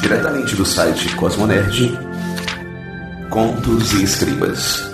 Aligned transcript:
Diretamente 0.00 0.54
do 0.54 0.64
site 0.64 1.14
Cosmonerd, 1.16 1.98
Contos 3.28 3.92
e 3.94 4.04
Escribas. 4.04 4.88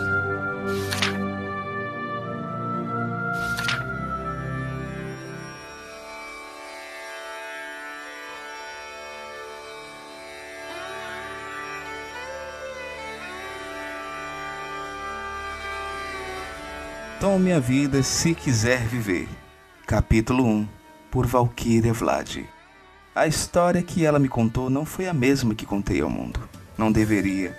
Tome 17.20 17.52
a 17.52 17.58
vida 17.58 18.02
se 18.02 18.34
quiser 18.34 18.80
viver. 18.86 19.28
Capítulo 19.86 20.44
1 20.44 20.68
Por 21.10 21.26
Valkyria 21.26 21.92
Vlad. 21.92 22.53
A 23.14 23.28
história 23.28 23.80
que 23.80 24.04
ela 24.04 24.18
me 24.18 24.28
contou 24.28 24.68
não 24.68 24.84
foi 24.84 25.06
a 25.06 25.14
mesma 25.14 25.54
que 25.54 25.64
contei 25.64 26.00
ao 26.00 26.10
mundo. 26.10 26.48
Não 26.76 26.90
deveria, 26.90 27.56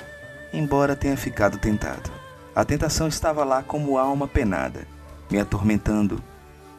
embora 0.51 0.97
tenha 0.97 1.15
ficado 1.15 1.57
tentado. 1.57 2.11
A 2.53 2.65
tentação 2.65 3.07
estava 3.07 3.45
lá 3.45 3.63
como 3.63 3.97
alma 3.97 4.27
penada, 4.27 4.85
me 5.31 5.39
atormentando, 5.39 6.21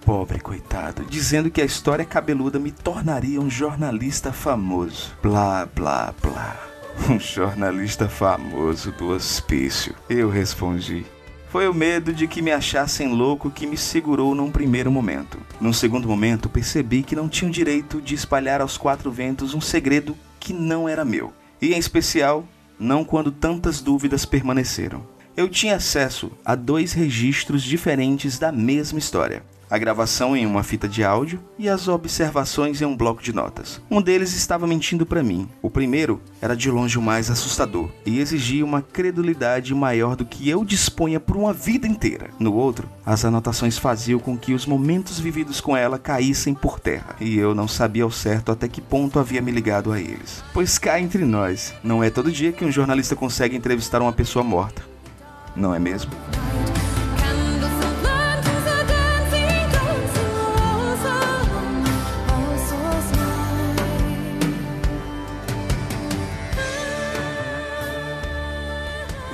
pobre 0.04 0.38
coitado, 0.40 1.06
dizendo 1.06 1.50
que 1.50 1.62
a 1.62 1.64
história 1.64 2.04
cabeluda 2.04 2.58
me 2.58 2.70
tornaria 2.70 3.40
um 3.40 3.48
jornalista 3.48 4.30
famoso. 4.30 5.16
Blá, 5.22 5.66
blá, 5.66 6.14
blá. 6.22 6.56
Um 7.10 7.20
jornalista 7.20 8.08
famoso 8.08 8.90
do 8.92 9.08
hospício. 9.08 9.94
Eu 10.08 10.30
respondi. 10.30 11.04
Foi 11.48 11.68
o 11.68 11.74
medo 11.74 12.12
de 12.12 12.26
que 12.26 12.42
me 12.42 12.50
achassem 12.50 13.08
louco 13.08 13.50
que 13.50 13.66
me 13.66 13.76
segurou 13.76 14.34
num 14.34 14.50
primeiro 14.50 14.90
momento. 14.90 15.38
Num 15.60 15.72
segundo 15.72 16.08
momento, 16.08 16.48
percebi 16.48 17.02
que 17.02 17.16
não 17.16 17.28
tinha 17.28 17.48
o 17.48 17.52
direito 17.52 18.00
de 18.00 18.14
espalhar 18.14 18.60
aos 18.60 18.76
quatro 18.76 19.10
ventos 19.10 19.54
um 19.54 19.60
segredo 19.60 20.16
que 20.40 20.52
não 20.52 20.88
era 20.88 21.04
meu. 21.04 21.32
E, 21.60 21.72
em 21.72 21.78
especial, 21.78 22.44
não 22.78 23.04
quando 23.04 23.30
tantas 23.30 23.80
dúvidas 23.80 24.24
permaneceram. 24.24 25.06
Eu 25.36 25.48
tinha 25.48 25.76
acesso 25.76 26.30
a 26.44 26.54
dois 26.54 26.92
registros 26.92 27.62
diferentes 27.62 28.38
da 28.38 28.50
mesma 28.50 28.98
história 28.98 29.42
a 29.70 29.78
gravação 29.78 30.36
em 30.36 30.46
uma 30.46 30.62
fita 30.62 30.88
de 30.88 31.02
áudio 31.04 31.40
e 31.58 31.68
as 31.68 31.88
observações 31.88 32.80
em 32.80 32.84
um 32.84 32.96
bloco 32.96 33.22
de 33.22 33.32
notas. 33.32 33.80
Um 33.90 34.00
deles 34.00 34.34
estava 34.34 34.66
mentindo 34.66 35.04
para 35.04 35.22
mim. 35.22 35.48
O 35.60 35.70
primeiro 35.70 36.20
era 36.40 36.56
de 36.56 36.70
longe 36.70 36.98
o 36.98 37.02
mais 37.02 37.30
assustador 37.30 37.90
e 38.04 38.20
exigia 38.20 38.64
uma 38.64 38.82
credulidade 38.82 39.74
maior 39.74 40.16
do 40.16 40.24
que 40.24 40.48
eu 40.48 40.64
disponha 40.64 41.18
por 41.18 41.36
uma 41.36 41.52
vida 41.52 41.86
inteira. 41.86 42.30
No 42.38 42.54
outro, 42.54 42.88
as 43.04 43.24
anotações 43.24 43.78
faziam 43.78 44.18
com 44.18 44.36
que 44.36 44.54
os 44.54 44.66
momentos 44.66 45.18
vividos 45.18 45.60
com 45.60 45.76
ela 45.76 45.98
caíssem 45.98 46.54
por 46.54 46.78
terra 46.78 47.16
e 47.20 47.36
eu 47.36 47.54
não 47.54 47.68
sabia 47.68 48.04
ao 48.04 48.10
certo 48.10 48.52
até 48.52 48.68
que 48.68 48.80
ponto 48.80 49.18
havia 49.18 49.42
me 49.42 49.50
ligado 49.50 49.92
a 49.92 50.00
eles. 50.00 50.42
Pois 50.52 50.78
cá 50.78 51.00
entre 51.00 51.24
nós, 51.24 51.74
não 51.82 52.02
é 52.02 52.10
todo 52.10 52.32
dia 52.32 52.52
que 52.52 52.64
um 52.64 52.72
jornalista 52.72 53.16
consegue 53.16 53.56
entrevistar 53.56 54.00
uma 54.00 54.12
pessoa 54.12 54.44
morta. 54.44 54.82
Não 55.54 55.74
é 55.74 55.78
mesmo? 55.78 56.10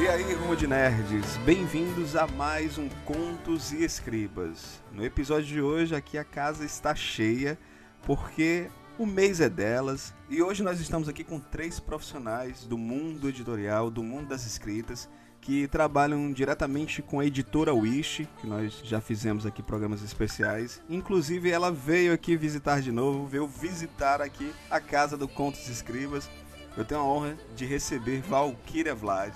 E 0.03 0.09
aí, 0.09 0.35
rumo 0.35 0.57
de 0.57 0.67
nerds, 0.67 1.37
bem-vindos 1.47 2.17
a 2.17 2.27
mais 2.27 2.77
um 2.77 2.89
Contos 3.05 3.71
e 3.71 3.85
Escribas. 3.85 4.83
No 4.91 5.05
episódio 5.05 5.47
de 5.47 5.63
hoje, 5.63 5.95
aqui 5.95 6.19
a 6.19 6.25
casa 6.25 6.65
está 6.65 6.93
cheia 6.93 7.57
porque 8.05 8.69
o 8.99 9.07
mês 9.07 9.41
é 9.41 9.49
delas 9.49 10.13
e 10.29 10.43
hoje 10.43 10.61
nós 10.65 10.81
estamos 10.81 11.09
aqui 11.09 11.23
com 11.23 11.39
três 11.39 11.79
profissionais 11.79 12.67
do 12.67 12.77
mundo 12.77 13.29
editorial, 13.29 13.93
do 13.93 14.03
mundo 14.03 14.31
das 14.31 14.45
escritas, 14.45 15.09
que 15.41 15.69
trabalham 15.69 16.33
diretamente 16.33 17.01
com 17.01 17.21
a 17.21 17.25
editora 17.25 17.73
Wish, 17.73 18.29
que 18.41 18.47
nós 18.49 18.81
já 18.83 19.01
fizemos 19.01 19.47
aqui 19.47 19.63
programas 19.63 20.03
especiais. 20.03 20.83
Inclusive, 20.91 21.49
ela 21.49 21.71
veio 21.71 22.13
aqui 22.13 22.37
visitar 22.37 22.81
de 22.81 22.91
novo, 22.91 23.29
veio 23.29 23.47
visitar 23.47 24.21
aqui 24.21 24.53
a 24.69 24.81
casa 24.81 25.17
do 25.17 25.29
Contos 25.29 25.69
e 25.69 25.71
Escribas. 25.71 26.29
Eu 26.77 26.85
tenho 26.85 27.03
a 27.03 27.05
honra 27.05 27.39
de 27.55 27.65
receber 27.65 28.21
Valkyria 28.23 28.97
Vlad. 28.97 29.33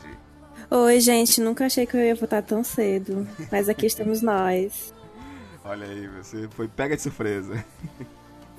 Oi, 0.71 1.01
gente, 1.01 1.41
nunca 1.41 1.67
achei 1.67 1.87
que 1.87 1.97
eu 1.97 2.01
ia 2.01 2.15
votar 2.15 2.43
tão 2.43 2.65
cedo, 2.65 3.27
mas 3.51 3.69
aqui 3.69 3.87
estamos 3.87 4.21
nós. 4.23 4.93
Olha 5.65 5.87
aí, 5.87 6.09
você 6.09 6.49
foi 6.51 6.69
pega 6.69 6.97
de 6.97 7.03
surpresa. 7.03 7.65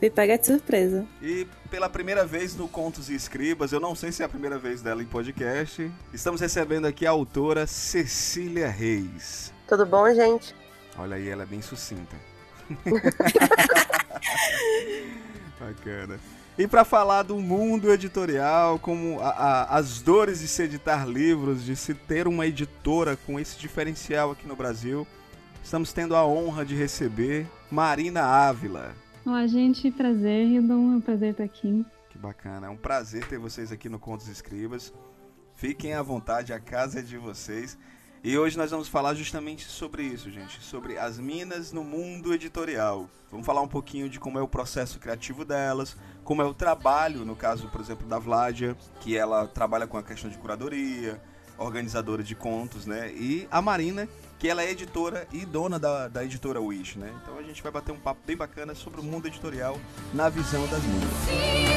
Me 0.02 0.10
pega 0.10 0.38
de 0.38 0.46
surpresa. 0.46 1.06
E 1.22 1.48
pela 1.70 1.90
primeira 1.90 2.26
vez 2.26 2.56
no 2.56 2.68
Contos 2.68 3.10
e 3.10 3.16
Escribas, 3.16 3.72
eu 3.72 3.80
não 3.80 3.96
sei 3.96 4.12
se 4.12 4.22
é 4.22 4.26
a 4.26 4.30
primeira 4.30 4.60
vez 4.60 4.82
dela 4.82 5.02
em 5.02 5.06
podcast, 5.06 5.92
estamos 6.14 6.40
recebendo 6.40 6.86
aqui 6.86 7.06
a 7.06 7.10
autora 7.12 7.66
Cecília 7.66 8.70
Reis. 8.70 9.52
Tudo 9.68 9.86
bom, 9.86 10.14
gente? 10.14 10.56
Olha 10.98 11.16
aí, 11.18 11.28
ela 11.28 11.44
é 11.44 11.46
bem 11.46 11.62
sucinta. 11.62 12.16
Bacana. 15.60 16.20
E 16.58 16.68
para 16.68 16.84
falar 16.84 17.22
do 17.24 17.38
mundo 17.38 17.92
editorial, 17.92 18.80
como 18.80 19.20
a- 19.20 19.30
a- 19.30 19.78
as 19.78 20.02
dores 20.02 20.40
de 20.40 20.48
se 20.48 20.64
editar 20.64 21.06
livros, 21.08 21.64
de 21.64 21.76
se 21.76 21.94
ter 21.94 22.28
uma 22.28 22.48
editora 22.48 23.16
com 23.16 23.40
esse 23.40 23.60
diferencial 23.60 24.32
aqui 24.32 24.48
no 24.48 24.56
Brasil, 24.56 25.06
estamos 25.64 25.94
tendo 25.94 26.16
a 26.16 26.26
honra 26.26 26.66
de 26.66 26.74
receber 26.76 27.46
Marina 27.70 28.24
Ávila. 28.24 28.96
Olá, 29.24 29.46
gente, 29.46 29.92
prazer, 29.92 30.48
Hildon, 30.48 30.94
é 30.94 30.96
um 30.98 31.02
prazer 31.02 31.32
estar 31.32 31.44
aqui. 31.44 31.86
Que 32.10 32.18
bacana, 32.18 32.68
é 32.68 32.70
um 32.70 32.78
prazer 32.78 33.28
ter 33.28 33.38
vocês 33.38 33.72
aqui 33.72 33.88
no 33.88 34.00
Contos 34.00 34.28
Escribas. 34.28 34.92
Fiquem 35.54 35.94
à 35.94 36.02
vontade, 36.02 36.54
a 36.54 36.60
casa 36.60 37.00
é 37.00 37.02
de 37.04 37.18
vocês. 37.18 37.78
E 38.28 38.38
hoje 38.38 38.58
nós 38.58 38.72
vamos 38.72 38.90
falar 38.90 39.14
justamente 39.14 39.64
sobre 39.64 40.04
isso, 40.04 40.30
gente, 40.30 40.62
sobre 40.62 40.98
as 40.98 41.18
minas 41.18 41.72
no 41.72 41.82
mundo 41.82 42.34
editorial. 42.34 43.10
Vamos 43.32 43.46
falar 43.46 43.62
um 43.62 43.70
pouquinho 43.70 44.10
de 44.10 44.20
como 44.20 44.38
é 44.38 44.42
o 44.42 44.48
processo 44.50 45.00
criativo 45.00 45.46
delas, 45.46 45.96
como 46.26 46.42
é 46.42 46.46
o 46.46 46.54
trabalho, 46.54 47.24
no 47.24 47.38
caso, 47.38 47.70
por 47.70 47.80
exemplo, 47.80 48.06
da 48.06 48.20
Vládia, 48.20 48.76
que 49.00 49.16
ela 49.16 49.48
trabalha 49.48 49.88
com 49.88 49.98
a 49.98 50.04
questão 50.04 50.30
de 50.30 50.38
curadoria, 50.38 51.22
organizadora 51.58 52.22
de 52.22 52.36
contos, 52.36 52.86
né? 52.86 53.14
E 53.14 53.48
a 53.50 53.62
Marina, 53.62 54.10
que 54.38 54.50
ela 54.50 54.62
é 54.62 54.72
editora 54.72 55.26
e 55.32 55.46
dona 55.46 55.80
da, 55.80 56.10
da 56.10 56.26
editora 56.26 56.60
Wish, 56.60 57.00
né? 57.00 57.10
Então 57.24 57.38
a 57.38 57.44
gente 57.44 57.64
vai 57.64 57.72
bater 57.72 57.94
um 57.94 58.00
papo 58.00 58.20
bem 58.28 58.36
bacana 58.36 58.76
sobre 58.76 59.00
o 59.00 59.04
mundo 59.06 59.28
editorial 59.28 59.80
na 60.14 60.28
visão 60.28 60.68
das 60.68 60.84
minas. 60.84 61.10
See 61.30 61.68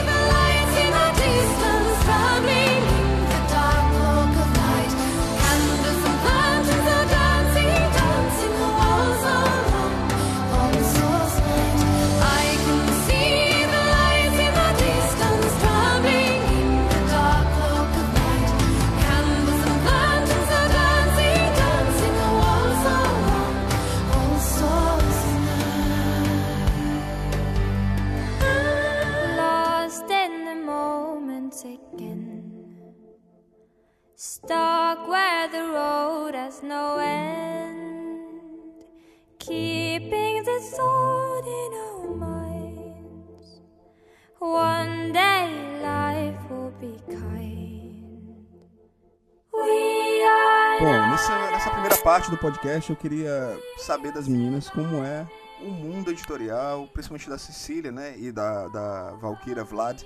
parte 52.20 52.30
do 52.30 52.36
podcast 52.36 52.90
eu 52.90 52.96
queria 52.96 53.58
saber 53.78 54.12
das 54.12 54.28
meninas 54.28 54.68
como 54.68 55.02
é 55.02 55.26
o 55.62 55.70
mundo 55.70 56.10
editorial, 56.10 56.86
principalmente 56.92 57.30
da 57.30 57.38
Cecília, 57.38 57.90
né, 57.90 58.14
e 58.18 58.30
da, 58.30 58.68
da 58.68 59.10
Valkyria 59.20 59.64
Vlad, 59.64 60.02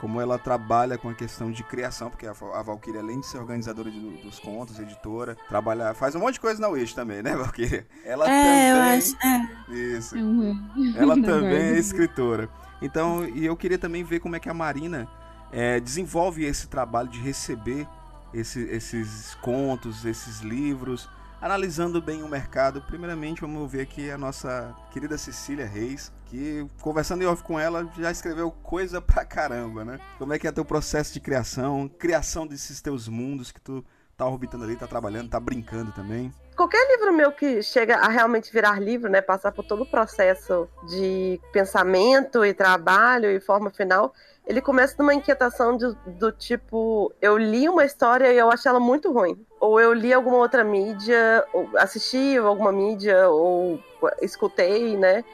como 0.00 0.20
ela 0.20 0.36
trabalha 0.38 0.98
com 0.98 1.08
a 1.08 1.14
questão 1.14 1.52
de 1.52 1.62
criação, 1.62 2.10
porque 2.10 2.26
a, 2.26 2.30
a 2.32 2.62
Valkyria, 2.62 3.00
além 3.00 3.20
de 3.20 3.26
ser 3.26 3.38
organizadora 3.38 3.88
de- 3.90 4.16
dos 4.22 4.38
contos, 4.40 4.80
editora, 4.80 5.36
trabalha, 5.48 5.94
faz 5.94 6.14
um 6.16 6.20
monte 6.20 6.34
de 6.34 6.40
coisa 6.40 6.60
na 6.60 6.68
Wish 6.68 6.92
também, 6.94 7.22
né, 7.22 7.34
Valkyria? 7.36 7.86
Ela 8.04 8.28
É, 8.28 8.70
eu 8.72 8.76
também... 8.76 8.98
acho. 8.98 9.16
É. 9.24 9.74
Isso. 9.74 10.16
É. 10.16 11.00
Ela 11.00 11.14
também 11.22 11.56
é 11.56 11.78
escritora. 11.78 12.48
Então, 12.82 13.24
e 13.28 13.46
eu 13.46 13.56
queria 13.56 13.78
também 13.78 14.02
ver 14.02 14.18
como 14.20 14.34
é 14.34 14.40
que 14.40 14.48
a 14.48 14.54
Marina 14.54 15.08
eh, 15.52 15.78
desenvolve 15.78 16.44
esse 16.44 16.66
trabalho 16.68 17.08
de 17.08 17.20
receber 17.20 17.86
esse- 18.32 18.64
esses 18.70 19.34
contos, 19.36 20.04
esses 20.04 20.40
livros, 20.40 21.08
analisando 21.44 22.00
bem 22.00 22.22
o 22.22 22.28
mercado. 22.28 22.80
Primeiramente, 22.80 23.42
vamos 23.42 23.70
ver 23.70 23.82
aqui 23.82 24.10
a 24.10 24.16
nossa 24.16 24.74
querida 24.90 25.18
Cecília 25.18 25.66
Reis, 25.66 26.10
que 26.24 26.66
conversando 26.80 27.22
em 27.22 27.26
off 27.26 27.42
com 27.42 27.60
ela, 27.60 27.86
já 27.98 28.10
escreveu 28.10 28.50
coisa 28.50 28.98
pra 28.98 29.26
caramba, 29.26 29.84
né? 29.84 30.00
Como 30.16 30.32
é 30.32 30.38
que 30.38 30.48
é 30.48 30.52
teu 30.52 30.64
processo 30.64 31.12
de 31.12 31.20
criação, 31.20 31.86
criação 31.98 32.46
desses 32.46 32.80
teus 32.80 33.08
mundos 33.08 33.52
que 33.52 33.60
tu 33.60 33.84
tá 34.16 34.26
orbitando 34.26 34.64
ali, 34.64 34.74
tá 34.74 34.86
trabalhando, 34.86 35.28
tá 35.28 35.38
brincando 35.38 35.92
também? 35.92 36.32
Qualquer 36.56 36.86
livro 36.88 37.12
meu 37.12 37.30
que 37.30 37.62
chega 37.62 37.96
a 37.96 38.08
realmente 38.08 38.50
virar 38.50 38.80
livro, 38.80 39.10
né, 39.10 39.20
passar 39.20 39.52
por 39.52 39.66
todo 39.66 39.82
o 39.82 39.90
processo 39.90 40.66
de 40.88 41.38
pensamento 41.52 42.42
e 42.42 42.54
trabalho 42.54 43.28
e 43.28 43.38
forma 43.38 43.70
final, 43.70 44.14
ele 44.46 44.60
começa 44.60 44.94
numa 44.98 45.12
inquietação 45.12 45.76
de- 45.76 45.94
do 46.18 46.30
tipo, 46.30 47.12
eu 47.20 47.36
li 47.36 47.68
uma 47.68 47.84
história 47.84 48.32
e 48.32 48.38
eu 48.38 48.50
achei 48.50 48.70
ela 48.70 48.78
muito 48.78 49.12
ruim. 49.12 49.44
Ou 49.64 49.80
eu 49.80 49.94
li 49.94 50.12
alguma 50.12 50.36
outra 50.36 50.62
mídia, 50.62 51.42
ou 51.50 51.70
assisti 51.78 52.36
alguma 52.36 52.70
mídia, 52.70 53.30
ou 53.30 53.80
escutei, 54.20 54.94
né? 54.94 55.24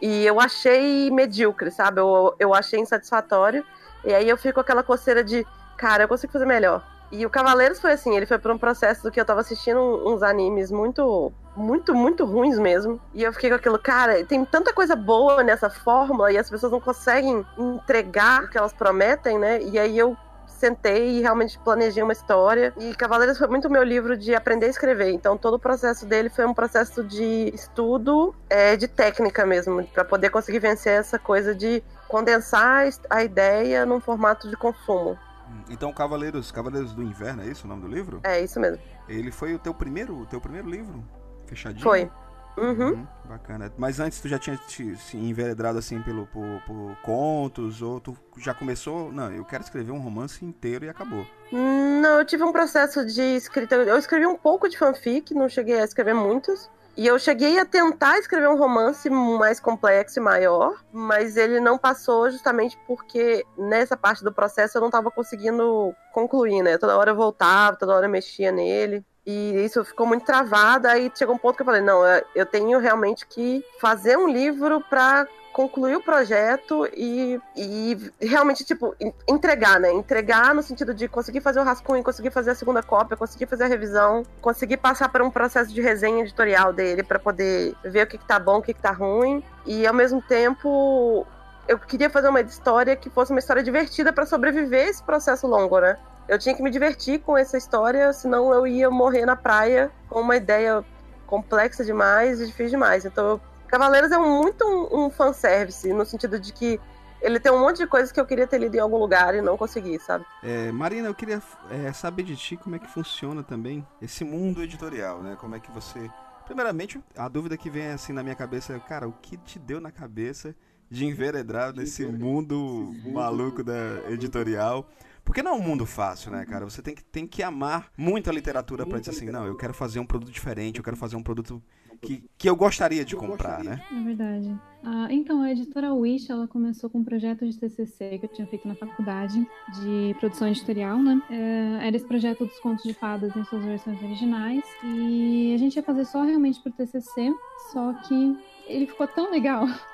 E 0.00 0.24
eu 0.24 0.40
achei 0.40 1.10
medíocre, 1.10 1.70
sabe? 1.70 2.00
Eu, 2.00 2.34
eu 2.38 2.54
achei 2.54 2.80
insatisfatório. 2.80 3.62
E 4.02 4.14
aí 4.14 4.26
eu 4.26 4.38
fico 4.38 4.54
com 4.54 4.60
aquela 4.60 4.82
coceira 4.82 5.22
de, 5.22 5.46
cara, 5.76 6.04
eu 6.04 6.08
consigo 6.08 6.32
fazer 6.32 6.46
melhor. 6.46 6.82
E 7.12 7.26
o 7.26 7.30
Cavaleiros 7.30 7.78
foi 7.78 7.92
assim, 7.92 8.16
ele 8.16 8.24
foi 8.24 8.38
por 8.38 8.50
um 8.50 8.56
processo 8.56 9.02
do 9.02 9.10
que 9.10 9.20
eu 9.20 9.24
tava 9.24 9.40
assistindo 9.40 9.78
uns 9.78 10.22
animes 10.22 10.70
muito, 10.70 11.30
muito, 11.54 11.94
muito 11.94 12.24
ruins 12.24 12.58
mesmo. 12.58 12.98
E 13.12 13.22
eu 13.22 13.34
fiquei 13.34 13.50
com 13.50 13.56
aquilo, 13.56 13.78
cara, 13.78 14.24
tem 14.24 14.46
tanta 14.46 14.72
coisa 14.72 14.96
boa 14.96 15.44
nessa 15.44 15.68
fórmula 15.68 16.32
e 16.32 16.38
as 16.38 16.48
pessoas 16.48 16.72
não 16.72 16.80
conseguem 16.80 17.44
entregar 17.58 18.44
o 18.44 18.48
que 18.48 18.56
elas 18.56 18.72
prometem, 18.72 19.38
né? 19.38 19.62
E 19.62 19.78
aí 19.78 19.98
eu 19.98 20.16
sentei 20.64 21.18
e 21.18 21.20
realmente 21.20 21.58
planejei 21.58 22.02
uma 22.02 22.12
história. 22.12 22.72
E 22.78 22.94
Cavaleiros 22.94 23.36
foi 23.36 23.48
muito 23.48 23.68
meu 23.68 23.82
livro 23.82 24.16
de 24.16 24.34
aprender 24.34 24.66
a 24.66 24.70
escrever. 24.70 25.10
Então 25.10 25.36
todo 25.36 25.54
o 25.54 25.58
processo 25.58 26.06
dele 26.06 26.30
foi 26.30 26.46
um 26.46 26.54
processo 26.54 27.04
de 27.04 27.50
estudo, 27.54 28.34
é, 28.48 28.76
de 28.76 28.88
técnica 28.88 29.44
mesmo, 29.44 29.84
para 29.88 30.04
poder 30.04 30.30
conseguir 30.30 30.60
vencer 30.60 30.92
essa 30.98 31.18
coisa 31.18 31.54
de 31.54 31.82
condensar 32.08 32.88
a 33.10 33.22
ideia 33.22 33.84
num 33.84 34.00
formato 34.00 34.48
de 34.48 34.56
consumo. 34.56 35.18
Hum, 35.48 35.64
Então, 35.68 35.92
Cavaleiros, 35.92 36.50
Cavaleiros 36.50 36.94
do 36.94 37.02
Inverno, 37.02 37.42
é 37.42 37.46
isso 37.46 37.66
o 37.66 37.68
nome 37.68 37.82
do 37.82 37.88
livro? 37.88 38.20
É 38.24 38.40
isso 38.40 38.58
mesmo. 38.58 38.80
Ele 39.08 39.30
foi 39.30 39.54
o 39.54 39.58
teu 39.58 39.74
primeiro, 39.74 40.16
o 40.16 40.26
teu 40.26 40.40
primeiro 40.40 40.68
livro? 40.68 41.04
Fechadinho? 41.46 41.82
Foi. 41.82 42.10
Uhum. 42.56 42.90
Uhum, 42.90 43.06
bacana. 43.24 43.72
Mas 43.76 44.00
antes 44.00 44.20
tu 44.20 44.28
já 44.28 44.38
tinha 44.38 44.56
te, 44.56 44.96
se 44.96 45.16
enveredrado 45.16 45.78
assim 45.78 46.00
pelo, 46.02 46.26
por, 46.26 46.60
por 46.66 46.96
contos, 47.02 47.82
ou 47.82 48.00
tu 48.00 48.16
já 48.38 48.54
começou? 48.54 49.12
Não, 49.12 49.30
eu 49.32 49.44
quero 49.44 49.62
escrever 49.62 49.92
um 49.92 49.98
romance 49.98 50.44
inteiro 50.44 50.84
e 50.84 50.88
acabou. 50.88 51.26
Não, 51.52 52.18
eu 52.18 52.24
tive 52.24 52.42
um 52.42 52.52
processo 52.52 53.04
de 53.04 53.22
escrita. 53.22 53.74
Eu 53.76 53.98
escrevi 53.98 54.26
um 54.26 54.36
pouco 54.36 54.68
de 54.68 54.78
fanfic, 54.78 55.34
não 55.34 55.48
cheguei 55.48 55.80
a 55.80 55.84
escrever 55.84 56.14
muitos. 56.14 56.70
E 56.96 57.08
eu 57.08 57.18
cheguei 57.18 57.58
a 57.58 57.66
tentar 57.66 58.18
escrever 58.18 58.48
um 58.48 58.56
romance 58.56 59.10
mais 59.10 59.58
complexo 59.58 60.20
e 60.20 60.22
maior, 60.22 60.80
mas 60.92 61.36
ele 61.36 61.58
não 61.58 61.76
passou 61.76 62.30
justamente 62.30 62.78
porque 62.86 63.44
nessa 63.58 63.96
parte 63.96 64.22
do 64.22 64.32
processo 64.32 64.78
eu 64.78 64.80
não 64.80 64.88
estava 64.88 65.10
conseguindo 65.10 65.92
concluir, 66.12 66.62
né? 66.62 66.78
Toda 66.78 66.96
hora 66.96 67.10
eu 67.10 67.16
voltava, 67.16 67.76
toda 67.76 67.96
hora 67.96 68.06
eu 68.06 68.10
mexia 68.10 68.52
nele. 68.52 69.04
E 69.26 69.64
isso 69.64 69.84
ficou 69.84 70.06
muito 70.06 70.24
travado. 70.24 70.86
Aí 70.88 71.10
chegou 71.14 71.34
um 71.34 71.38
ponto 71.38 71.56
que 71.56 71.62
eu 71.62 71.66
falei: 71.66 71.80
não, 71.80 72.02
eu- 72.34 72.46
tenho 72.46 72.78
realmente 72.78 73.26
que 73.26 73.64
fazer 73.80 74.18
um 74.18 74.28
livro 74.28 74.80
para 74.88 75.26
concluir 75.52 75.94
o 75.96 76.02
projeto 76.02 76.84
e, 76.96 77.40
e 77.56 77.96
realmente, 78.20 78.64
tipo, 78.64 78.92
en- 79.00 79.14
entregar, 79.28 79.78
né? 79.78 79.92
Entregar 79.92 80.52
no 80.52 80.62
sentido 80.64 80.92
de 80.92 81.06
conseguir 81.06 81.40
fazer 81.40 81.60
o 81.60 81.62
rascunho, 81.62 82.02
conseguir 82.02 82.32
fazer 82.32 82.50
a 82.50 82.54
segunda 82.56 82.82
cópia, 82.82 83.16
conseguir 83.16 83.46
fazer 83.46 83.64
a 83.64 83.68
revisão, 83.68 84.24
conseguir 84.42 84.78
passar 84.78 85.08
por 85.10 85.22
um 85.22 85.30
processo 85.30 85.72
de 85.72 85.80
resenha 85.80 86.22
editorial 86.22 86.72
dele 86.72 87.04
para 87.04 87.20
poder 87.20 87.72
ver 87.84 88.02
o 88.04 88.06
que, 88.08 88.18
que 88.18 88.24
tá 88.26 88.38
bom, 88.40 88.58
o 88.58 88.62
que, 88.62 88.74
que 88.74 88.80
tá 88.82 88.90
ruim. 88.90 89.44
E 89.64 89.86
ao 89.86 89.94
mesmo 89.94 90.20
tempo, 90.20 91.24
eu 91.68 91.78
queria 91.78 92.10
fazer 92.10 92.28
uma 92.28 92.40
história 92.40 92.96
que 92.96 93.08
fosse 93.08 93.30
uma 93.30 93.38
história 93.38 93.62
divertida 93.62 94.12
para 94.12 94.26
sobreviver 94.26 94.88
esse 94.88 95.02
processo 95.04 95.46
longo, 95.46 95.78
né? 95.80 95.96
Eu 96.28 96.38
tinha 96.38 96.54
que 96.54 96.62
me 96.62 96.70
divertir 96.70 97.20
com 97.20 97.36
essa 97.36 97.58
história, 97.58 98.12
senão 98.12 98.52
eu 98.52 98.66
ia 98.66 98.90
morrer 98.90 99.26
na 99.26 99.36
praia 99.36 99.90
com 100.08 100.20
uma 100.20 100.36
ideia 100.36 100.84
complexa 101.26 101.84
demais 101.84 102.40
e 102.40 102.46
difícil 102.46 102.70
demais. 102.70 103.04
Então, 103.04 103.40
Cavaleiros 103.68 104.12
é 104.12 104.18
muito 104.18 104.64
um, 104.64 105.06
um 105.06 105.10
fanservice, 105.10 105.92
no 105.92 106.04
sentido 106.04 106.38
de 106.38 106.52
que 106.52 106.80
ele 107.20 107.40
tem 107.40 107.50
um 107.50 107.58
monte 107.58 107.78
de 107.78 107.86
coisas 107.86 108.12
que 108.12 108.20
eu 108.20 108.26
queria 108.26 108.46
ter 108.46 108.58
lido 108.58 108.74
em 108.74 108.80
algum 108.80 108.98
lugar 108.98 109.34
e 109.34 109.40
não 109.40 109.56
consegui, 109.56 109.98
sabe? 109.98 110.26
É, 110.42 110.70
Marina, 110.70 111.08
eu 111.08 111.14
queria 111.14 111.42
é, 111.70 111.92
saber 111.92 112.22
de 112.22 112.36
ti 112.36 112.56
como 112.56 112.76
é 112.76 112.78
que 112.78 112.86
funciona 112.86 113.42
também 113.42 113.86
esse 114.00 114.24
mundo 114.24 114.62
editorial, 114.62 115.22
né? 115.22 115.36
Como 115.40 115.54
é 115.54 115.60
que 115.60 115.72
você. 115.72 116.10
Primeiramente, 116.44 117.02
a 117.16 117.26
dúvida 117.26 117.56
que 117.56 117.70
vem 117.70 117.86
assim 117.86 118.12
na 118.12 118.22
minha 118.22 118.34
cabeça 118.34 118.74
é, 118.74 118.78
cara, 118.78 119.08
o 119.08 119.12
que 119.12 119.38
te 119.38 119.58
deu 119.58 119.80
na 119.80 119.90
cabeça 119.90 120.54
de 120.90 121.06
enveredar 121.06 121.74
nesse 121.74 122.04
mundo 122.04 122.94
maluco 123.06 123.64
da 123.64 124.02
editorial? 124.10 124.86
Porque 125.24 125.42
não 125.42 125.52
é 125.52 125.54
um 125.54 125.62
mundo 125.62 125.86
fácil, 125.86 126.30
né, 126.30 126.44
cara? 126.44 126.64
Você 126.64 126.82
tem 126.82 126.94
que, 126.94 127.02
tem 127.02 127.26
que 127.26 127.42
amar 127.42 127.90
muito 127.96 128.28
a 128.28 128.32
literatura 128.32 128.86
pra 128.86 128.98
dizer 128.98 129.12
assim, 129.12 129.30
não, 129.30 129.46
eu 129.46 129.56
quero 129.56 129.72
fazer 129.72 129.98
um 129.98 130.06
produto 130.06 130.30
diferente, 130.30 130.78
eu 130.78 130.84
quero 130.84 130.96
fazer 130.96 131.16
um 131.16 131.22
produto 131.22 131.62
que, 132.02 132.24
que 132.36 132.48
eu 132.48 132.54
gostaria 132.54 133.04
de 133.04 133.16
comprar, 133.16 133.64
né? 133.64 133.82
É 133.90 134.04
verdade. 134.04 134.54
Ah, 134.84 135.08
então, 135.10 135.42
a 135.42 135.50
editora 135.50 135.92
Wish, 135.94 136.30
ela 136.30 136.46
começou 136.46 136.90
com 136.90 136.98
um 136.98 137.04
projeto 137.04 137.48
de 137.48 137.58
TCC 137.58 138.18
que 138.18 138.26
eu 138.26 138.30
tinha 138.30 138.46
feito 138.46 138.68
na 138.68 138.74
faculdade 138.74 139.46
de 139.80 140.14
produção 140.20 140.48
editorial, 140.48 140.98
né? 140.98 141.20
É, 141.30 141.86
era 141.86 141.96
esse 141.96 142.04
projeto 142.04 142.44
dos 142.44 142.58
contos 142.60 142.84
de 142.84 142.92
fadas 142.92 143.34
em 143.34 143.44
suas 143.44 143.64
versões 143.64 144.02
originais. 144.02 144.62
E 144.84 145.54
a 145.54 145.58
gente 145.58 145.76
ia 145.76 145.82
fazer 145.82 146.04
só 146.04 146.22
realmente 146.22 146.60
pro 146.60 146.70
TCC, 146.70 147.32
só 147.72 147.94
que 148.06 148.36
ele 148.66 148.86
ficou 148.86 149.06
tão 149.06 149.30
legal 149.30 149.66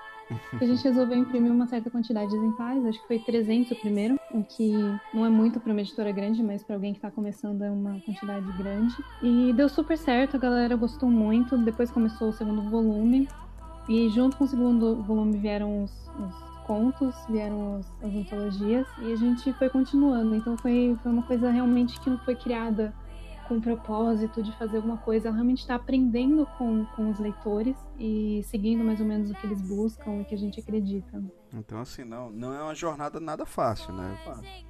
a 0.61 0.65
gente 0.65 0.82
resolveu 0.85 1.17
imprimir 1.19 1.50
uma 1.53 1.67
certa 1.67 1.91
quantidade 1.91 2.31
de 2.31 2.37
exemplares. 2.37 2.85
Acho 2.85 3.00
que 3.00 3.06
foi 3.06 3.19
300 3.19 3.73
o 3.73 3.77
primeiro, 3.77 4.17
o 4.31 4.44
que 4.44 4.73
não 5.12 5.25
é 5.27 5.29
muito 5.29 5.59
para 5.61 5.73
uma 5.73 5.81
editora 5.81 6.12
grande, 6.12 6.43
mas 6.43 6.62
para 6.62 6.77
alguém 6.77 6.93
que 6.93 6.99
está 6.99 7.11
começando 7.11 7.62
é 7.62 7.71
uma 7.71 8.00
quantidade 8.00 8.47
grande. 8.56 8.94
E 9.23 9.53
deu 9.53 9.69
super 9.69 9.97
certo, 9.99 10.37
a 10.37 10.38
galera 10.38 10.77
gostou 10.77 11.11
muito. 11.11 11.56
Depois 11.59 11.91
começou 11.91 12.29
o 12.29 12.32
segundo 12.32 12.62
volume. 12.71 13.29
E 13.88 14.09
junto 14.11 14.37
com 14.37 14.44
o 14.44 14.49
segundo 14.49 15.03
volume 15.03 15.37
vieram 15.38 15.82
os, 15.85 15.91
os 15.91 16.50
contos, 16.67 17.15
vieram 17.29 17.81
os- 17.81 17.87
as 18.03 18.15
antologias. 18.15 18.87
E 19.03 19.12
a 19.12 19.17
gente 19.17 19.53
foi 19.55 19.69
continuando. 19.69 20.35
Então 20.37 20.56
foi, 20.59 20.97
foi 21.03 21.11
uma 21.11 21.23
coisa 21.23 21.50
realmente 21.50 21.99
que 22.00 22.09
não 22.11 22.19
foi 22.19 22.37
criada 22.37 22.94
com 23.50 23.56
o 23.56 23.61
propósito 23.61 24.44
de 24.44 24.56
fazer 24.56 24.76
alguma 24.76 24.97
coisa. 24.99 25.26
Ela 25.26 25.35
realmente 25.35 25.58
está 25.58 25.75
aprendendo 25.75 26.47
com, 26.56 26.85
com 26.94 27.11
os 27.11 27.19
leitores 27.19 27.76
e 27.99 28.43
seguindo 28.44 28.85
mais 28.85 29.00
ou 29.00 29.06
menos 29.06 29.29
o 29.29 29.35
que 29.35 29.44
eles 29.44 29.61
buscam 29.61 30.20
e 30.20 30.25
que 30.25 30.37
a 30.37 30.38
gente 30.38 30.61
acredita. 30.61 31.20
Então, 31.52 31.81
assim, 31.81 32.05
não, 32.05 32.31
não 32.31 32.55
é 32.55 32.62
uma 32.62 32.76
jornada 32.76 33.19
nada 33.19 33.44
fácil, 33.44 33.93
né? 33.93 34.17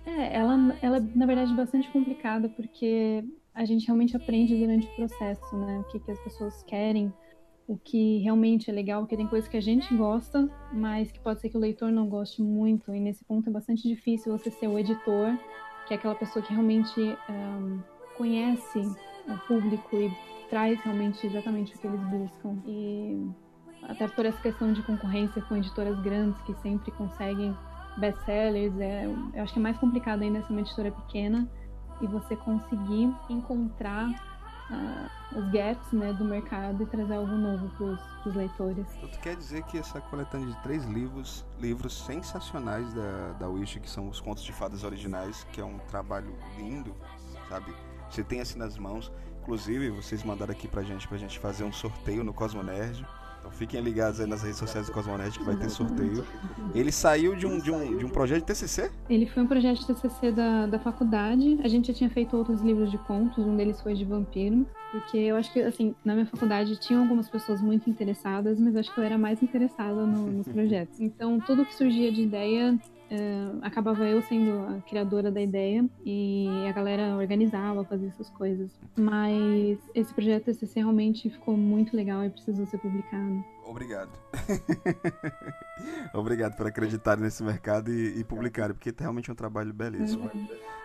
É, 0.06 0.34
ela, 0.34 0.54
ela 0.80 0.96
é, 0.96 1.00
na 1.14 1.26
verdade, 1.26 1.54
bastante 1.54 1.90
complicada 1.90 2.48
porque 2.48 3.22
a 3.54 3.66
gente 3.66 3.86
realmente 3.86 4.16
aprende 4.16 4.58
durante 4.58 4.86
o 4.86 4.96
processo, 4.96 5.56
né? 5.58 5.80
O 5.80 5.84
que, 5.92 6.00
que 6.00 6.10
as 6.10 6.20
pessoas 6.20 6.62
querem, 6.62 7.12
o 7.68 7.76
que 7.76 8.20
realmente 8.20 8.70
é 8.70 8.72
legal, 8.72 9.02
porque 9.02 9.16
tem 9.16 9.26
coisas 9.26 9.46
que 9.46 9.58
a 9.58 9.62
gente 9.62 9.94
gosta, 9.94 10.48
mas 10.72 11.12
que 11.12 11.20
pode 11.20 11.42
ser 11.42 11.50
que 11.50 11.56
o 11.58 11.60
leitor 11.60 11.92
não 11.92 12.08
goste 12.08 12.40
muito. 12.40 12.94
E 12.94 12.98
nesse 12.98 13.22
ponto 13.26 13.50
é 13.50 13.52
bastante 13.52 13.86
difícil 13.86 14.32
você 14.32 14.50
ser 14.50 14.68
o 14.68 14.78
editor, 14.78 15.36
que 15.86 15.92
é 15.92 15.98
aquela 15.98 16.14
pessoa 16.14 16.42
que 16.42 16.50
realmente 16.50 16.98
ahn, 17.28 17.82
conhece 18.20 18.80
o 19.26 19.38
público 19.46 19.96
e 19.96 20.14
traz 20.50 20.78
realmente 20.82 21.26
exatamente 21.26 21.74
o 21.74 21.78
que 21.78 21.86
eles 21.86 22.00
buscam. 22.00 22.58
E 22.66 23.30
até 23.84 24.06
por 24.08 24.26
essa 24.26 24.38
questão 24.42 24.74
de 24.74 24.82
concorrência 24.82 25.40
com 25.40 25.56
editoras 25.56 25.98
grandes 26.00 26.38
que 26.42 26.54
sempre 26.56 26.90
conseguem 26.90 27.56
best-sellers, 27.96 28.78
é, 28.78 29.06
eu 29.06 29.42
acho 29.42 29.54
que 29.54 29.58
é 29.58 29.62
mais 29.62 29.78
complicado 29.78 30.20
ainda 30.20 30.42
ser 30.42 30.52
uma 30.52 30.60
editora 30.60 30.92
pequena 30.92 31.50
e 32.02 32.06
você 32.06 32.36
conseguir 32.36 33.10
encontrar 33.30 34.10
ah, 34.70 35.08
os 35.34 35.50
gaps 35.50 35.90
né, 35.92 36.12
do 36.12 36.24
mercado 36.24 36.82
e 36.82 36.86
trazer 36.86 37.14
algo 37.14 37.32
novo 37.32 37.70
para 37.70 38.28
os 38.28 38.34
leitores. 38.34 38.86
Tu 39.00 39.20
quer 39.20 39.36
dizer 39.36 39.62
que 39.62 39.78
essa 39.78 39.98
coletânea 39.98 40.46
de 40.46 40.62
três 40.62 40.84
livros, 40.84 41.46
livros 41.58 42.04
sensacionais 42.04 42.92
da, 42.92 43.32
da 43.38 43.48
Wish, 43.48 43.80
que 43.80 43.88
são 43.88 44.10
os 44.10 44.20
contos 44.20 44.44
de 44.44 44.52
fadas 44.52 44.84
originais, 44.84 45.44
que 45.52 45.60
é 45.60 45.64
um 45.64 45.78
trabalho 45.78 46.34
lindo, 46.58 46.94
sabe? 47.48 47.74
Você 48.10 48.22
tem 48.24 48.40
assim 48.40 48.58
nas 48.58 48.76
mãos. 48.76 49.10
Inclusive, 49.42 49.90
vocês 49.90 50.22
mandaram 50.22 50.52
aqui 50.52 50.68
pra 50.68 50.82
gente, 50.82 51.08
pra 51.08 51.16
gente 51.18 51.38
fazer 51.38 51.64
um 51.64 51.72
sorteio 51.72 52.22
no 52.22 52.32
Cosmo 52.32 52.62
Nerd. 52.62 53.04
Então 53.40 53.50
fiquem 53.50 53.80
ligados 53.80 54.20
aí 54.20 54.26
nas 54.26 54.42
redes 54.42 54.58
sociais 54.58 54.86
do 54.86 54.92
Cosmo 54.92 55.16
Nerd 55.16 55.38
que 55.38 55.44
vai 55.44 55.56
ter 55.56 55.70
sorteio. 55.70 56.22
Ele 56.74 56.92
saiu 56.92 57.34
de 57.34 57.46
um, 57.46 57.58
de 57.58 57.70
um, 57.72 57.96
de 57.96 58.04
um 58.04 58.10
projeto 58.10 58.40
de 58.40 58.46
TCC? 58.46 58.90
Ele 59.08 59.24
foi 59.26 59.42
um 59.42 59.46
projeto 59.46 59.78
de 59.78 59.86
TCC 59.86 60.30
da, 60.30 60.66
da 60.66 60.78
faculdade. 60.78 61.58
A 61.64 61.68
gente 61.68 61.88
já 61.88 61.94
tinha 61.94 62.10
feito 62.10 62.36
outros 62.36 62.60
livros 62.60 62.90
de 62.90 62.98
contos, 62.98 63.38
um 63.44 63.56
deles 63.56 63.80
foi 63.80 63.94
de 63.94 64.04
vampiro. 64.04 64.66
Porque 64.92 65.16
eu 65.16 65.36
acho 65.36 65.50
que, 65.54 65.60
assim, 65.62 65.94
na 66.04 66.12
minha 66.14 66.26
faculdade 66.26 66.76
tinham 66.78 67.00
algumas 67.02 67.30
pessoas 67.30 67.62
muito 67.62 67.88
interessadas, 67.88 68.60
mas 68.60 68.76
acho 68.76 68.92
que 68.92 69.00
eu 69.00 69.04
era 69.04 69.16
mais 69.16 69.42
interessada 69.42 70.04
no- 70.04 70.26
nos 70.30 70.46
projetos. 70.46 71.00
Então, 71.00 71.40
tudo 71.40 71.64
que 71.64 71.74
surgia 71.74 72.12
de 72.12 72.20
ideia 72.22 72.78
eh, 73.10 73.58
acabava 73.62 74.04
eu 74.04 74.22
sendo 74.22 74.52
a 74.68 74.80
criadora 74.82 75.32
da 75.32 75.40
ideia 75.40 75.84
e 76.06 76.46
a 76.68 76.70
galera 76.70 77.16
organizava, 77.16 77.84
fazia 77.84 78.08
essas 78.08 78.30
coisas. 78.30 78.70
Mas 78.96 79.78
esse 79.92 80.14
projeto 80.14 80.44
TCC 80.44 80.78
realmente 80.78 81.28
ficou 81.28 81.56
muito 81.56 81.96
legal 81.96 82.24
e 82.24 82.30
precisou 82.30 82.64
ser 82.66 82.78
publicado. 82.78 83.44
Obrigado. 83.66 84.10
Obrigado 86.14 86.56
por 86.56 86.68
acreditar 86.68 87.16
nesse 87.16 87.42
mercado 87.42 87.92
e, 87.92 88.20
e 88.20 88.24
publicar, 88.24 88.72
porque 88.72 88.94
realmente 88.96 89.28
é 89.28 89.32
um 89.32 89.36
trabalho 89.36 89.74
belíssimo. 89.74 90.30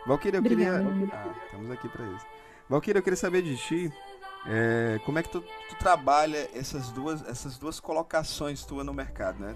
Valkyria, 0.08 0.39
eu 0.39 0.44
queria. 0.44 0.82
Obrigada. 0.82 1.29
Ah, 1.29 1.46
estamos 1.46 1.70
aqui 1.70 1.88
para 1.89 2.08
isso. 2.08 2.25
Valkyria, 2.67 3.00
eu 3.00 3.03
queria 3.03 3.17
saber 3.17 3.44
de 3.44 3.55
ti. 3.55 3.94
é, 4.48 5.00
como 5.05 5.20
é 5.20 5.24
que 5.24 5.29
tu, 5.29 5.41
tu 5.41 5.75
trabalha 5.77 6.50
essas 6.55 6.89
duas, 6.89 7.24
essas 7.27 7.60
duas 7.60 7.79
colocações 7.79 8.65
tuas 8.65 8.84
no 8.84 8.96
mercado, 8.96 9.39
né? 9.39 9.55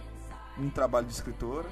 Um 0.59 0.69
trabalho 0.69 1.07
de 1.07 1.13
escritora 1.13 1.67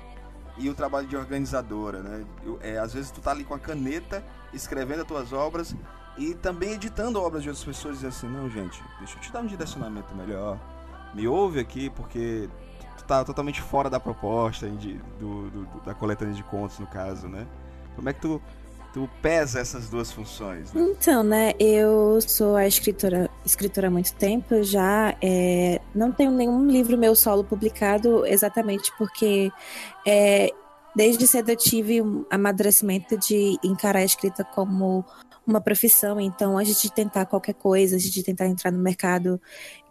e 0.58 0.70
o 0.70 0.74
trabalho 0.74 1.08
de 1.08 1.16
organizadora, 1.16 2.00
né? 2.02 2.26
É, 2.62 2.78
às 2.80 2.94
vezes 2.94 3.12
tu 3.12 3.22
tá 3.22 3.32
ali 3.32 3.44
com 3.44 3.54
a 3.54 3.60
caneta 3.60 4.24
escrevendo 4.54 5.02
as 5.02 5.08
tuas 5.08 5.34
obras 5.34 5.76
e 6.18 6.34
também 6.34 6.72
editando 6.74 7.22
obras 7.22 7.44
de 7.44 7.50
outras 7.50 7.64
pessoas 7.66 8.02
e 8.02 8.08
assim, 8.08 8.28
não, 8.28 8.50
gente, 8.50 8.82
deixa 8.98 9.18
eu 9.18 9.22
te 9.22 9.32
dar 9.32 9.42
um 9.42 9.46
direcionamento 9.46 10.16
melhor. 10.16 10.58
Me 11.14 11.28
ouve 11.28 11.60
aqui 11.60 11.90
porque 11.92 12.50
tu 12.98 13.04
tá 13.04 13.24
totalmente 13.24 13.62
fora 13.62 13.90
da 13.90 14.00
proposta 14.00 14.68
de, 14.70 14.96
do- 15.20 15.50
do- 15.50 15.82
da 15.86 15.94
coletânea 15.94 16.34
de 16.34 16.44
contos, 16.44 16.80
no 16.80 16.88
caso, 16.88 17.28
né? 17.28 17.46
Como 17.96 18.10
é 18.10 18.14
que 18.14 18.22
tu, 18.22 18.42
tu 18.98 19.08
pesa 19.22 19.60
essas 19.60 19.88
duas 19.90 20.12
funções, 20.12 20.74
né? 20.74 20.82
Então, 20.82 21.22
né, 21.22 21.54
eu 21.60 22.20
sou 22.20 22.56
a 22.56 22.66
escritora, 22.66 23.30
escritora 23.46 23.90
há 23.90 23.92
muito 23.92 24.12
tempo 24.16 24.64
já. 24.64 25.16
é, 25.22 25.80
não 25.94 26.12
tenho 26.12 26.32
nenhum 26.32 26.66
livro 26.66 26.98
meu 26.98 27.14
solo 27.14 27.44
publicado 27.44 28.26
exatamente 28.26 28.92
porque 28.98 29.52
é, 30.04 30.50
desde 30.96 31.28
cedo 31.28 31.50
eu 31.50 31.56
tive 31.56 32.02
um 32.02 32.26
amadurecimento 32.28 33.16
de 33.20 33.56
encarar 33.64 34.00
a 34.00 34.04
escrita 34.04 34.44
como 34.44 35.06
uma 35.46 35.62
profissão. 35.62 36.20
Então, 36.20 36.58
antes 36.58 36.82
de 36.82 36.92
tentar 36.92 37.28
qualquer 37.28 37.54
coisa, 37.54 37.98
antes 37.98 38.10
de 38.12 38.24
tentar 38.24 38.48
entrar 38.48 38.72
no 38.72 38.80
mercado, 38.80 39.40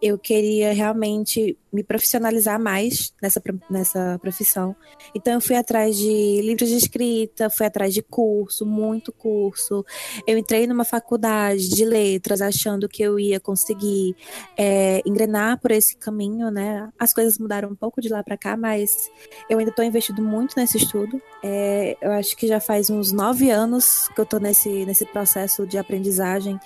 eu 0.01 0.19
queria 0.19 0.73
realmente 0.73 1.57
me 1.73 1.83
profissionalizar 1.83 2.59
mais 2.59 3.13
nessa, 3.21 3.43
nessa 3.69 4.19
profissão. 4.21 4.75
Então, 5.15 5.35
eu 5.35 5.41
fui 5.41 5.57
atrás 5.57 5.97
de 5.97 6.41
livros 6.43 6.71
de 6.71 6.77
escrita, 6.77 7.51
fui 7.51 7.67
atrás 7.67 7.93
de 7.93 8.03
curso, 8.03 8.65
muito 8.65 9.13
curso. 9.13 9.85
Eu 10.27 10.39
entrei 10.39 10.67
numa 10.67 10.85
faculdade 10.85 11.69
de 11.69 11.85
letras 11.85 12.41
achando 12.41 12.89
que 12.89 13.03
eu 13.03 13.19
ia 13.19 13.39
conseguir 13.39 14.17
é, 14.57 15.03
engrenar 15.05 15.61
por 15.61 15.71
esse 15.71 15.97
caminho, 15.97 16.51
né? 16.51 16.89
As 16.99 17.13
coisas 17.13 17.39
mudaram 17.39 17.69
um 17.69 17.77
pouco 17.77 18.01
de 18.01 18.09
lá 18.09 18.23
para 18.23 18.39
cá, 18.39 18.57
mas 18.57 19.11
eu 19.51 19.59
ainda 19.59 19.71
estou 19.71 19.85
investindo 19.85 20.23
muito 20.23 20.55
nesse 20.57 20.79
estudo. 20.79 21.21
É, 21.45 21.97
eu 22.01 22.13
acho 22.13 22.37
que 22.37 22.47
já 22.47 22.61
faz 22.61 22.89
uns 22.89 23.13
nove 23.13 23.51
anos 23.51 24.09
que 24.15 24.21
eu 24.21 24.25
estou 24.25 24.41
nesse, 24.41 24.87
nesse 24.87 25.05
processo 25.05 25.67
de 25.67 25.77
aprendizagem. 25.77 26.59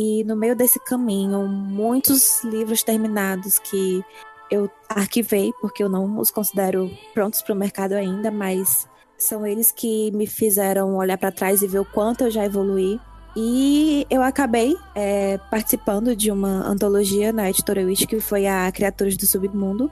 E 0.00 0.22
no 0.22 0.36
meio 0.36 0.54
desse 0.54 0.78
caminho, 0.78 1.48
muitos 1.48 2.44
livros 2.44 2.84
terminados 2.84 3.58
que 3.58 4.00
eu 4.48 4.70
arquivei, 4.88 5.52
porque 5.60 5.82
eu 5.82 5.88
não 5.88 6.20
os 6.20 6.30
considero 6.30 6.88
prontos 7.12 7.42
para 7.42 7.52
o 7.52 7.58
mercado 7.58 7.94
ainda, 7.94 8.30
mas 8.30 8.88
são 9.18 9.44
eles 9.44 9.72
que 9.72 10.12
me 10.12 10.24
fizeram 10.24 10.94
olhar 10.94 11.18
para 11.18 11.32
trás 11.32 11.62
e 11.62 11.66
ver 11.66 11.80
o 11.80 11.84
quanto 11.84 12.22
eu 12.22 12.30
já 12.30 12.44
evoluí. 12.44 13.00
E 13.34 14.06
eu 14.08 14.22
acabei 14.22 14.76
é, 14.94 15.36
participando 15.50 16.14
de 16.14 16.30
uma 16.30 16.64
antologia 16.68 17.32
na 17.32 17.50
editora 17.50 17.82
Wish, 17.82 18.06
que 18.06 18.20
foi 18.20 18.46
a 18.46 18.70
Criaturas 18.70 19.16
do 19.16 19.26
Submundo, 19.26 19.90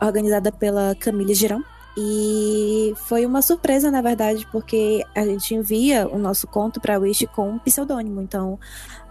organizada 0.00 0.52
pela 0.52 0.94
Camille 0.94 1.34
Girão. 1.34 1.64
E 1.96 2.94
foi 3.08 3.26
uma 3.26 3.42
surpresa, 3.42 3.90
na 3.90 4.00
verdade, 4.00 4.46
porque 4.52 5.04
a 5.12 5.24
gente 5.24 5.54
envia 5.54 6.08
o 6.08 6.18
nosso 6.18 6.46
conto 6.46 6.80
para 6.80 6.98
Wish 6.98 7.26
com 7.26 7.50
um 7.50 7.58
pseudônimo. 7.58 8.20
Então, 8.20 8.58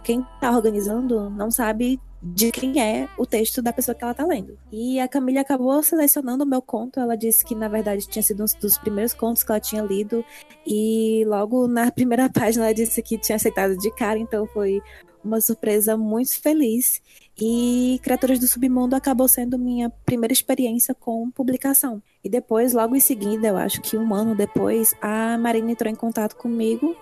quem 0.03 0.25
está 0.35 0.51
organizando 0.55 1.29
não 1.29 1.51
sabe 1.51 1.99
de 2.21 2.51
quem 2.51 2.81
é 2.81 3.07
o 3.17 3.25
texto 3.25 3.61
da 3.61 3.71
pessoa 3.71 3.95
que 3.95 4.03
ela 4.03 4.13
tá 4.13 4.25
lendo. 4.25 4.57
E 4.71 4.99
a 4.99 5.07
Camille 5.07 5.37
acabou 5.39 5.81
selecionando 5.81 6.43
o 6.43 6.47
meu 6.47 6.61
conto. 6.61 6.99
Ela 6.99 7.15
disse 7.15 7.45
que, 7.45 7.55
na 7.55 7.67
verdade, 7.67 8.07
tinha 8.07 8.21
sido 8.21 8.43
um 8.43 8.59
dos 8.59 8.77
primeiros 8.77 9.13
contos 9.13 9.43
que 9.43 9.51
ela 9.51 9.59
tinha 9.59 9.81
lido. 9.81 10.23
E 10.67 11.23
logo 11.27 11.67
na 11.67 11.89
primeira 11.91 12.29
página 12.29 12.65
ela 12.65 12.73
disse 12.73 13.01
que 13.01 13.17
tinha 13.17 13.37
aceitado 13.37 13.77
de 13.77 13.89
cara. 13.91 14.19
Então 14.19 14.45
foi 14.47 14.81
uma 15.23 15.39
surpresa 15.39 15.95
muito 15.95 16.39
feliz. 16.41 17.01
E 17.41 17.99
Criaturas 18.03 18.39
do 18.39 18.47
Submundo 18.47 18.95
acabou 18.95 19.27
sendo 19.27 19.57
minha 19.57 19.89
primeira 20.05 20.33
experiência 20.33 20.93
com 20.93 21.31
publicação. 21.31 22.01
E 22.21 22.29
depois, 22.29 22.73
logo 22.73 22.95
em 22.95 22.99
seguida, 22.99 23.47
eu 23.47 23.57
acho 23.57 23.81
que 23.81 23.95
um 23.95 24.13
ano 24.13 24.35
depois, 24.35 24.93
a 25.01 25.37
Marina 25.37 25.71
entrou 25.71 25.89
em 25.89 25.95
contato 25.95 26.35
comigo 26.35 26.95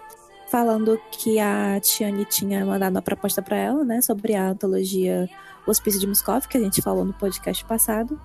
falando 0.50 1.00
que 1.12 1.39
a 1.39 1.80
Tiane 1.80 2.25
tinha 2.25 2.66
mandado 2.66 2.96
uma 2.96 3.01
proposta 3.01 3.42
para 3.42 3.58
ela, 3.58 3.84
né, 3.84 4.01
sobre 4.01 4.34
a 4.34 4.50
antologia 4.50 5.30
Hospício 5.66 6.00
de 6.00 6.08
Moscov, 6.08 6.48
que 6.48 6.58
a 6.58 6.62
gente 6.62 6.82
falou 6.82 7.04
no 7.04 7.13
podcast 7.13 7.63
passado. 7.66 8.20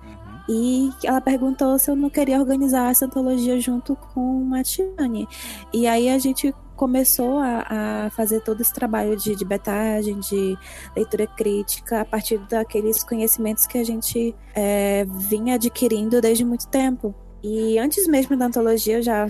E 0.47 0.89
ela 1.03 1.21
perguntou 1.21 1.77
se 1.79 1.89
eu 1.89 1.95
não 1.95 2.09
queria 2.09 2.39
organizar 2.39 2.91
essa 2.91 3.05
antologia 3.05 3.59
junto 3.59 3.95
com 3.95 4.53
a 4.53 4.63
Tiane. 4.63 5.27
E 5.73 5.87
aí 5.87 6.09
a 6.09 6.17
gente 6.17 6.53
começou 6.75 7.39
a, 7.39 8.05
a 8.05 8.09
fazer 8.09 8.41
todo 8.41 8.59
esse 8.59 8.73
trabalho 8.73 9.15
de, 9.15 9.35
de 9.35 9.45
betagem, 9.45 10.19
de 10.19 10.57
leitura 10.95 11.27
crítica, 11.27 12.01
a 12.01 12.05
partir 12.05 12.39
daqueles 12.49 13.03
conhecimentos 13.03 13.65
que 13.65 13.77
a 13.77 13.83
gente 13.85 14.35
é, 14.55 15.05
vinha 15.29 15.55
adquirindo 15.55 16.19
desde 16.19 16.43
muito 16.43 16.67
tempo. 16.67 17.15
E 17.43 17.77
antes 17.77 18.07
mesmo 18.07 18.37
da 18.37 18.45
antologia, 18.45 18.97
eu 18.97 19.01
já 19.01 19.27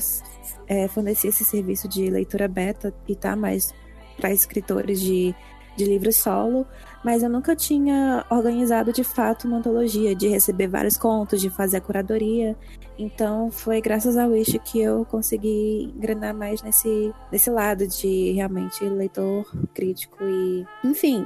é, 0.67 0.87
fornecia 0.87 1.29
esse 1.29 1.43
serviço 1.43 1.87
de 1.87 2.09
leitura 2.09 2.47
beta 2.47 2.93
e 3.07 3.15
tá 3.15 3.35
mais 3.35 3.73
para 4.17 4.31
escritores 4.31 5.01
de, 5.01 5.33
de 5.75 5.85
livros 5.85 6.17
solo, 6.17 6.67
mas 7.03 7.23
eu 7.23 7.29
nunca 7.29 7.55
tinha 7.55 8.23
organizado 8.29 8.93
de 8.93 9.03
fato 9.03 9.47
uma 9.47 9.57
antologia, 9.57 10.15
de 10.15 10.27
receber 10.27 10.67
vários 10.67 10.95
contos, 10.95 11.41
de 11.41 11.49
fazer 11.49 11.77
a 11.77 11.81
curadoria. 11.81 12.55
Então 12.99 13.49
foi 13.49 13.81
graças 13.81 14.15
ao 14.15 14.29
Wish 14.29 14.59
que 14.59 14.79
eu 14.79 15.03
consegui 15.05 15.91
engrenar 15.95 16.35
mais 16.35 16.61
nesse, 16.61 17.11
nesse 17.31 17.49
lado 17.49 17.87
de 17.87 18.31
realmente 18.33 18.85
leitor 18.85 19.51
crítico 19.73 20.23
e, 20.23 20.63
enfim, 20.83 21.25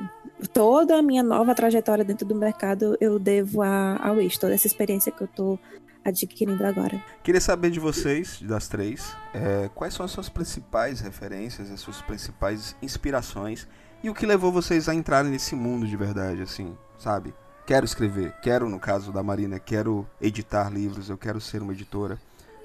toda 0.54 0.98
a 0.98 1.02
minha 1.02 1.22
nova 1.22 1.54
trajetória 1.54 2.06
dentro 2.06 2.26
do 2.26 2.34
mercado 2.34 2.96
eu 3.02 3.20
devo 3.20 3.62
a- 3.62 3.98
ao 4.02 4.16
Wish, 4.16 4.40
toda 4.40 4.54
essa 4.54 4.66
experiência 4.68 5.12
que 5.12 5.22
eu 5.22 5.28
tô 5.28 5.60
adquirindo 6.10 6.66
agora. 6.66 7.04
Queria 7.24 7.42
saber 7.42 7.70
de 7.70 7.80
vocês, 7.80 8.42
das 8.42 8.68
três, 8.68 9.16
é, 9.34 9.70
quais 9.76 9.94
são 9.94 10.06
as 10.06 10.12
suas 10.12 10.30
principais 10.30 11.00
referências, 11.02 11.70
as 11.70 11.80
suas 11.80 12.02
principais 12.02 12.76
inspirações 12.82 13.68
e 14.04 14.10
o 14.10 14.14
que 14.14 14.26
levou 14.26 14.52
vocês 14.52 14.88
a 14.88 14.96
entrarem 14.96 15.32
nesse 15.32 15.56
mundo 15.56 15.88
de 15.88 15.98
verdade, 15.98 16.42
assim, 16.42 16.78
sabe? 16.98 17.34
Quero 17.66 17.86
escrever, 17.86 18.34
quero, 18.42 18.70
no 18.70 18.80
caso 18.80 19.12
da 19.12 19.22
Marina, 19.22 19.60
quero 19.60 20.08
editar 20.22 20.70
livros, 20.70 21.10
eu 21.10 21.18
quero 21.18 21.42
ser 21.42 21.62
uma 21.62 21.74
editora, 21.74 22.18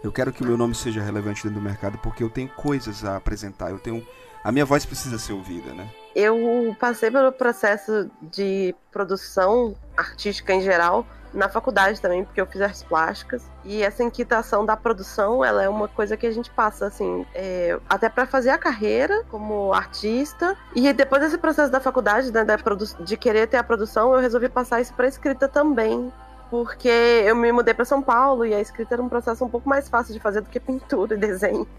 eu 0.03 0.13
quero 0.13 0.33
que 0.33 0.43
o 0.43 0.47
meu 0.47 0.57
nome 0.57 0.75
seja 0.75 1.03
relevante 1.03 1.43
dentro 1.43 1.61
do 1.61 1.65
mercado 1.65 1.99
porque 1.99 2.23
eu 2.23 2.31
tenho 2.31 2.49
coisas 2.49 3.05
a 3.05 3.17
apresentar, 3.17 3.71
eu 3.71 3.79
tenho. 3.79 4.07
A 4.45 4.51
minha 4.51 4.65
voz 4.65 4.85
precisa 4.85 5.19
ser 5.19 5.33
ouvida, 5.33 5.73
né? 5.73 5.89
Eu 6.15 6.77
passei 6.79 7.11
pelo 7.11 7.31
processo 7.31 8.11
de 8.21 8.75
produção 8.91 9.77
artística 9.97 10.53
em 10.53 10.61
geral 10.61 11.07
na 11.33 11.49
faculdade 11.49 12.01
também, 12.01 12.25
porque 12.25 12.41
eu 12.41 12.47
fiz 12.47 12.61
artes 12.61 12.83
plásticas. 12.83 13.43
E 13.65 13.83
essa 13.83 14.03
inquietação 14.03 14.65
da 14.65 14.77
produção, 14.77 15.45
ela 15.45 15.63
é 15.63 15.69
uma 15.69 15.89
coisa 15.89 16.17
que 16.17 16.27
a 16.27 16.31
gente 16.31 16.51
passa, 16.51 16.87
assim, 16.87 17.27
é, 17.35 17.79
até 17.89 18.09
para 18.09 18.27
fazer 18.27 18.51
a 18.51 18.59
carreira 18.59 19.25
como 19.31 19.73
artista. 19.73 20.57
E 20.75 20.93
depois 20.93 21.23
desse 21.23 21.39
processo 21.39 21.71
da 21.71 21.81
faculdade, 21.81 22.33
né, 22.33 22.45
da 22.45 22.57
de 23.01 23.17
querer 23.17 23.47
ter 23.47 23.57
a 23.57 23.65
produção, 23.65 24.13
eu 24.13 24.21
resolvi 24.21 24.49
passar 24.49 24.81
isso 24.81 24.93
para 24.95 25.07
escrita 25.07 25.49
também. 25.49 26.13
Porque 26.51 26.89
eu 26.89 27.35
me 27.35 27.51
mudei 27.51 27.73
para 27.73 27.85
São 27.85 28.03
Paulo 28.03 28.45
e 28.45 28.55
a 28.55 28.61
escrita 28.61 28.95
era 28.95 29.03
um 29.03 29.09
processo 29.09 29.43
um 29.43 29.49
pouco 29.49 29.67
mais 29.67 29.89
fácil 29.89 30.13
de 30.13 30.21
fazer 30.21 30.43
do 30.43 30.51
que 30.51 30.61
pintura 30.61 31.15
e 31.15 31.19
desenho. 31.19 31.67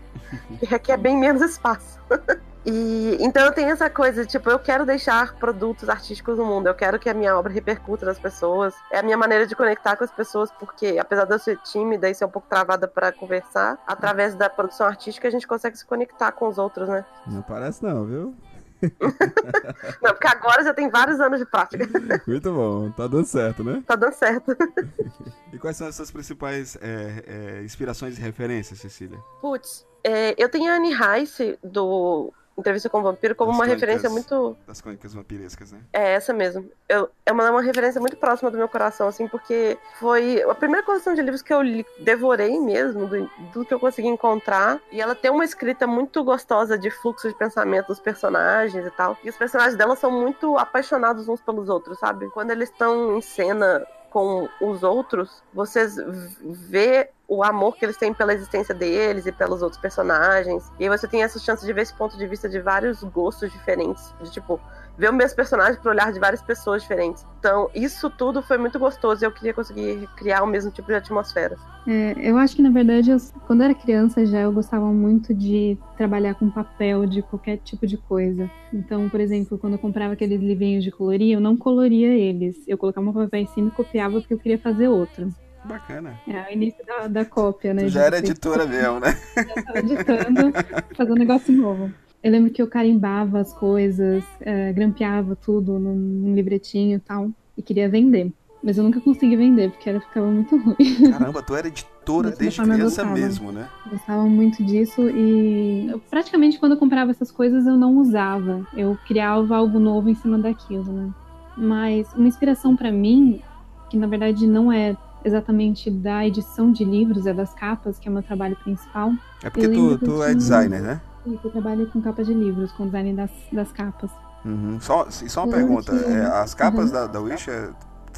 E 0.62 0.65
requer 0.65 0.98
bem 0.98 1.15
menos 1.15 1.41
espaço. 1.41 2.00
E 2.65 3.17
então 3.20 3.46
eu 3.46 3.51
tenho 3.51 3.70
essa 3.70 3.89
coisa, 3.89 4.25
tipo, 4.25 4.50
eu 4.50 4.58
quero 4.58 4.86
deixar 4.86 5.36
produtos 5.36 5.89
artísticos 5.89 6.38
no 6.38 6.46
mundo, 6.46 6.67
eu 6.67 6.74
quero 6.74 6.98
que 6.98 7.10
a 7.10 7.13
minha 7.13 7.38
obra 7.38 7.51
repercuta 7.51 8.05
nas 8.05 8.17
pessoas. 8.17 8.74
É 8.91 9.00
a 9.00 9.03
minha 9.03 9.17
maneira 9.17 9.46
de 9.46 9.55
conectar 9.55 9.96
com 9.96 10.03
as 10.03 10.12
pessoas, 10.12 10.50
porque 10.51 10.98
apesar 11.00 11.25
de 11.25 11.34
eu 11.34 11.39
ser 11.39 11.58
tímida 11.58 12.10
e 12.10 12.15
ser 12.15 12.25
um 12.25 12.29
pouco 12.29 12.48
travada 12.48 12.88
para 12.88 13.12
conversar, 13.12 13.77
através 13.86 14.36
da 14.36 14.50
produção 14.50 14.88
artística 14.88 15.27
a 15.27 15.32
gente 15.32 15.48
consegue 15.48 15.77
se 15.77 15.86
conectar 15.86 16.32
com 16.32 16.48
os 16.48 16.58
outros, 16.58 16.88
né? 16.88 17.05
Não 17.27 17.41
parece 17.41 17.84
não, 17.84 18.05
viu? 18.05 18.36
Não, 20.01 20.12
porque 20.12 20.27
agora 20.27 20.63
já 20.63 20.74
tem 20.74 20.89
vários 20.89 21.20
anos 21.22 21.39
de 21.39 21.46
prática. 21.46 21.88
Muito 22.27 22.53
bom, 22.53 22.91
tá 22.91 23.08
dando 23.08 23.25
certo, 23.25 23.63
né? 23.63 23.82
Tá 23.86 23.96
dando 23.96 24.13
certo. 24.13 24.55
E 25.53 25.60
quais 25.60 25.77
são 25.77 25.88
as 25.88 25.96
suas 25.96 26.10
principais 26.10 26.75
é, 26.82 27.24
é, 27.27 27.63
inspirações 27.63 28.17
e 28.17 28.22
referências, 28.22 28.79
Cecília? 28.79 29.20
Putz, 29.39 29.86
é, 30.03 30.34
eu 30.36 30.50
tenho 30.50 30.72
a 30.72 30.77
Anne 30.77 30.91
Rice 30.91 31.60
do 31.63 32.34
Entrevista 32.57 32.89
com 32.89 33.00
o 33.00 33.01
Vampiro 33.01 33.36
como 33.36 33.51
Das 33.51 33.57
uma 33.57 33.65
crônicas. 33.65 33.81
referência 33.89 34.10
muito. 34.10 34.57
Das 34.67 34.79
crônicas 34.79 35.13
vampirescas, 35.13 35.72
né? 35.72 35.79
É 35.91 36.13
essa 36.13 36.31
mesmo. 36.31 36.69
Eu, 36.88 37.10
é 37.25 37.31
uma, 37.31 37.50
uma 37.50 37.62
referência 37.62 38.00
muito 38.00 38.15
próxima 38.17 38.51
do 38.51 38.57
meu 38.57 38.69
coração, 38.69 39.07
assim, 39.07 39.27
porque 39.27 39.77
foi 40.00 40.41
a 40.43 40.53
primeira 40.53 40.86
coleção 40.86 41.13
de 41.13 41.22
livros 41.22 41.41
que 41.41 41.53
eu 41.53 41.62
li, 41.62 41.86
devorei 42.00 42.60
mesmo, 42.60 43.07
do, 43.07 43.29
do 43.53 43.65
que 43.65 43.74
eu 43.74 43.79
consegui 43.79 44.07
encontrar. 44.07 44.79
E 44.91 45.01
ela 45.01 45.15
tem 45.15 45.31
uma 45.31 45.43
escrita 45.43 45.88
muito 45.88 46.24
gostosa 46.24 46.77
de 46.77 46.91
fluxo 46.91 47.27
de 47.27 47.36
pensamento 47.36 47.88
dos 47.88 48.00
personagens 48.00 48.86
e 48.86 48.91
tal. 48.91 49.17
E 49.24 49.29
os 49.29 49.36
personagens 49.38 49.75
dela 49.75 49.95
são 49.95 50.12
muito 50.12 50.57
apaixonados 50.57 51.27
uns 51.27 51.41
pelos 51.41 51.69
outros, 51.69 51.98
sabe? 51.98 52.29
Quando 52.29 52.51
eles 52.51 52.69
estão 52.69 53.17
em 53.17 53.22
cena 53.22 53.86
com 54.13 54.48
os 54.62 54.84
outros, 54.84 55.41
vocês 55.51 55.96
vê 56.39 57.10
o 57.27 57.43
amor 57.43 57.75
que 57.75 57.84
eles 57.84 57.98
têm 57.98 58.13
pela 58.13 58.32
existência 58.32 58.74
deles 58.75 59.25
e 59.25 59.32
pelos 59.32 59.63
outros 59.63 59.82
personagens. 59.82 60.72
E 60.79 60.84
aí 60.84 60.89
você 60.89 61.08
tem 61.08 61.24
essa 61.24 61.39
chance 61.39 61.65
de 61.65 61.74
ver 61.74 61.82
esse 61.82 61.96
ponto 61.96 62.15
de 62.15 62.27
vista 62.27 62.48
de 62.48 62.60
vários 62.60 63.01
gostos 63.03 63.51
diferentes. 63.51 64.13
De 64.22 64.29
tipo, 64.29 64.62
ver 64.98 65.10
o 65.10 65.14
mesmo 65.14 65.36
personagem 65.36 65.80
por 65.82 65.90
olhar 65.92 66.12
de 66.14 66.20
várias 66.20 66.42
pessoas 66.42 66.82
diferentes. 66.84 67.26
Então, 67.40 67.70
isso 67.74 68.10
tudo 68.10 68.42
foi 68.42 68.58
muito 68.58 68.78
gostoso 68.80 69.24
e 69.24 69.26
eu 69.26 69.32
queria 69.32 69.54
conseguir 69.54 70.08
criar 70.16 70.44
o 70.44 70.48
mesmo 70.48 70.72
tipo 70.72 70.88
de 70.88 70.96
atmosfera. 70.96 71.56
É, 71.88 72.14
eu 72.18 72.38
acho 72.38 72.56
que, 72.56 72.62
na 72.62 72.70
verdade, 72.70 73.12
eu- 73.12 73.18
quando 73.46 73.62
eu 73.62 73.66
era 73.66 73.76
criança 73.76 74.26
já 74.26 74.42
eu 74.42 74.52
gostava 74.54 74.86
muito 74.86 75.34
de 75.34 75.78
trabalhar 75.98 76.34
com 76.36 76.50
papel 76.50 77.06
de 77.06 77.22
qualquer 77.22 77.58
tipo 77.58 77.86
de 77.86 77.98
coisa. 77.98 78.50
Então, 78.74 79.10
por 79.10 79.20
exemplo, 79.20 79.58
quando 79.58 79.74
eu 79.74 79.80
comprava 79.80 80.14
aqueles 80.14 80.40
livrinhos 80.40 80.84
de 80.84 80.92
colorir, 80.92 81.34
eu 81.34 81.42
não 81.42 81.58
coloria 81.58 82.08
eles. 82.14 82.56
Eu 82.68 82.78
colocava 82.78 83.10
um 83.10 83.14
papel 83.14 83.42
em 83.42 83.48
cima 83.48 83.68
e 83.68 83.72
copiava 83.72 84.20
porque 84.20 84.34
eu 84.34 84.40
queria 84.40 84.58
fazer 84.60 84.88
outro. 84.88 85.28
Bacana. 85.66 86.18
É 86.28 86.50
o 86.50 86.54
início 86.54 86.86
da, 86.86 87.08
da 87.08 87.26
cópia, 87.26 87.74
né? 87.74 87.84
Tu 87.84 87.90
já 87.90 88.04
era 88.04 88.18
editora 88.20 88.66
mesmo, 88.66 89.00
né? 89.00 89.08
Eu 89.36 89.64
tava 89.64 89.80
editando, 89.80 90.54
fazendo 90.96 91.16
um 91.16 91.20
negócio 91.20 91.54
novo. 91.54 91.92
Eu 92.24 92.32
lembro 92.32 92.51
que 92.51 92.62
eu 92.62 92.68
carimbava 92.68 93.39
as 93.39 93.51
coisas, 93.53 94.24
eh, 94.39 94.72
grampeava 94.72 95.36
tudo 95.36 95.77
num, 95.77 95.94
num 95.94 96.34
livretinho 96.34 96.96
e 96.96 97.00
tal, 97.00 97.30
e 97.58 97.62
queria 97.62 97.89
vender. 97.89 98.32
Mas 98.63 98.77
eu 98.77 98.84
nunca 98.86 99.01
consegui 99.01 99.36
vender, 99.36 99.72
porque 99.72 99.89
era, 99.89 100.00
ficava 100.00 100.27
muito 100.27 100.56
ruim. 100.63 101.12
Caramba, 101.12 101.44
tu 101.44 101.53
era 101.53 101.68
editora 101.68 102.32
desde 102.32 102.62
criança 102.62 103.03
mesmo, 103.03 103.51
né? 103.51 103.68
Gostava 103.92 104.24
muito 104.24 104.63
disso 104.63 105.01
e 105.10 105.89
eu, 105.92 106.00
praticamente 106.00 106.58
quando 106.58 106.72
eu 106.72 106.77
comprava 106.77 107.12
essas 107.12 107.30
coisas 107.30 107.68
eu 107.68 107.75
não 107.75 107.98
usava. 107.98 108.65
Eu 108.74 108.98
criava 109.06 109.58
algo 109.58 109.77
novo 109.77 110.10
em 110.10 110.15
cima 110.15 110.39
daquilo, 110.39 110.94
né? 110.94 111.10
Mas 111.58 112.08
uma 112.13 112.27
inspiração 112.27 112.74
pra 112.74 112.89
mim, 112.89 113.42
que 113.89 113.98
na 113.98 114.08
verdade 114.08 114.48
não 114.48 114.72
é 114.72 114.96
exatamente 115.25 115.92
da 115.92 116.25
edição 116.25 116.72
de 116.72 116.86
livros, 116.86 117.25
é 117.25 117.34
das 117.34 117.53
capas, 117.53 118.00
que 118.00 118.08
é 118.08 118.12
o 118.12 118.13
meu 118.13 118.24
trabalho 118.24 118.56
principal. 118.63 119.12
É 119.44 119.50
porque 119.50 119.68
tu, 119.68 119.98
tu 119.98 120.24
é 120.24 120.34
designer, 120.34 120.82
né? 120.82 121.01
E 121.25 121.39
eu 121.44 121.51
trabalho 121.51 121.88
com 121.92 122.01
capa 122.01 122.24
de 122.24 122.34
livros, 122.34 122.72
com 122.74 122.86
design 122.86 123.13
das, 123.13 123.32
das 123.51 123.72
capas. 123.72 124.12
Uhum. 124.46 124.77
Só, 124.82 125.08
e 125.08 125.30
só 125.30 125.46
uma 125.46 125.53
Eu 125.53 125.58
pergunta. 125.68 125.92
lembro 125.94 126.08
que- 126.08 126.13
é, 126.13 126.25
as 126.25 126.53
capas 126.53 126.88
Uhum. 126.88 126.92
da, 126.94 127.08
da 127.08 127.22
Wish 127.22 127.50
é, 127.50 127.70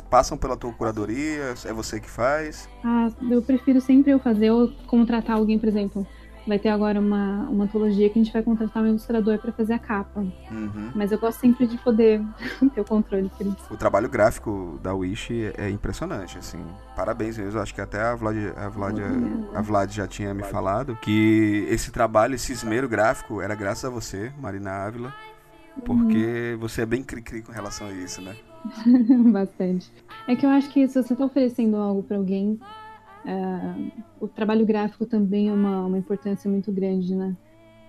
passam 0.09 0.37
pela 0.37 0.57
tua 0.57 0.73
curadoria? 0.73 1.53
É 1.65 1.71
você 1.73 1.99
que 1.99 2.09
faz? 2.09 2.67
Ah, 2.83 3.09
eu 3.29 3.41
prefiro 3.41 3.79
sempre 3.79 4.11
eu 4.11 4.19
fazer 4.19 4.49
ou 4.51 4.71
contratar 4.87 5.35
alguém, 5.37 5.59
por 5.59 5.67
exemplo. 5.69 6.05
Vai 6.47 6.59
ter 6.59 6.69
agora 6.69 6.99
uma, 6.99 7.47
uma 7.49 7.63
antologia 7.63 8.09
que 8.09 8.19
a 8.19 8.23
gente 8.23 8.31
vai 8.31 8.43
contratar 8.43 8.83
um 8.83 8.87
ilustrador 8.87 9.39
pra 9.39 9.51
fazer 9.51 9.73
a 9.73 9.79
capa. 9.79 10.19
Uhum. 10.19 10.91
Mas 10.93 11.11
eu 11.11 11.17
gosto 11.17 11.39
sempre 11.39 11.65
de 11.65 11.77
poder 11.77 12.21
ter 12.73 12.81
o 12.81 12.85
controle 12.85 13.29
por 13.35 13.47
isso. 13.47 13.65
O 13.71 13.77
trabalho 13.77 14.07
gráfico 14.07 14.79
da 14.81 14.93
Wish 14.93 15.51
é 15.57 15.69
impressionante, 15.69 16.37
assim. 16.37 16.63
Parabéns 16.95 17.37
mesmo. 17.37 17.59
Acho 17.59 17.73
que 17.73 17.81
até 17.81 18.01
a 18.01 18.15
Vlad, 18.15 18.37
a 18.55 18.69
Vlad, 18.69 18.99
a 19.55 19.61
Vlad 19.61 19.91
já 19.91 20.07
tinha 20.07 20.33
me 20.33 20.43
falado 20.43 20.95
que 21.01 21.65
esse 21.69 21.91
trabalho, 21.91 22.35
esse 22.35 22.51
esmero 22.51 22.87
gráfico, 22.87 23.41
era 23.41 23.55
graças 23.55 23.85
a 23.85 23.89
você, 23.89 24.31
Marina 24.39 24.71
Ávila. 24.71 25.13
Porque 25.83 26.55
você 26.59 26.83
é 26.83 26.85
bem 26.85 27.03
cri-cri 27.03 27.41
com 27.41 27.51
relação 27.51 27.87
a 27.87 27.91
isso, 27.91 28.21
né? 28.21 28.35
Bastante. 29.31 29.91
É 30.27 30.35
que 30.35 30.45
eu 30.45 30.49
acho 30.49 30.69
que 30.71 30.87
se 30.87 31.01
você 31.01 31.15
tá 31.15 31.25
oferecendo 31.25 31.75
algo 31.75 32.01
pra 32.03 32.17
alguém, 32.17 32.59
ah, 33.27 33.75
o 34.19 34.27
trabalho 34.27 34.65
gráfico 34.65 35.05
também 35.05 35.49
é 35.49 35.53
uma, 35.53 35.85
uma 35.85 35.97
importância 35.97 36.49
muito 36.49 36.71
grande, 36.71 37.15
né? 37.15 37.35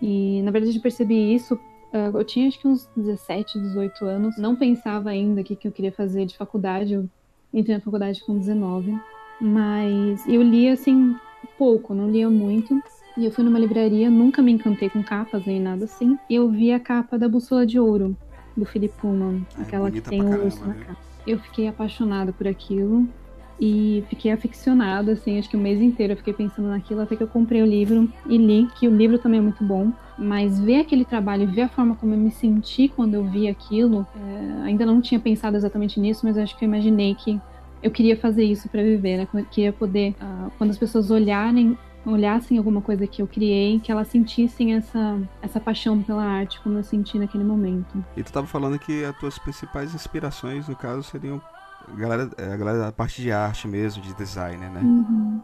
E 0.01 0.43
na 0.43 0.51
verdade 0.51 0.77
eu 0.77 0.83
percebi 0.83 1.35
isso. 1.35 1.59
ah, 1.93 2.11
eu 2.15 2.25
tinha 2.25 2.49
acho 2.49 2.61
que 2.61 2.69
uns 2.69 2.89
17, 2.97 3.59
18 3.61 4.05
anos. 4.05 4.39
Não 4.39 4.57
pensava 4.57 5.11
ainda 5.11 5.41
o 5.41 5.45
que, 5.45 5.57
que 5.57 5.67
eu 5.69 5.73
queria 5.73 5.93
fazer 5.93 6.25
de 6.27 6.37
faculdade. 6.37 6.95
Eu 6.95 7.09
entrei 7.53 7.77
na 7.77 7.83
faculdade 7.83 8.25
com 8.25 8.39
19. 8.39 8.99
Mas 9.41 10.27
eu 10.27 10.43
lia 10.43 10.73
assim 10.73 11.15
pouco, 11.59 11.95
não 11.95 12.11
lia 12.11 12.29
muito. 12.31 12.79
E 13.17 13.25
eu 13.25 13.31
fui 13.31 13.45
numa 13.45 13.59
livraria, 13.59 14.11
nunca 14.11 14.43
me 14.43 14.53
encantei 14.53 14.91
com 14.91 15.03
capas 15.03 15.45
nem 15.47 15.61
nada 15.61 15.85
assim. 15.85 16.19
E 16.29 16.35
eu 16.35 16.51
vi 16.51 16.73
a 16.73 16.81
capa 16.81 17.19
da 17.19 17.29
Bússola 17.29 17.65
de 17.67 17.79
Ouro, 17.79 18.17
do 18.57 18.65
Philip 18.67 18.95
Pullman, 19.01 19.47
É, 19.59 19.63
aquela 19.63 19.91
que 19.91 20.01
tem 20.01 20.23
o 20.23 20.45
urso 20.45 20.65
na 20.67 20.73
viu? 20.75 20.85
capa. 20.87 20.99
Eu 21.27 21.39
fiquei 21.39 21.67
apaixonada 21.69 22.33
por 22.33 22.47
aquilo 22.47 23.09
e 23.61 24.05
fiquei 24.09 24.31
aficionada, 24.31 25.13
assim, 25.13 25.39
acho 25.39 25.49
que 25.49 25.57
o 25.57 25.61
mês 25.61 25.81
inteiro 25.81 26.13
eu 26.13 26.17
fiquei 26.17 26.33
pensando 26.33 26.69
naquilo 26.69 27.01
até 27.01 27.17
que 27.17 27.23
eu 27.23 27.29
comprei 27.29 27.63
o 27.63 27.67
livro 27.67 28.11
e 28.27 28.37
li, 28.37 28.69
que 28.79 28.87
o 28.87 28.95
livro 28.95 29.19
também 29.19 29.39
é 29.39 29.43
muito 29.43 29.65
bom. 29.65 29.93
Mas 30.19 30.59
ver 30.59 30.81
aquele 30.81 31.05
trabalho 31.05 31.47
ver 31.47 31.63
a 31.63 31.69
forma 31.69 31.95
como 31.95 32.15
eu 32.15 32.19
me 32.19 32.31
senti 32.31 32.89
quando 32.89 33.15
eu 33.15 33.25
vi 33.25 33.49
aquilo, 33.49 34.07
é, 34.15 34.63
ainda 34.65 34.87
não 34.87 35.01
tinha 35.01 35.21
pensado 35.21 35.57
exatamente 35.57 36.01
nisso, 36.01 36.25
mas 36.25 36.39
acho 36.39 36.57
que 36.57 36.65
eu 36.65 36.69
imaginei 36.69 37.15
que 37.15 37.41
eu 37.83 37.91
queria 37.91 38.17
fazer 38.17 38.45
isso 38.45 38.69
pra 38.69 38.83
viver, 38.83 39.19
né? 39.19 39.29
Eu 39.33 39.45
queria 39.45 39.73
poder, 39.73 40.15
ah, 40.21 40.49
quando 40.57 40.71
as 40.71 40.79
pessoas 40.79 41.11
olharem, 41.11 41.77
olhassem 42.05 42.57
alguma 42.57 42.81
coisa 42.81 43.07
que 43.07 43.21
eu 43.21 43.27
criei, 43.27 43.81
que 43.81 43.91
elas 43.91 44.09
sentissem 44.09 44.75
essa, 44.75 45.21
essa 45.43 45.61
paixão 45.61 46.03
pela 46.03 46.25
arte, 46.25 46.61
como 46.61 46.79
eu 46.79 46.83
senti 46.83 47.19
naquele 47.19 47.45
momento. 47.45 48.05
E 48.17 48.23
tu 48.23 48.33
tava 48.33 48.47
falando 48.47 48.79
que 48.79 49.05
as 49.05 49.17
tuas 49.19 49.39
principais 49.39 49.95
inspirações, 49.95 50.69
no 50.69 50.77
caso, 50.77 51.03
seriam 51.03 51.41
a 51.89 51.97
galera, 51.97 52.31
é, 52.39 52.53
a 52.53 52.57
galera 52.57 52.79
da 52.79 52.93
parte 52.93 53.23
de 53.23 53.31
arte 53.31 53.69
mesmo, 53.69 54.03
de 54.03 54.15
design, 54.15 54.59
né? 54.69 54.81
Uhum. 54.81 55.41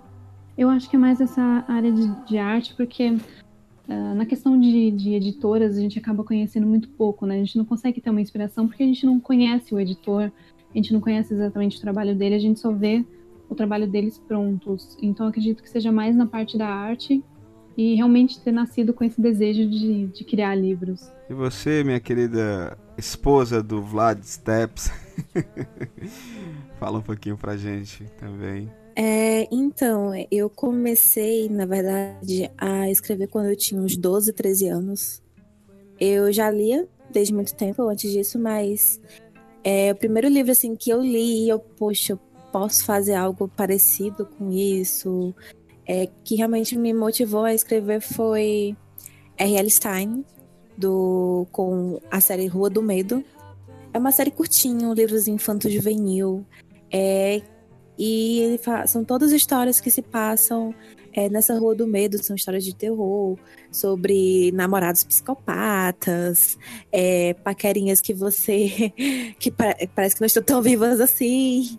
Eu 0.56 0.68
acho 0.68 0.88
que 0.88 0.96
é 0.96 0.98
mais 0.98 1.20
essa 1.20 1.64
área 1.66 1.90
de, 1.90 2.26
de 2.26 2.38
arte, 2.38 2.74
porque 2.74 3.16
ah, 3.88 4.14
na 4.14 4.26
questão 4.26 4.58
de, 4.58 4.90
de 4.90 5.14
editoras 5.14 5.76
a 5.76 5.80
gente 5.80 5.98
acaba 5.98 6.22
conhecendo 6.22 6.66
muito 6.66 6.88
pouco, 6.90 7.26
né? 7.26 7.36
A 7.36 7.38
gente 7.38 7.58
não 7.58 7.64
consegue 7.64 8.00
ter 8.00 8.10
uma 8.10 8.20
inspiração 8.20 8.66
porque 8.66 8.82
a 8.82 8.86
gente 8.86 9.04
não 9.04 9.18
conhece 9.18 9.74
o 9.74 9.80
editor, 9.80 10.30
a 10.70 10.76
gente 10.76 10.92
não 10.92 11.00
conhece 11.00 11.34
exatamente 11.34 11.78
o 11.78 11.80
trabalho 11.80 12.14
dele, 12.14 12.34
a 12.34 12.38
gente 12.38 12.60
só 12.60 12.70
vê 12.72 13.04
o 13.48 13.54
trabalho 13.54 13.86
deles 13.86 14.18
prontos. 14.18 14.96
Então 15.02 15.26
acredito 15.26 15.62
que 15.62 15.68
seja 15.68 15.90
mais 15.90 16.14
na 16.14 16.26
parte 16.26 16.56
da 16.56 16.68
arte 16.68 17.22
e 17.76 17.94
realmente 17.94 18.40
ter 18.40 18.52
nascido 18.52 18.92
com 18.92 19.04
esse 19.04 19.20
desejo 19.20 19.68
de, 19.68 20.06
de 20.06 20.24
criar 20.24 20.54
livros. 20.54 21.10
E 21.28 21.34
você, 21.34 21.82
minha 21.82 22.00
querida 22.00 22.78
esposa 22.96 23.62
do 23.62 23.82
Vlad 23.82 24.22
Steps, 24.22 24.90
fala 26.78 26.98
um 26.98 27.02
pouquinho 27.02 27.36
pra 27.36 27.56
gente 27.56 28.04
também. 28.18 28.70
É, 28.94 29.48
então, 29.50 30.12
eu 30.30 30.50
comecei, 30.50 31.48
na 31.48 31.64
verdade, 31.64 32.50
a 32.58 32.90
escrever 32.90 33.28
quando 33.28 33.46
eu 33.46 33.56
tinha 33.56 33.80
uns 33.80 33.96
12, 33.96 34.32
13 34.32 34.68
anos. 34.68 35.22
Eu 35.98 36.32
já 36.32 36.50
lia 36.50 36.86
desde 37.10 37.32
muito 37.32 37.54
tempo 37.54 37.82
antes 37.88 38.10
disso, 38.10 38.38
mas 38.38 39.00
é, 39.62 39.92
o 39.92 39.96
primeiro 39.96 40.28
livro 40.28 40.52
assim 40.52 40.74
que 40.74 40.90
eu 40.90 41.00
li 41.00 41.44
e 41.44 41.48
eu, 41.48 41.58
poxa, 41.58 42.14
eu 42.14 42.20
posso 42.50 42.84
fazer 42.84 43.14
algo 43.14 43.48
parecido 43.48 44.26
com 44.26 44.50
isso, 44.50 45.34
é, 45.86 46.08
que 46.24 46.34
realmente 46.34 46.76
me 46.76 46.92
motivou 46.92 47.44
a 47.44 47.54
escrever 47.54 48.00
foi 48.00 48.76
R.L. 49.36 49.70
Stein, 49.70 50.24
do, 50.76 51.46
com 51.52 52.00
a 52.10 52.20
série 52.20 52.46
Rua 52.46 52.68
do 52.70 52.82
Medo. 52.82 53.24
É 53.92 53.98
uma 53.98 54.12
série 54.12 54.30
curtinha, 54.30 54.88
um 54.88 54.94
livro 54.94 55.16
infanto-juvenil. 55.28 56.44
É, 56.90 57.42
e 57.98 58.58
são 58.86 59.04
todas 59.04 59.32
histórias 59.32 59.80
que 59.80 59.90
se 59.90 60.00
passam 60.02 60.74
é, 61.12 61.28
nessa 61.28 61.58
Rua 61.58 61.74
do 61.74 61.86
Medo, 61.86 62.22
são 62.22 62.34
histórias 62.34 62.64
de 62.64 62.74
terror, 62.74 63.36
sobre 63.70 64.50
namorados 64.52 65.04
psicopatas, 65.04 66.56
é, 66.90 67.34
paquerinhas 67.34 68.00
que 68.00 68.14
você. 68.14 68.92
que 69.38 69.50
pa- 69.50 69.76
parece 69.94 70.14
que 70.16 70.20
não 70.22 70.26
estão 70.26 70.42
tão 70.42 70.62
vivas 70.62 71.00
assim. 71.00 71.78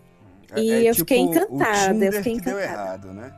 E 0.56 0.86
eu 0.86 0.94
fiquei 0.94 1.18
encantada, 1.18 1.66
É, 1.74 1.94
tipo 1.94 2.04
eu 2.06 2.12
fiquei 2.14 2.34
que 2.36 2.42
deu 2.42 2.60
encantada. 2.60 2.64
errado, 2.64 3.14
né? 3.14 3.34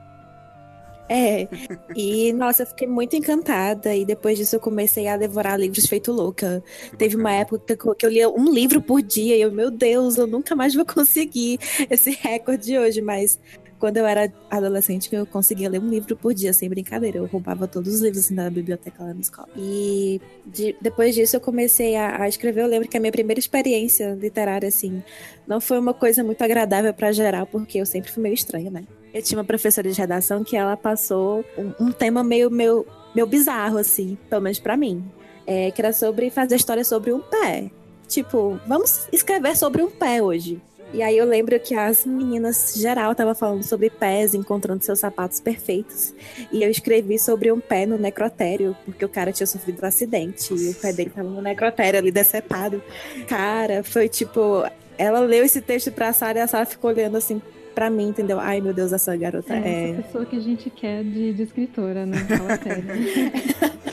É. 1.07 1.47
E, 1.95 2.33
nossa, 2.33 2.63
eu 2.63 2.67
fiquei 2.67 2.87
muito 2.87 3.15
encantada. 3.15 3.95
E 3.95 4.05
depois 4.05 4.37
disso 4.37 4.55
eu 4.55 4.59
comecei 4.59 5.07
a 5.07 5.17
devorar 5.17 5.59
livros 5.59 5.85
feito 5.85 6.11
louca. 6.11 6.63
Que 6.91 6.97
Teve 6.97 7.15
uma 7.15 7.23
bacana. 7.25 7.41
época 7.41 7.95
que 7.95 8.05
eu- 8.05 8.09
lia 8.09 8.29
um 8.29 8.51
livro 8.51 8.81
por 8.81 9.01
dia 9.01 9.35
e 9.37 9.41
eu, 9.41 9.51
meu 9.51 9.69
Deus, 9.69 10.17
eu 10.17 10.25
nunca 10.27 10.55
mais 10.55 10.73
vou 10.73 10.85
conseguir 10.85 11.59
esse 11.89 12.11
recorde 12.11 12.77
hoje, 12.77 13.01
mas 13.01 13.39
quando 13.77 13.97
eu 13.97 14.05
era 14.05 14.31
adolescente 14.49 15.13
eu 15.13 15.25
conseguia 15.25 15.69
ler 15.69 15.79
um 15.79 15.89
livro 15.89 16.15
por 16.15 16.33
dia, 16.33 16.53
sem 16.53 16.67
brincadeira. 16.69 17.17
Eu 17.19 17.25
roubava 17.25 17.67
todos 17.67 17.93
os 17.93 18.01
livros 18.01 18.25
assim, 18.25 18.33
da 18.33 18.49
biblioteca 18.49 19.03
lá 19.03 19.13
na 19.13 19.19
escola. 19.19 19.47
E 19.55 20.19
de- 20.45 20.75
depois 20.81 21.13
disso 21.13 21.35
eu 21.35 21.41
comecei 21.41 21.95
a, 21.95 22.23
a 22.23 22.27
escrever. 22.27 22.61
Eu 22.61 22.67
lembro 22.67 22.87
que 22.87 22.97
a 22.97 22.99
minha 22.99 23.11
primeira 23.11 23.39
experiência 23.39 24.13
literária, 24.19 24.67
assim, 24.69 25.03
não 25.45 25.59
foi 25.61 25.77
uma 25.77 25.93
coisa 25.93 26.23
muito 26.23 26.41
agradável 26.41 26.93
pra 26.93 27.11
geral, 27.11 27.45
porque 27.45 27.77
eu 27.79 27.85
sempre 27.85 28.11
fui 28.11 28.23
meio 28.23 28.33
estranha, 28.33 28.71
né? 28.71 28.83
Eu 29.15 29.23
tinha 29.23 29.39
uma 29.39 29.45
professora 29.45 29.89
de 29.89 29.97
redação 29.97 30.43
que 30.43 30.57
ela 30.57 30.75
passou 30.75 31.45
um, 31.57 31.85
um 31.85 31.91
tema 31.91 32.21
meio, 32.21 32.51
meio, 32.51 32.85
meio 33.15 33.25
bizarro, 33.25 33.77
assim, 33.77 34.17
pelo 34.29 34.41
menos 34.41 34.59
pra 34.59 34.75
mim. 34.75 35.03
é, 35.47 35.71
que 35.71 35.81
era 35.81 35.93
sobre 35.93 36.29
fazer 36.29 36.55
história 36.55 36.83
sobre 36.83 37.13
um 37.13 37.21
pé. 37.21 37.69
Tipo, 38.07 38.59
vamos 38.67 39.07
escrever 39.13 39.55
sobre 39.55 39.81
um 39.81 39.89
pé 39.89 40.21
hoje. 40.21 40.59
E 40.93 41.01
aí 41.01 41.17
eu 41.17 41.25
lembro 41.25 41.59
que 41.59 41.73
as 41.73 42.05
meninas 42.05 42.73
geral 42.75 43.11
estavam 43.11 43.33
falando 43.33 43.63
sobre 43.63 43.89
pés, 43.89 44.33
encontrando 44.33 44.83
seus 44.83 44.99
sapatos 44.99 45.39
perfeitos. 45.39 46.13
E 46.51 46.61
eu 46.61 46.69
escrevi 46.69 47.17
sobre 47.17 47.51
um 47.51 47.59
pé 47.59 47.85
no 47.85 47.97
necrotério, 47.97 48.75
porque 48.85 49.03
o 49.03 49.09
cara 49.09 49.31
tinha 49.31 49.47
sofrido 49.47 49.81
um 49.81 49.85
acidente 49.85 50.53
e 50.53 50.69
o 50.69 50.75
pé 50.75 50.93
dele 50.93 51.09
tava 51.09 51.29
no 51.29 51.41
necrotério 51.41 51.99
ali 51.99 52.11
decepado. 52.11 52.81
Cara, 53.27 53.83
foi 53.83 54.07
tipo. 54.07 54.63
Ela 54.97 55.19
leu 55.19 55.43
esse 55.43 55.59
texto 55.59 55.91
pra 55.91 56.13
Sara 56.13 56.39
e 56.39 56.41
a 56.41 56.47
Sara 56.47 56.65
ficou 56.65 56.89
olhando 56.89 57.17
assim 57.17 57.41
pra 57.75 57.89
mim, 57.89 58.07
entendeu? 58.07 58.39
Ai, 58.39 58.61
meu 58.61 58.73
Deus, 58.73 58.93
essa 58.93 59.15
garota 59.15 59.53
É 59.53 59.57
é. 59.57 59.89
essa 59.91 60.01
pessoa 60.01 60.25
que 60.25 60.37
a 60.37 60.39
gente 60.39 60.69
quer 60.69 61.03
de, 61.03 61.33
de 61.33 61.43
escritora, 61.43 62.05
né? 62.05 62.17
Fala 62.17 62.57
sério. 62.57 63.75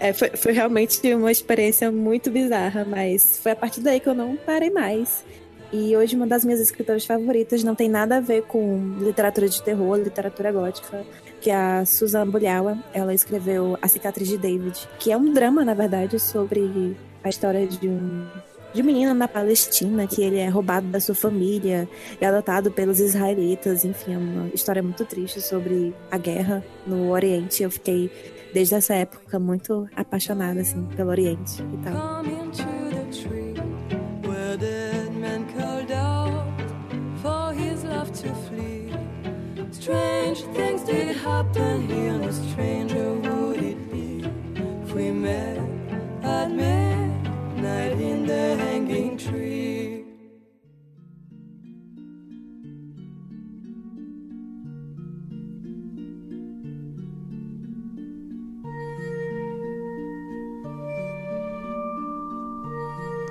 É, 0.00 0.14
foi, 0.14 0.30
foi 0.30 0.52
realmente 0.52 1.14
uma 1.14 1.30
experiência 1.30 1.92
muito 1.92 2.30
bizarra, 2.30 2.86
mas 2.86 3.38
foi 3.38 3.52
a 3.52 3.56
partir 3.56 3.82
daí 3.82 4.00
que 4.00 4.08
eu 4.08 4.14
não 4.14 4.34
parei 4.34 4.70
mais. 4.70 5.22
E 5.70 5.94
hoje 5.94 6.16
uma 6.16 6.26
das 6.26 6.42
minhas 6.42 6.58
escritoras 6.58 7.04
favoritas 7.04 7.62
não 7.62 7.74
tem 7.74 7.88
nada 7.88 8.16
a 8.16 8.20
ver 8.20 8.42
com 8.42 8.96
literatura 8.98 9.46
de 9.46 9.62
terror, 9.62 9.98
literatura 9.98 10.50
gótica, 10.50 11.04
que 11.40 11.50
é 11.50 11.54
a 11.54 11.84
Susan 11.84 12.26
Bulhawa. 12.26 12.78
Ela 12.94 13.12
escreveu 13.12 13.78
A 13.80 13.86
Cicatriz 13.86 14.26
de 14.26 14.38
David, 14.38 14.88
que 14.98 15.12
é 15.12 15.16
um 15.16 15.32
drama, 15.32 15.64
na 15.64 15.74
verdade, 15.74 16.18
sobre 16.18 16.96
a 17.22 17.28
história 17.28 17.66
de 17.66 17.86
um 17.86 18.26
de 18.72 18.82
um 18.82 18.84
menino 18.84 19.14
na 19.14 19.26
Palestina 19.26 20.06
que 20.06 20.22
ele 20.22 20.38
é 20.38 20.48
roubado 20.48 20.86
da 20.86 21.00
sua 21.00 21.14
família 21.14 21.88
e 22.20 22.24
adotado 22.24 22.70
pelos 22.70 23.00
israelitas. 23.00 23.84
Enfim, 23.84 24.14
é 24.14 24.18
uma 24.18 24.48
história 24.54 24.82
muito 24.82 25.04
triste 25.04 25.40
sobre 25.40 25.94
a 26.10 26.18
guerra 26.18 26.64
no 26.86 27.10
Oriente. 27.10 27.62
Eu 27.62 27.70
fiquei 27.70 28.10
desde 28.52 28.74
essa 28.74 28.94
época 28.94 29.38
muito 29.38 29.88
apaixonada 29.96 30.60
assim 30.60 30.84
pelo 30.96 31.10
Oriente 31.10 31.62
e 31.62 31.76
tal. 31.84 32.20
Strange 39.72 40.42
things 40.52 40.82
did 40.82 41.16
happen 41.16 41.88
here, 41.88 42.18
no 42.18 42.30
stranger 42.32 43.14
would 43.14 43.62
it 43.62 43.90
be 43.90 44.22
if 44.84 44.92
we 44.92 45.10
met 45.10 45.60
midnight 46.50 46.50
in 46.50 46.99
the 48.30 48.56
hanging 48.56 49.16
tree. 49.16 50.04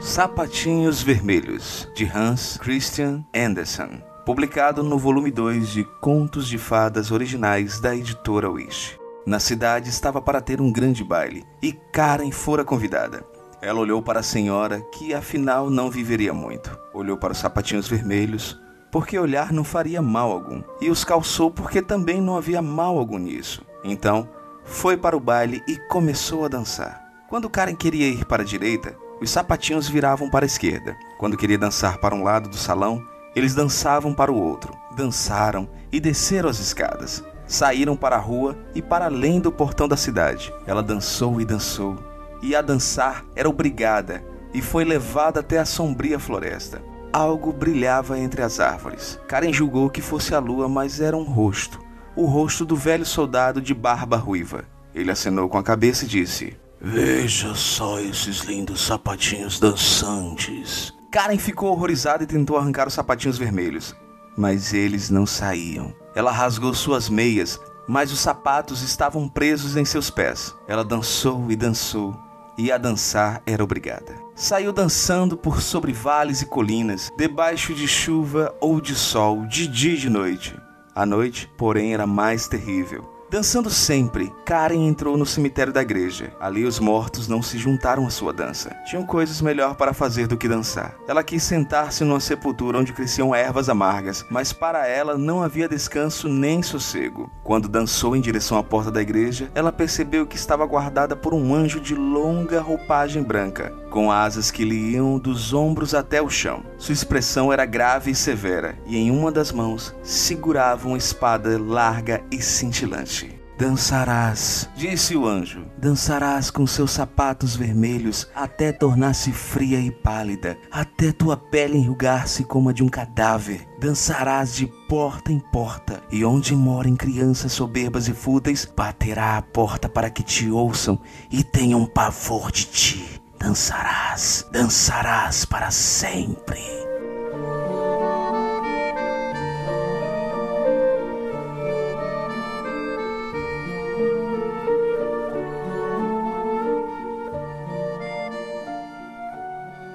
Sapatinhos 0.01 1.01
Vermelhos, 1.01 1.87
de 1.95 2.05
Hans 2.05 2.57
Christian 2.57 3.25
Andersen, 3.33 4.01
publicado 4.25 4.83
no 4.83 4.97
volume 4.97 5.31
2 5.31 5.69
de 5.69 5.83
Contos 6.01 6.47
de 6.47 6.57
Fadas 6.57 7.11
originais 7.11 7.79
da 7.79 7.95
editora 7.95 8.49
Wish. 8.49 8.97
Na 9.25 9.39
cidade 9.39 9.89
estava 9.89 10.21
para 10.21 10.41
ter 10.41 10.59
um 10.59 10.71
grande 10.71 11.03
baile 11.03 11.45
e 11.61 11.71
Karen 11.71 12.31
fora 12.31 12.65
convidada. 12.65 13.38
Ela 13.61 13.79
olhou 13.79 14.01
para 14.01 14.21
a 14.21 14.23
senhora, 14.23 14.81
que 14.93 15.13
afinal 15.13 15.69
não 15.69 15.89
viveria 15.91 16.33
muito. 16.33 16.77
Olhou 16.93 17.17
para 17.17 17.33
os 17.33 17.39
sapatinhos 17.39 17.87
vermelhos, 17.87 18.59
porque 18.91 19.19
olhar 19.19 19.51
não 19.51 19.63
faria 19.63 20.01
mal 20.01 20.31
algum, 20.31 20.63
e 20.81 20.89
os 20.89 21.03
calçou 21.03 21.51
porque 21.51 21.81
também 21.81 22.21
não 22.21 22.37
havia 22.37 22.61
mal 22.61 22.97
algum 22.97 23.17
nisso. 23.17 23.61
Então, 23.83 24.29
foi 24.63 24.95
para 24.95 25.17
o 25.17 25.19
baile 25.19 25.61
e 25.67 25.75
começou 25.87 26.45
a 26.45 26.47
dançar. 26.47 27.05
Quando 27.27 27.49
Karen 27.49 27.75
queria 27.75 28.07
ir 28.07 28.25
para 28.25 28.43
a 28.43 28.45
direita, 28.45 28.95
os 29.21 29.29
sapatinhos 29.29 29.87
viravam 29.87 30.29
para 30.29 30.45
a 30.45 30.47
esquerda. 30.47 30.95
Quando 31.17 31.37
queria 31.37 31.57
dançar 31.57 31.97
para 31.97 32.15
um 32.15 32.23
lado 32.23 32.49
do 32.49 32.57
salão, 32.57 33.03
eles 33.35 33.53
dançavam 33.53 34.13
para 34.13 34.31
o 34.31 34.41
outro. 34.41 34.73
Dançaram 34.95 35.69
e 35.91 35.99
desceram 35.99 36.49
as 36.49 36.59
escadas. 36.59 37.23
Saíram 37.45 37.95
para 37.95 38.15
a 38.15 38.19
rua 38.19 38.57
e 38.73 38.81
para 38.81 39.05
além 39.05 39.39
do 39.39 39.51
portão 39.51 39.87
da 39.87 39.97
cidade. 39.97 40.53
Ela 40.65 40.81
dançou 40.81 41.41
e 41.41 41.45
dançou. 41.45 42.08
E 42.41 42.55
a 42.55 42.61
dançar 42.61 43.25
era 43.35 43.49
obrigada 43.49 44.23
e 44.53 44.61
foi 44.61 44.83
levada 44.83 45.39
até 45.39 45.59
a 45.59 45.65
sombria 45.65 46.19
floresta. 46.19 46.81
Algo 47.11 47.51
brilhava 47.51 48.19
entre 48.19 48.41
as 48.41 48.59
árvores. 48.59 49.19
Karen 49.27 49.51
julgou 49.51 49.89
que 49.89 50.01
fosse 50.01 50.35
a 50.35 50.39
lua, 50.39 50.69
mas 50.69 51.01
era 51.01 51.17
um 51.17 51.23
rosto. 51.23 51.79
O 52.15 52.25
rosto 52.25 52.65
do 52.65 52.75
velho 52.75 53.05
soldado 53.05 53.61
de 53.61 53.73
barba 53.73 54.17
ruiva. 54.17 54.65
Ele 54.93 55.11
acenou 55.11 55.49
com 55.49 55.57
a 55.57 55.63
cabeça 55.63 56.05
e 56.05 56.07
disse: 56.07 56.57
Veja 56.81 57.53
só 57.55 57.99
esses 57.99 58.41
lindos 58.41 58.81
sapatinhos 58.85 59.59
dançantes. 59.59 60.93
Karen 61.11 61.37
ficou 61.37 61.71
horrorizada 61.71 62.23
e 62.23 62.27
tentou 62.27 62.57
arrancar 62.57 62.87
os 62.87 62.93
sapatinhos 62.93 63.37
vermelhos, 63.37 63.95
mas 64.37 64.73
eles 64.73 65.09
não 65.09 65.25
saíam. 65.25 65.93
Ela 66.13 66.31
rasgou 66.31 66.73
suas 66.73 67.09
meias, 67.09 67.59
mas 67.87 68.11
os 68.11 68.19
sapatos 68.19 68.83
estavam 68.83 69.27
presos 69.27 69.75
em 69.75 69.83
seus 69.83 70.11
pés. 70.11 70.55
Ela 70.67 70.83
dançou 70.83 71.49
e 71.49 71.55
dançou, 71.55 72.15
e 72.59 72.73
a 72.73 72.77
dançar 72.77 73.41
era 73.45 73.63
obrigada. 73.63 74.13
Saiu 74.35 74.73
dançando 74.73 75.37
por 75.37 75.61
sobre 75.61 75.93
vales 75.93 76.41
e 76.41 76.45
colinas, 76.45 77.09
debaixo 77.17 77.73
de 77.73 77.87
chuva 77.87 78.53
ou 78.59 78.81
de 78.81 78.95
sol, 78.95 79.45
de 79.45 79.65
dia 79.65 79.93
e 79.93 79.97
de 79.97 80.09
noite. 80.09 80.59
A 80.93 81.05
noite, 81.05 81.49
porém, 81.57 81.93
era 81.93 82.05
mais 82.05 82.49
terrível. 82.49 83.08
Dançando 83.31 83.69
sempre, 83.69 84.33
Karen 84.43 84.87
entrou 84.87 85.15
no 85.15 85.25
cemitério 85.25 85.71
da 85.71 85.83
igreja. 85.83 86.33
Ali 86.39 86.65
os 86.65 86.79
mortos 86.79 87.27
não 87.27 87.43
se 87.43 87.59
juntaram 87.59 88.07
à 88.07 88.09
sua 88.09 88.33
dança. 88.33 88.75
Tinham 88.87 89.05
coisas 89.05 89.39
melhor 89.39 89.75
para 89.75 89.93
fazer 89.93 90.25
do 90.25 90.35
que 90.35 90.47
dançar. 90.47 90.95
Ela 91.07 91.23
quis 91.23 91.43
sentar-se 91.43 92.03
numa 92.03 92.19
sepultura 92.19 92.79
onde 92.79 92.91
cresciam 92.91 93.35
ervas 93.35 93.69
amargas, 93.69 94.25
mas 94.31 94.51
para 94.51 94.87
ela 94.87 95.15
não 95.15 95.43
havia 95.43 95.69
descanso 95.69 96.27
nem 96.27 96.63
sossego. 96.63 97.29
Quando 97.43 97.69
dançou 97.69 98.15
em 98.15 98.21
direção 98.21 98.57
à 98.57 98.63
porta 98.63 98.89
da 98.89 98.99
igreja, 99.01 99.51
ela 99.53 99.71
percebeu 99.71 100.25
que 100.25 100.35
estava 100.35 100.65
guardada 100.65 101.15
por 101.15 101.31
um 101.31 101.53
anjo 101.53 101.79
de 101.79 101.93
longa 101.93 102.59
roupagem 102.59 103.21
branca, 103.21 103.71
com 103.89 104.11
asas 104.11 104.51
que 104.51 104.63
lhe 104.63 104.91
iam 104.93 105.17
dos 105.19 105.53
ombros 105.53 105.93
até 105.93 106.21
o 106.21 106.29
chão. 106.29 106.63
Sua 106.77 106.93
expressão 106.93 107.51
era 107.51 107.65
grave 107.65 108.11
e 108.11 108.15
severa, 108.15 108.77
e 108.85 108.97
em 108.97 109.11
uma 109.11 109.31
das 109.31 109.51
mãos 109.51 109.95
segurava 110.03 110.87
uma 110.87 110.97
espada 110.97 111.59
larga 111.59 112.21
e 112.31 112.41
cintilante. 112.41 113.39
Dançarás, 113.59 114.69
disse 114.73 115.17
o 115.17 115.27
anjo, 115.27 115.65
dançarás 115.77 116.49
com 116.49 116.65
seus 116.65 116.91
sapatos 116.91 117.57
vermelhos 117.57 118.25
até 118.33 118.71
tornar-se 118.71 119.33
fria 119.33 119.81
e 119.81 119.91
pálida, 119.91 120.57
até 120.71 121.11
tua 121.11 121.35
pele 121.35 121.77
enrugar-se 121.77 122.45
como 122.45 122.69
a 122.69 122.71
de 122.71 122.81
um 122.81 122.87
cadáver. 122.87 123.67
Dançarás 123.77 124.55
de 124.55 124.65
porta 124.87 125.33
em 125.33 125.41
porta, 125.51 126.01
e 126.09 126.23
onde 126.23 126.55
morem 126.55 126.95
crianças 126.95 127.51
soberbas 127.51 128.07
e 128.07 128.13
fúteis, 128.13 128.63
baterá 128.63 129.35
a 129.35 129.41
porta 129.41 129.89
para 129.89 130.09
que 130.09 130.23
te 130.23 130.49
ouçam 130.49 130.97
e 131.29 131.43
tenham 131.43 131.85
pavor 131.85 132.53
de 132.53 132.63
ti. 132.63 133.21
Dançarás, 133.39 134.45
dançarás 134.51 135.45
para 135.45 135.71
sempre. 135.71 136.59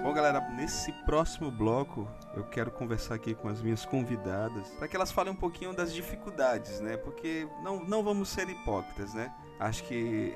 Bom, 0.02 0.12
galera, 0.14 0.40
nesse 0.56 0.90
próximo 1.04 1.50
bloco 1.50 2.08
eu 2.34 2.44
quero 2.44 2.70
conversar 2.70 3.14
aqui 3.16 3.34
com 3.34 3.48
as 3.48 3.60
minhas 3.60 3.84
convidadas 3.84 4.66
para 4.78 4.88
que 4.88 4.96
elas 4.96 5.12
falem 5.12 5.34
um 5.34 5.36
pouquinho 5.36 5.74
das 5.74 5.92
dificuldades, 5.92 6.80
né? 6.80 6.96
Porque 6.96 7.46
não, 7.62 7.84
não 7.84 8.02
vamos 8.02 8.30
ser 8.30 8.48
hipócritas, 8.48 9.12
né? 9.12 9.30
Acho 9.60 9.84
que 9.84 10.34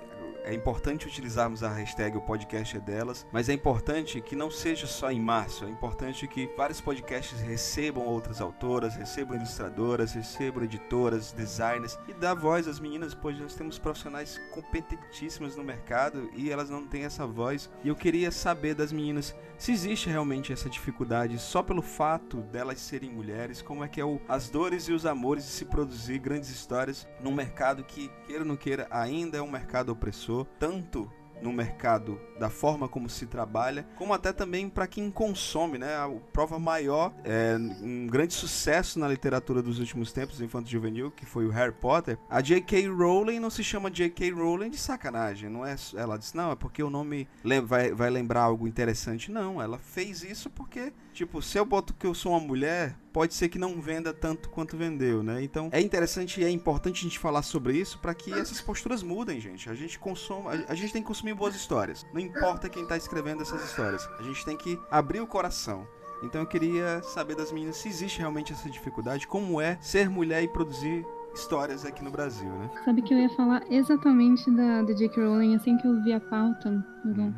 é 0.49 0.55
importante 0.55 1.07
utilizarmos 1.07 1.63
a 1.63 1.69
hashtag 1.69 2.17
o 2.17 2.23
podcast 2.23 2.75
é 2.75 2.81
delas, 2.81 3.27
mas 3.31 3.51
é 3.51 3.53
importante 3.53 4.19
que 4.23 4.35
não 4.35 4.51
seja 4.51 4.87
só 4.87 5.11
em 5.11 5.21
março, 5.21 5.67
é 5.67 5.69
importante 5.69 6.27
que 6.27 6.51
vários 6.57 6.81
podcasts 6.81 7.39
recebam 7.41 8.07
outras 8.07 8.41
autoras, 8.41 8.97
recebam 8.97 9.37
ilustradoras, 9.37 10.15
recebam 10.15 10.65
editoras, 10.65 11.33
designers 11.33 11.99
e 12.09 12.15
dá 12.15 12.33
voz 12.33 12.67
às 12.67 12.81
meninas, 12.81 13.15
pois 13.15 13.39
nós 13.39 13.55
temos 13.55 13.79
profissionais 13.79 14.41
competentíssimas 14.51 15.55
no 15.55 15.63
mercado 15.63 16.31
e 16.35 16.51
elas 16.51 16.71
não 16.71 16.87
têm 16.87 17.05
essa 17.05 17.27
voz. 17.27 17.71
E 17.85 17.89
eu 17.89 17.95
queria 17.95 18.31
saber 18.31 18.75
das 18.75 18.91
meninas 18.91 19.35
se 19.59 19.73
existe 19.73 20.09
realmente 20.09 20.53
essa 20.53 20.71
dificuldade 20.71 21.37
só 21.37 21.65
pelo 21.65 21.83
fato 21.83 22.39
delas 22.43 22.79
serem 22.79 23.11
mulheres, 23.11 23.61
como 23.61 23.83
é 23.83 23.89
que 23.89 24.01
é 24.01 24.05
o, 24.05 24.21
as 24.29 24.49
dores 24.49 24.85
e 24.85 24.93
os 24.93 25.05
amores 25.05 25.45
de 25.45 25.51
se 25.51 25.65
produzir 25.65 26.21
grandes 26.21 26.49
histórias 26.49 27.09
num 27.21 27.35
mercado 27.35 27.83
que, 27.83 28.09
queira 28.25 28.43
ou 28.43 28.49
não 28.49 28.57
queira, 28.57 28.87
ainda 28.89 29.37
é 29.37 29.43
um 29.43 29.51
mercado 29.51 29.91
opressor, 29.91 30.38
tanto 30.45 31.11
no 31.43 31.53
mercado 31.53 32.21
da 32.39 32.51
forma 32.51 32.89
como 32.89 33.09
se 33.09 33.27
trabalha, 33.27 33.87
como 33.97 34.13
até 34.13 34.33
também 34.33 34.69
para 34.69 34.87
quem 34.87 35.11
consome, 35.11 35.79
né? 35.79 35.97
A 35.97 36.09
prova 36.33 36.59
maior 36.59 37.13
é 37.25 37.57
um 37.83 38.07
grande 38.07 38.35
sucesso 38.35 38.99
na 38.99 39.09
literatura 39.09 39.63
dos 39.63 39.79
últimos 39.79 40.13
tempos, 40.13 40.41
infanto 40.41 40.69
juvenil, 40.69 41.11
que 41.11 41.27
foi 41.27 41.47
o 41.47 41.51
Harry 41.51 41.73
Potter. 41.73 42.19
A 42.29 42.41
J.K. 42.41 42.89
Rowling 42.89 43.41
não 43.41 43.51
se 43.51 43.63
chama 43.65 43.91
J.K. 43.91 44.31
Rowling 44.31 44.71
de 44.71 44.79
sacanagem, 44.79 45.49
não 45.49 45.65
é? 45.65 45.77
Ela 45.95 46.17
disse 46.17 46.37
não, 46.37 46.53
é 46.53 46.57
porque 46.57 46.83
o 46.83 46.91
nome 46.91 47.29
vai, 47.65 47.93
vai 47.93 48.11
lembrar 48.11 48.43
algo 48.43 48.67
interessante. 48.67 49.31
Não, 49.31 49.61
ela 49.61 49.79
fez 49.79 50.23
isso 50.23 50.51
porque, 50.51 50.93
tipo, 51.13 51.43
se 51.43 51.59
eu 51.59 51.65
boto 51.65 51.95
que 51.95 52.07
eu 52.07 52.15
sou 52.15 52.33
uma 52.33 52.41
mulher, 52.41 52.97
pode 53.19 53.35
ser 53.35 53.49
que 53.49 53.59
não 53.59 53.81
venda 53.81 54.15
tanto 54.15 54.49
quanto 54.49 54.77
vendeu, 54.77 55.25
né? 55.25 55.43
Então 55.43 55.69
é 55.73 55.81
interessante 55.81 56.41
e 56.41 56.45
é 56.45 56.51
importante 56.51 57.01
a 57.01 57.03
gente 57.03 57.19
falar 57.19 57.43
sobre 57.43 57.77
isso 57.77 57.99
para 57.99 58.15
que 58.15 58.33
essas 58.33 58.61
posturas 58.61 59.03
mudem, 59.03 59.41
gente. 59.41 59.69
A 59.69 59.75
gente 59.75 59.99
consome, 59.99 60.65
a, 60.69 60.75
gente 60.77 60.93
tem 60.93 61.03
que 61.03 61.09
consumir 61.09 61.35
boas 61.35 61.57
histórias. 61.57 62.07
Não 62.13 62.21
importa 62.21 62.69
quem 62.69 62.87
tá 62.87 62.97
escrevendo 62.97 63.43
essas 63.43 63.65
histórias. 63.65 64.09
A 64.21 64.23
gente 64.23 64.45
tem 64.45 64.57
que 64.57 64.79
abrir 64.89 65.21
o 65.21 65.27
coração. 65.27 65.85
Então 66.23 66.43
eu 66.43 66.47
queria 66.47 67.03
saber 67.03 67.35
das 67.35 67.51
meninas 67.51 67.79
se 67.79 67.89
existe 67.89 68.21
realmente 68.21 68.53
essa 68.53 68.71
dificuldade, 68.71 69.27
como 69.27 69.61
é 69.61 69.77
ser 69.81 70.09
mulher 70.09 70.45
e 70.45 70.49
produzir 70.49 71.05
histórias 71.39 71.85
aqui 71.85 72.03
no 72.03 72.11
Brasil, 72.11 72.51
né? 72.51 72.71
Sabe 72.85 73.01
que 73.03 73.15
eu 73.15 73.19
ia 73.19 73.31
falar 73.31 73.63
exatamente 73.71 74.51
da, 74.51 74.83
da 74.83 74.93
J.K. 74.93 75.23
Rowling 75.23 75.55
assim 75.55 75.77
que 75.79 75.87
eu 75.87 76.03
vi 76.03 76.13
a 76.13 76.21
pauta, 76.21 76.85
Hugo? 77.05 77.33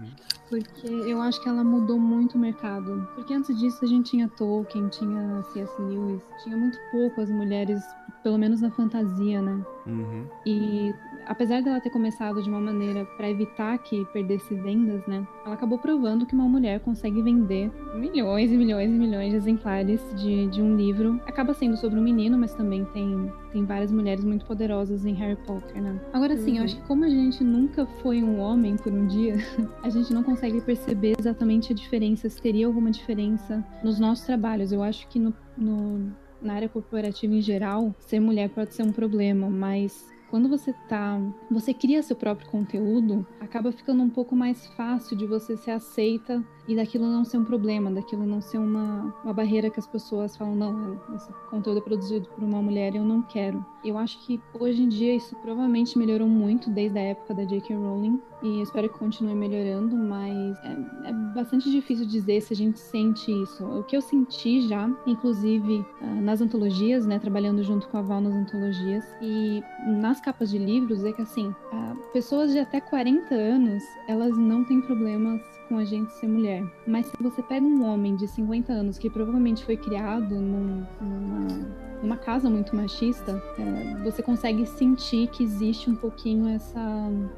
Porque 0.49 0.89
eu 0.89 1.21
acho 1.21 1.41
que 1.43 1.49
ela 1.49 1.63
mudou 1.63 1.99
muito 1.99 2.37
o 2.37 2.39
mercado. 2.39 3.09
Porque 3.15 3.33
antes 3.33 3.57
disso 3.59 3.85
a 3.85 3.87
gente 3.87 4.11
tinha 4.11 4.29
Tolkien, 4.29 4.89
tinha 4.89 5.43
C.S. 5.53 5.71
Lewis, 5.81 6.23
tinha 6.43 6.57
muito 6.57 6.77
pouco 6.91 7.21
as 7.21 7.31
mulheres, 7.31 7.83
pelo 8.22 8.38
menos 8.38 8.61
na 8.61 8.70
fantasia, 8.70 9.40
né? 9.40 9.64
Uhum. 9.87 10.26
E 10.46 10.94
apesar 11.26 11.62
dela 11.62 11.80
ter 11.80 11.90
começado 11.90 12.42
de 12.42 12.48
uma 12.48 12.61
maneira 12.61 13.04
para 13.16 13.30
evitar 13.30 13.78
que 13.78 14.04
perdesse 14.06 14.54
vendas, 14.54 15.06
né? 15.06 15.26
Ela 15.44 15.54
acabou 15.54 15.78
provando 15.78 16.26
que 16.26 16.35
uma 16.35 16.48
mulher 16.48 16.80
consegue 16.80 17.22
vender 17.22 17.70
milhões 17.94 18.50
e 18.50 18.56
milhões 18.56 18.90
e 18.90 18.94
milhões 18.94 19.30
de 19.30 19.37
exemplares 19.37 20.00
de, 20.16 20.48
de 20.48 20.61
um 20.61 20.76
livro. 20.76 21.20
Acaba 21.26 21.54
sendo 21.54 21.76
sobre 21.76 21.98
um 21.98 22.02
menino, 22.02 22.37
mas 22.38 22.54
também 22.54 22.85
tem, 22.87 23.33
tem 23.52 23.64
várias 23.64 23.92
mulheres 23.92 24.24
muito 24.24 24.44
poderosas 24.44 25.04
em 25.04 25.14
Harry 25.14 25.37
Potter, 25.46 25.80
né? 25.80 26.00
Agora 26.12 26.37
sim, 26.37 26.59
eu 26.59 26.64
acho 26.64 26.76
que 26.76 26.83
como 26.83 27.04
a 27.04 27.09
gente 27.09 27.42
nunca 27.42 27.87
foi 28.02 28.22
um 28.22 28.38
homem 28.38 28.76
por 28.76 28.92
um 28.92 29.06
dia, 29.06 29.37
a 29.83 29.88
gente 29.88 30.12
não 30.12 30.22
consegue 30.22 30.61
perceber 30.61 31.14
exatamente 31.18 31.72
a 31.72 31.76
diferença, 31.76 32.28
se 32.28 32.40
teria 32.40 32.66
alguma 32.66 32.90
diferença 32.90 33.64
nos 33.83 33.98
nossos 33.98 34.24
trabalhos. 34.24 34.72
Eu 34.72 34.83
acho 34.83 35.06
que 35.09 35.18
no, 35.18 35.35
no 35.56 36.12
na 36.42 36.55
área 36.55 36.68
corporativa 36.68 37.35
em 37.35 37.42
geral, 37.42 37.94
ser 37.98 38.20
mulher 38.20 38.48
pode 38.50 38.74
ser 38.74 38.83
um 38.83 38.92
problema, 38.92 39.48
mas 39.48 40.09
quando 40.31 40.48
você 40.48 40.72
tá, 40.88 41.20
você 41.50 41.74
cria 41.74 42.03
seu 42.03 42.14
próprio 42.14 42.48
conteúdo, 42.48 43.26
acaba 43.40 43.72
ficando 43.72 44.03
um 44.03 44.09
pouco 44.09 44.37
mais 44.37 44.64
fácil 44.68 45.16
de 45.16 45.26
você 45.26 45.57
ser 45.57 45.72
aceita 45.72 46.42
e 46.70 46.76
daquilo 46.76 47.04
não 47.04 47.24
ser 47.24 47.37
um 47.37 47.44
problema, 47.44 47.90
daquilo 47.90 48.24
não 48.24 48.40
ser 48.40 48.59
uma, 48.59 49.12
uma 49.24 49.33
barreira 49.33 49.68
que 49.68 49.80
as 49.80 49.88
pessoas 49.88 50.37
falam, 50.37 50.54
não, 50.54 51.00
esse 51.16 51.28
conteúdo 51.50 51.78
é 51.78 51.80
produzido 51.80 52.28
por 52.28 52.44
uma 52.44 52.62
mulher, 52.62 52.94
eu 52.94 53.02
não 53.02 53.22
quero. 53.22 53.66
Eu 53.85 53.98
acho 53.98 54.24
que 54.24 54.40
hoje 54.54 54.80
em 54.80 54.88
dia 54.88 55.16
isso 55.16 55.35
provavelmente 55.42 55.98
melhorou 55.98 56.28
muito 56.28 56.70
desde 56.70 56.96
a 56.96 57.02
época 57.02 57.35
da 57.35 57.42
J.K. 57.42 57.74
Rowling 57.74 58.20
e 58.40 58.62
espero 58.62 58.88
que 58.88 58.96
continue 59.00 59.35
melhorando, 59.35 59.96
mas 59.96 60.56
é, 60.62 61.09
é 61.09 61.12
bastante 61.35 61.68
difícil 61.72 62.06
dizer 62.06 62.40
se 62.40 62.52
a 62.52 62.56
gente 62.56 62.78
sente 62.78 63.33
isso. 63.33 63.64
O 63.64 63.83
que 63.83 63.96
eu 63.96 64.00
senti 64.00 64.68
já, 64.68 64.88
inclusive 65.09 65.85
ah, 66.00 66.06
nas 66.20 66.40
antologias, 66.40 67.04
né, 67.04 67.18
trabalhando 67.18 67.64
junto 67.64 67.88
com 67.88 67.98
a 67.98 68.02
Val 68.02 68.20
nas 68.20 68.33
antologias 68.33 69.04
e 69.20 69.61
nas 70.00 70.20
capas 70.20 70.50
de 70.50 70.59
livros, 70.59 71.02
é 71.02 71.11
que 71.11 71.22
assim, 71.22 71.52
ah, 71.72 71.96
pessoas 72.12 72.52
de 72.52 72.61
até 72.61 72.80
40 72.80 73.35
anos, 73.35 73.83
elas 74.06 74.38
não 74.38 74.62
têm 74.64 74.80
problemas 74.80 75.40
com 75.70 75.78
a 75.78 75.85
gente 75.85 76.12
ser 76.14 76.26
mulher. 76.26 76.64
Mas 76.85 77.06
se 77.06 77.12
você 77.22 77.40
pega 77.42 77.64
um 77.64 77.85
homem 77.85 78.16
de 78.16 78.26
50 78.26 78.72
anos 78.72 78.98
que 78.98 79.09
provavelmente 79.09 79.64
foi 79.64 79.76
criado 79.76 80.35
num- 80.35 80.85
numa 81.00 81.80
numa 82.02 82.16
casa 82.16 82.48
muito 82.48 82.74
machista, 82.74 83.42
é, 83.59 84.02
você 84.02 84.22
consegue 84.22 84.64
sentir 84.64 85.26
que 85.28 85.44
existe 85.44 85.90
um 85.90 85.94
pouquinho 85.94 86.48
essa, 86.48 86.80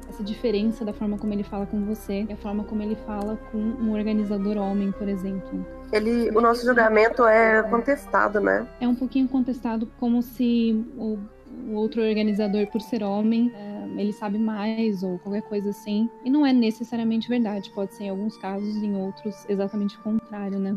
essa 0.07 0.23
diferença 0.23 0.85
da 0.85 0.93
forma 0.93 1.17
como 1.17 1.33
ele 1.33 1.43
fala 1.43 1.65
com 1.65 1.83
você 1.83 2.25
e 2.29 2.31
a 2.31 2.37
forma 2.37 2.63
como 2.63 2.81
ele 2.81 2.95
fala 3.05 3.37
com 3.51 3.57
um 3.57 3.91
organizador 3.91 4.55
homem, 4.55 4.89
por 4.93 5.09
exemplo. 5.09 5.65
Ele, 5.91 6.29
o 6.31 6.39
nosso 6.39 6.65
julgamento 6.65 7.25
é 7.25 7.61
contestado, 7.63 8.39
né? 8.39 8.65
É 8.79 8.87
um 8.87 8.95
pouquinho 8.95 9.27
contestado 9.27 9.85
como 9.99 10.21
se 10.21 10.81
o, 10.97 11.19
o 11.67 11.75
outro 11.75 12.01
organizador, 12.01 12.67
por 12.67 12.81
ser 12.81 13.03
homem, 13.03 13.51
é, 13.55 14.01
ele 14.01 14.13
sabe 14.13 14.37
mais 14.37 15.03
ou 15.03 15.19
qualquer 15.19 15.43
coisa 15.43 15.69
assim. 15.69 16.09
E 16.23 16.29
não 16.29 16.45
é 16.45 16.53
necessariamente 16.53 17.27
verdade. 17.29 17.71
Pode 17.71 17.93
ser 17.95 18.05
em 18.05 18.09
alguns 18.09 18.37
casos, 18.37 18.75
em 18.77 18.95
outros, 18.95 19.45
exatamente 19.47 19.97
o 19.97 20.01
contrário, 20.01 20.59
né? 20.59 20.75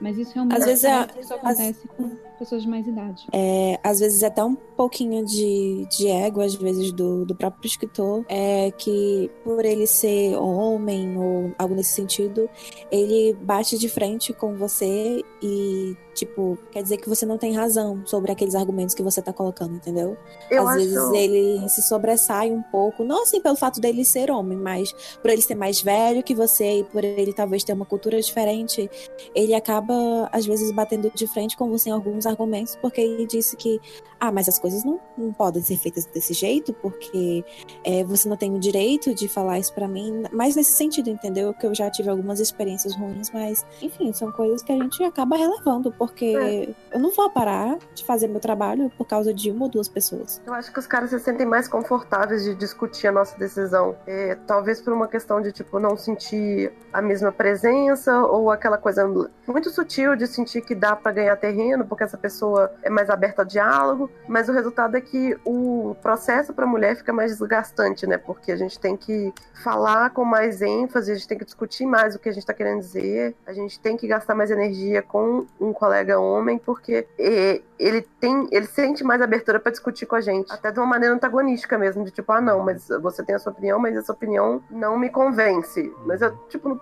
Mas 0.00 0.16
isso 0.16 0.32
realmente 0.34 0.58
Às 0.58 0.64
vezes 0.64 0.84
é- 0.84 1.08
isso 1.20 1.34
acontece 1.34 1.88
com 1.88 2.10
pessoas 2.38 2.62
de 2.62 2.68
mais 2.68 2.86
idade. 2.86 3.26
É, 3.32 3.80
às 3.82 3.98
vezes 3.98 4.22
até 4.22 4.44
um 4.44 4.54
pouquinho 4.54 5.24
de, 5.24 5.86
de 5.90 6.06
ego, 6.06 6.40
às 6.40 6.54
vezes, 6.54 6.92
do, 6.92 7.24
do 7.24 7.34
próprio 7.34 7.66
escritor, 7.66 8.24
é 8.28 8.70
que 8.70 9.28
por 9.42 9.64
ele 9.64 9.86
ser 9.86 10.36
homem 10.36 11.16
ou 11.18 11.52
algo 11.58 11.74
nesse 11.74 11.90
sentido, 11.94 12.48
ele 12.92 13.36
bate 13.42 13.76
de 13.76 13.88
frente 13.88 14.32
com 14.32 14.54
você 14.54 15.20
e, 15.42 15.96
tipo, 16.18 16.58
quer 16.70 16.82
dizer 16.82 16.98
que 16.98 17.08
você 17.08 17.24
não 17.24 17.38
tem 17.38 17.54
razão 17.54 18.02
sobre 18.06 18.32
aqueles 18.32 18.54
argumentos 18.54 18.94
que 18.94 19.02
você 19.02 19.22
tá 19.22 19.32
colocando, 19.32 19.74
entendeu? 19.74 20.16
Eu 20.50 20.62
às 20.66 20.76
acho. 20.76 20.78
vezes 20.78 21.12
ele 21.12 21.68
se 21.68 21.82
sobressai 21.82 22.50
um 22.50 22.62
pouco, 22.62 23.04
não 23.04 23.22
assim 23.22 23.40
pelo 23.40 23.56
fato 23.56 23.80
dele 23.80 24.04
ser 24.04 24.30
homem, 24.30 24.58
mas 24.58 24.92
por 25.20 25.30
ele 25.30 25.42
ser 25.42 25.54
mais 25.54 25.80
velho 25.80 26.22
que 26.22 26.34
você 26.34 26.80
e 26.80 26.84
por 26.84 27.04
ele 27.04 27.32
talvez 27.32 27.64
ter 27.64 27.72
uma 27.72 27.86
cultura 27.86 28.20
diferente, 28.20 28.90
ele 29.34 29.54
acaba 29.54 30.28
às 30.32 30.46
vezes 30.46 30.70
batendo 30.72 31.10
de 31.14 31.26
frente 31.26 31.56
com 31.56 31.68
você 31.68 31.90
em 31.90 31.92
alguns 31.92 32.26
argumentos, 32.26 32.76
porque 32.76 33.00
ele 33.00 33.26
disse 33.26 33.56
que, 33.56 33.80
ah, 34.20 34.32
mas 34.32 34.48
as 34.48 34.58
coisas 34.58 34.84
não, 34.84 34.98
não 35.16 35.32
podem 35.32 35.62
ser 35.62 35.76
feitas 35.76 36.04
desse 36.06 36.32
jeito, 36.34 36.72
porque 36.74 37.44
é, 37.84 38.02
você 38.04 38.28
não 38.28 38.36
tem 38.36 38.54
o 38.54 38.58
direito 38.58 39.14
de 39.14 39.28
falar 39.28 39.58
isso 39.58 39.72
pra 39.72 39.86
mim, 39.88 40.24
mas 40.32 40.56
nesse 40.56 40.72
sentido, 40.72 41.08
entendeu? 41.10 41.54
Que 41.54 41.66
eu 41.66 41.74
já 41.74 41.90
tive 41.90 42.08
algumas 42.10 42.40
experiências 42.40 42.94
ruins, 42.96 43.30
mas 43.30 43.64
enfim, 43.82 44.12
são 44.12 44.30
coisas 44.32 44.62
que 44.62 44.72
a 44.72 44.76
gente 44.76 45.02
acaba 45.04 45.36
relevando, 45.36 45.92
porque 45.92 46.36
É. 46.36 46.96
eu 46.96 47.00
não 47.00 47.10
vou 47.10 47.30
parar 47.30 47.78
de 47.94 48.04
fazer 48.04 48.28
meu 48.28 48.40
trabalho 48.40 48.90
por 48.96 49.06
causa 49.06 49.32
de 49.32 49.50
uma 49.50 49.64
ou 49.66 49.70
duas 49.70 49.88
pessoas. 49.88 50.40
Eu 50.46 50.54
acho 50.54 50.72
que 50.72 50.78
os 50.78 50.86
caras 50.86 51.10
se 51.10 51.18
sentem 51.20 51.46
mais 51.46 51.68
confortáveis 51.68 52.42
de 52.44 52.54
discutir 52.54 53.06
a 53.08 53.12
nossa 53.12 53.36
decisão. 53.38 53.96
É, 54.06 54.34
talvez 54.46 54.80
por 54.80 54.92
uma 54.92 55.06
questão 55.08 55.40
de, 55.40 55.52
tipo, 55.52 55.78
não 55.78 55.96
sentir 55.96 56.72
a 56.92 57.00
mesma 57.02 57.30
presença 57.32 58.22
ou 58.24 58.50
aquela 58.50 58.78
coisa 58.78 59.06
muito 59.46 59.70
sutil 59.70 60.16
de 60.16 60.26
sentir 60.26 60.62
que 60.62 60.74
dá 60.74 60.94
pra 60.96 61.12
ganhar 61.12 61.36
terreno 61.36 61.84
porque 61.86 62.04
essa 62.04 62.16
pessoa 62.18 62.72
é 62.82 62.90
mais 62.90 63.08
aberta 63.10 63.42
ao 63.42 63.46
diálogo. 63.46 64.07
Mas 64.28 64.46
o 64.48 64.52
resultado 64.52 64.94
é 64.94 65.00
que 65.00 65.36
o 65.42 65.96
processo 66.02 66.52
pra 66.52 66.66
mulher 66.66 66.96
fica 66.96 67.14
mais 67.14 67.30
desgastante, 67.38 68.06
né? 68.06 68.18
Porque 68.18 68.52
a 68.52 68.56
gente 68.56 68.78
tem 68.78 68.94
que 68.94 69.32
falar 69.64 70.10
com 70.10 70.22
mais 70.22 70.60
ênfase, 70.60 71.10
a 71.10 71.14
gente 71.14 71.26
tem 71.26 71.38
que 71.38 71.46
discutir 71.46 71.86
mais 71.86 72.14
o 72.14 72.18
que 72.18 72.28
a 72.28 72.32
gente 72.32 72.44
tá 72.44 72.52
querendo 72.52 72.80
dizer, 72.80 73.34
a 73.46 73.54
gente 73.54 73.80
tem 73.80 73.96
que 73.96 74.06
gastar 74.06 74.34
mais 74.34 74.50
energia 74.50 75.00
com 75.00 75.46
um 75.58 75.72
colega 75.72 76.20
homem 76.20 76.58
porque 76.58 77.06
ele 77.18 78.02
tem, 78.20 78.46
ele 78.52 78.66
sente 78.66 79.02
mais 79.02 79.22
abertura 79.22 79.58
pra 79.58 79.72
discutir 79.72 80.04
com 80.04 80.16
a 80.16 80.20
gente, 80.20 80.52
até 80.52 80.70
de 80.70 80.78
uma 80.78 80.86
maneira 80.86 81.14
antagonística 81.14 81.78
mesmo, 81.78 82.04
de 82.04 82.10
tipo, 82.10 82.30
ah, 82.30 82.40
não, 82.40 82.62
mas 82.62 82.88
você 83.00 83.22
tem 83.22 83.34
a 83.34 83.38
sua 83.38 83.52
opinião, 83.52 83.78
mas 83.78 83.96
essa 83.96 84.12
opinião 84.12 84.62
não 84.70 84.98
me 84.98 85.08
convence. 85.08 85.90
Mas 86.04 86.20
eu, 86.20 86.36
tipo, 86.48 86.78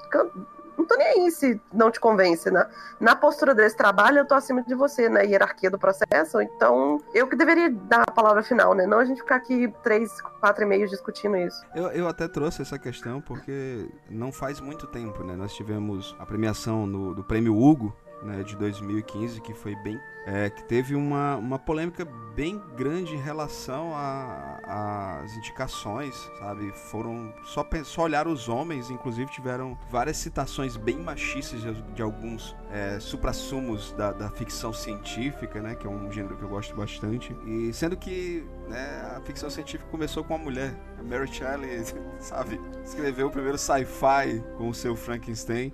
não, 0.76 0.84
tô 0.86 0.94
nem 0.96 1.06
aí 1.24 1.30
se 1.30 1.60
não 1.72 1.90
te 1.90 1.98
convence, 2.00 2.50
né? 2.50 2.66
Na 3.00 3.14
postura 3.16 3.54
desse 3.54 3.76
trabalho, 3.76 4.18
eu 4.18 4.26
tô 4.26 4.34
acima 4.34 4.62
de 4.62 4.74
você, 4.74 5.08
na 5.08 5.20
hierarquia 5.20 5.70
do 5.70 5.78
processo, 5.78 6.40
então 6.40 7.00
eu 7.14 7.26
que 7.28 7.36
deveria 7.36 7.70
dar 7.70 8.02
a 8.06 8.10
palavra 8.10 8.42
final, 8.42 8.74
né? 8.74 8.86
Não 8.86 8.98
a 8.98 9.04
gente 9.04 9.20
ficar 9.20 9.36
aqui 9.36 9.72
três, 9.82 10.20
quatro 10.40 10.62
e 10.64 10.66
meio 10.66 10.88
discutindo 10.88 11.36
isso. 11.36 11.64
Eu, 11.74 11.86
eu 11.88 12.08
até 12.08 12.28
trouxe 12.28 12.62
essa 12.62 12.78
questão 12.78 13.20
porque 13.20 13.88
não 14.10 14.30
faz 14.32 14.60
muito 14.60 14.86
tempo, 14.86 15.22
né? 15.24 15.34
Nós 15.36 15.54
tivemos 15.54 16.14
a 16.18 16.26
premiação 16.26 16.86
no- 16.86 17.14
do 17.14 17.24
Prêmio 17.24 17.56
Hugo, 17.56 17.94
né, 18.22 18.42
de 18.42 18.56
2015, 18.56 19.40
que 19.40 19.54
foi 19.54 19.74
bem. 19.76 20.00
é, 20.26 20.50
que 20.50 20.64
teve 20.64 20.96
uma, 20.96 21.36
uma 21.36 21.56
polêmica 21.58 22.04
bem 22.34 22.60
grande 22.76 23.14
em 23.14 23.20
relação 23.20 23.92
às 23.94 25.36
indicações, 25.36 26.14
sabe? 26.40 26.72
Foram. 26.90 27.32
Só, 27.44 27.64
só 27.84 28.02
olharam 28.02 28.32
os 28.32 28.48
homens, 28.48 28.90
inclusive 28.90 29.30
tiveram 29.30 29.78
várias 29.88 30.16
citações 30.16 30.76
bem 30.76 30.98
machistas 30.98 31.62
de, 31.62 31.72
de 31.94 32.02
alguns 32.02 32.56
é, 32.72 32.98
suprassumos 32.98 33.92
da, 33.92 34.12
da 34.12 34.28
ficção 34.28 34.72
científica, 34.72 35.62
né? 35.62 35.76
Que 35.76 35.86
é 35.86 35.90
um 35.90 36.10
gênero 36.10 36.36
que 36.36 36.42
eu 36.42 36.48
gosto 36.48 36.74
bastante. 36.74 37.34
E 37.46 37.72
sendo 37.72 37.96
que 37.96 38.44
né, 38.68 39.12
a 39.16 39.20
ficção 39.20 39.48
científica 39.48 39.88
começou 39.90 40.24
com 40.24 40.34
uma 40.34 40.42
mulher. 40.42 40.74
A 40.98 41.02
Mary 41.04 41.32
Shelley, 41.32 41.84
sabe? 42.18 42.60
Escreveu 42.84 43.28
o 43.28 43.30
primeiro 43.30 43.56
sci-fi 43.56 44.42
com 44.58 44.68
o 44.68 44.74
seu 44.74 44.96
Frankenstein. 44.96 45.72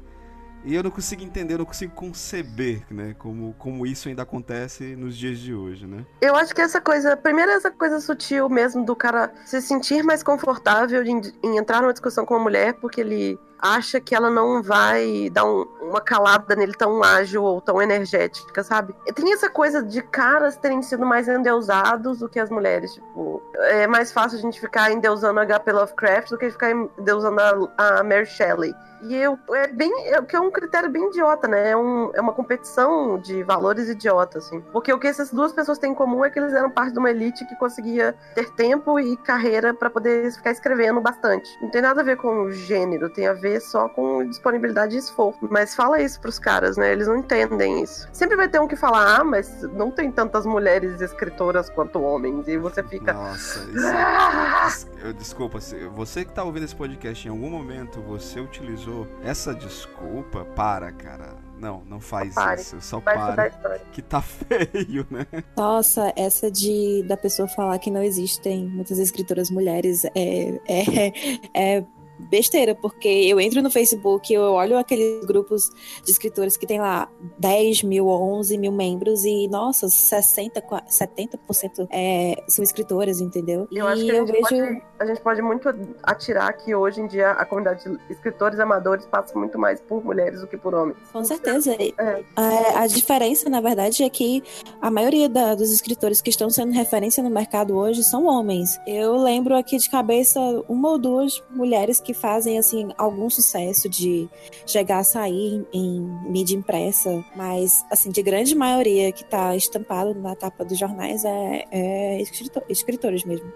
E 0.64 0.74
eu 0.74 0.82
não 0.82 0.90
consigo 0.90 1.22
entender, 1.22 1.54
eu 1.54 1.58
não 1.58 1.64
consigo 1.64 1.92
conceber, 1.94 2.82
né? 2.90 3.14
Como, 3.18 3.54
como 3.58 3.86
isso 3.86 4.08
ainda 4.08 4.22
acontece 4.22 4.94
nos 4.96 5.16
dias 5.16 5.38
de 5.38 5.54
hoje, 5.54 5.86
né? 5.86 6.04
Eu 6.20 6.36
acho 6.36 6.54
que 6.54 6.60
essa 6.60 6.80
coisa, 6.80 7.16
primeiro 7.16 7.50
essa 7.50 7.70
coisa 7.70 8.00
sutil 8.00 8.48
mesmo 8.48 8.84
do 8.84 8.94
cara 8.94 9.32
se 9.44 9.60
sentir 9.60 10.02
mais 10.02 10.22
confortável 10.22 11.02
em, 11.02 11.20
em 11.42 11.56
entrar 11.56 11.82
numa 11.82 11.92
discussão 11.92 12.24
com 12.24 12.34
uma 12.34 12.42
mulher 12.42 12.74
porque 12.74 13.00
ele 13.00 13.38
acha 13.62 14.00
que 14.00 14.14
ela 14.14 14.28
não 14.28 14.60
vai 14.62 15.30
dar 15.30 15.44
um- 15.44 15.66
uma 15.80 16.00
calada 16.00 16.56
nele 16.56 16.72
tão 16.74 17.02
ágil 17.02 17.44
ou 17.44 17.60
tão 17.60 17.80
energética, 17.80 18.64
sabe? 18.64 18.94
Tem 19.14 19.32
essa 19.32 19.48
coisa 19.48 19.82
de 19.82 20.02
caras 20.02 20.56
terem 20.56 20.82
sido 20.82 21.06
mais 21.06 21.28
endeusados 21.28 22.18
do 22.18 22.28
que 22.28 22.40
as 22.40 22.50
mulheres, 22.50 22.94
tipo, 22.94 23.40
é 23.54 23.86
mais 23.86 24.10
fácil 24.12 24.38
a 24.38 24.40
gente 24.42 24.60
ficar 24.60 24.90
endeusando 24.90 25.38
a 25.38 25.44
HP 25.46 25.70
Lovecraft 25.72 26.30
do 26.30 26.38
que 26.38 26.50
ficar 26.50 26.70
endeusando 26.72 27.40
a, 27.78 27.98
a 28.00 28.02
Mary 28.02 28.26
Shelley. 28.26 28.74
E 29.04 29.16
eu, 29.16 29.36
é 29.52 29.66
bem, 29.66 29.92
é, 30.14 30.22
que 30.22 30.36
é 30.36 30.40
um 30.40 30.48
critério 30.48 30.88
bem 30.88 31.08
idiota, 31.08 31.48
né? 31.48 31.70
É, 31.70 31.76
um- 31.76 32.12
é 32.14 32.20
uma 32.20 32.32
competição 32.32 33.18
de 33.18 33.42
valores 33.42 33.88
idiota, 33.88 34.38
assim. 34.38 34.60
Porque 34.72 34.92
o 34.92 34.98
que 34.98 35.08
essas 35.08 35.32
duas 35.32 35.52
pessoas 35.52 35.76
têm 35.78 35.90
em 35.90 35.94
comum 35.94 36.24
é 36.24 36.30
que 36.30 36.38
eles 36.38 36.52
eram 36.52 36.70
parte 36.70 36.92
de 36.92 37.00
uma 37.00 37.10
elite 37.10 37.44
que 37.46 37.56
conseguia 37.56 38.14
ter 38.36 38.48
tempo 38.52 39.00
e 39.00 39.16
carreira 39.16 39.74
pra 39.74 39.90
poder 39.90 40.30
ficar 40.30 40.52
escrevendo 40.52 41.00
bastante. 41.00 41.50
Não 41.60 41.68
tem 41.68 41.82
nada 41.82 42.00
a 42.00 42.04
ver 42.04 42.16
com 42.16 42.48
gênero, 42.52 43.10
tem 43.10 43.26
a 43.26 43.32
ver 43.32 43.51
só 43.60 43.88
com 43.88 44.26
disponibilidade 44.26 44.96
e 44.96 44.98
esforço. 44.98 45.38
Mas 45.50 45.74
fala 45.74 46.00
isso 46.00 46.20
pros 46.20 46.38
caras, 46.38 46.76
né? 46.76 46.92
Eles 46.92 47.06
não 47.06 47.16
entendem 47.16 47.82
isso. 47.82 48.08
Sempre 48.12 48.36
vai 48.36 48.48
ter 48.48 48.60
um 48.60 48.66
que 48.66 48.76
falar, 48.76 49.20
ah, 49.20 49.24
mas 49.24 49.62
não 49.74 49.90
tem 49.90 50.10
tantas 50.10 50.46
mulheres 50.46 51.00
escritoras 51.00 51.70
quanto 51.70 52.00
homens. 52.00 52.46
E 52.48 52.56
você 52.56 52.82
fica. 52.82 53.12
Nossa, 53.12 53.60
isso 53.72 53.86
"Ah!" 53.86 54.68
eu, 55.02 55.12
Desculpa, 55.12 55.58
você 55.94 56.24
que 56.24 56.32
tá 56.32 56.42
ouvindo 56.44 56.64
esse 56.64 56.74
podcast, 56.74 57.26
em 57.26 57.30
algum 57.30 57.50
momento 57.50 58.00
você 58.00 58.40
utilizou 58.40 59.06
essa 59.22 59.54
desculpa, 59.54 60.44
para, 60.44 60.90
cara. 60.92 61.36
Não, 61.62 61.82
não 61.86 62.00
faz 62.00 62.34
Pare. 62.34 62.60
isso. 62.60 62.80
Só 62.80 63.00
para. 63.00 63.50
Que 63.92 64.02
tá 64.02 64.20
feio, 64.20 65.06
né? 65.08 65.26
Nossa, 65.56 66.12
essa 66.16 66.50
de 66.50 67.04
da 67.06 67.16
pessoa 67.16 67.46
falar 67.46 67.78
que 67.78 67.90
não 67.90 68.02
existem 68.02 68.66
muitas 68.66 68.98
escritoras 68.98 69.48
mulheres 69.48 70.04
é, 70.04 70.60
é, 70.66 71.12
é 71.78 71.84
besteira, 72.30 72.74
porque 72.74 73.08
eu 73.08 73.40
entro 73.40 73.62
no 73.62 73.70
Facebook, 73.70 74.32
eu 74.32 74.42
olho 74.52 74.78
aqueles 74.78 75.24
grupos 75.24 75.70
de 76.04 76.10
escritores 76.10 76.56
que 76.56 76.66
tem 76.66 76.80
lá 76.80 77.08
10 77.38 77.82
mil, 77.82 78.08
11 78.08 78.56
mil 78.58 78.72
membros 78.72 79.24
e, 79.24 79.48
nossa, 79.48 79.88
60, 79.88 80.60
qua- 80.62 80.82
70% 80.88 81.86
é, 81.90 82.42
são 82.48 82.62
escritoras, 82.62 83.20
entendeu? 83.20 83.66
Eu 83.70 83.86
acho 83.86 84.02
e 84.02 84.04
que 84.06 84.10
a 84.10 84.14
eu 84.14 84.26
gente, 84.26 84.32
vejo. 84.36 84.42
pode, 84.48 84.82
a 84.98 85.06
gente 85.06 85.20
pode 85.20 85.42
muito 85.42 85.68
atirar 86.02 86.52
que 86.56 86.74
hoje 86.74 87.00
em 87.00 87.06
dia 87.06 87.30
a 87.32 87.44
comunidade 87.44 87.84
de 87.84 87.98
escritores 88.10 88.58
amadores 88.58 89.04
passa 89.06 89.38
muito 89.38 89.58
mais 89.58 89.80
por 89.80 90.04
mulheres 90.04 90.40
do 90.40 90.46
que 90.46 90.56
por 90.56 90.74
homens. 90.74 90.96
Com 91.12 91.24
certeza. 91.24 91.74
É. 91.74 92.22
A, 92.36 92.82
a 92.82 92.86
diferença, 92.86 93.48
na 93.50 93.60
verdade, 93.60 94.02
é 94.02 94.08
que 94.10 94.42
a 94.80 94.90
maioria 94.90 95.28
da- 95.28 95.54
dos 95.54 95.70
escritores 95.72 96.20
que 96.20 96.30
estão 96.30 96.48
sendo 96.50 96.72
referência 96.72 97.22
no 97.22 97.30
mercado 97.30 97.76
hoje 97.76 98.02
são 98.02 98.26
homens. 98.26 98.78
Eu 98.86 99.16
lembro 99.16 99.56
aqui 99.56 99.76
de 99.76 99.88
cabeça 99.90 100.40
uma 100.68 100.90
ou 100.90 100.98
duas 100.98 101.42
mulheres 101.50 102.00
que 102.00 102.11
fazem 102.14 102.58
assim 102.58 102.90
algum 102.96 103.28
sucesso 103.30 103.88
de 103.88 104.28
chegar 104.66 104.98
a 104.98 105.04
sair 105.04 105.64
em, 105.72 106.00
mídia 106.28 106.56
impressa, 106.56 107.24
mas 107.36 107.84
assim 107.90 108.10
de 108.10 108.22
grande 108.22 108.54
maioria 108.54 109.10
que 109.12 109.22
está 109.22 109.54
estampado 109.56 110.14
na 110.14 110.34
capa 110.36 110.64
dos 110.64 110.78
jornais 110.78 111.24
é, 111.24 111.64
é 111.70 112.22
escritor- 112.22 112.64
escritores 112.68 113.24
mesmo. 113.24 113.50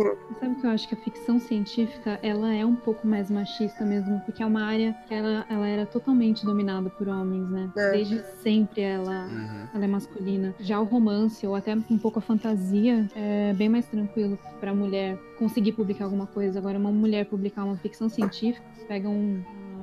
Uhum. 0.00 0.16
Sabe 0.40 0.54
que 0.56 0.66
eu 0.66 0.70
acho 0.70 0.88
que 0.88 0.94
a 0.94 0.98
ficção 0.98 1.38
científica 1.38 2.18
ela 2.22 2.52
é 2.54 2.64
um 2.64 2.74
pouco 2.74 3.06
mais 3.06 3.30
machista 3.30 3.84
mesmo, 3.84 4.20
porque 4.24 4.42
é 4.42 4.46
uma 4.46 4.64
área 4.64 4.94
que 5.06 5.14
ela, 5.14 5.44
ela 5.48 5.66
era 5.68 5.86
totalmente 5.86 6.44
dominada 6.44 6.88
por 6.90 7.08
homens, 7.08 7.48
né? 7.50 7.70
É. 7.76 7.90
Desde 7.92 8.22
sempre 8.42 8.80
ela, 8.80 9.26
Uhum. 9.26 9.66
ela 9.74 9.84
é 9.84 9.88
masculina. 9.88 10.54
Já 10.60 10.80
o 10.80 10.84
romance 10.84 11.46
ou 11.46 11.54
até 11.54 11.74
um 11.90 11.98
pouco 11.98 12.18
a 12.18 12.22
fantasia 12.22 13.08
é 13.14 13.52
bem 13.54 13.68
mais 13.68 13.86
tranquilo 13.86 14.38
pra 14.60 14.74
mulher 14.74 15.18
conseguir 15.38 15.72
publicar 15.72 16.04
alguma 16.04 16.26
coisa. 16.26 16.58
Agora, 16.58 16.78
uma 16.78 16.90
mulher 16.90 17.26
publicar 17.26 17.64
uma 17.64 17.76
ficção 17.76 18.08
científica, 18.08 18.64
pega 18.88 19.08
um 19.08 19.42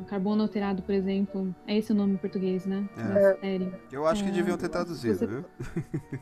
carbono 0.09 0.41
alterado, 0.41 0.81
por 0.81 0.93
exemplo, 0.93 1.53
é 1.67 1.77
esse 1.77 1.91
o 1.91 1.95
nome 1.95 2.13
em 2.13 2.17
português, 2.17 2.65
né? 2.65 2.87
É. 2.97 3.35
Série. 3.39 3.71
Eu 3.91 4.07
acho 4.07 4.23
que 4.23 4.29
É, 4.29 4.33
deviam 4.33 4.57
ter 4.57 4.69
traduzido, 4.69 5.15
você- 5.19 5.27
viu? 5.27 5.45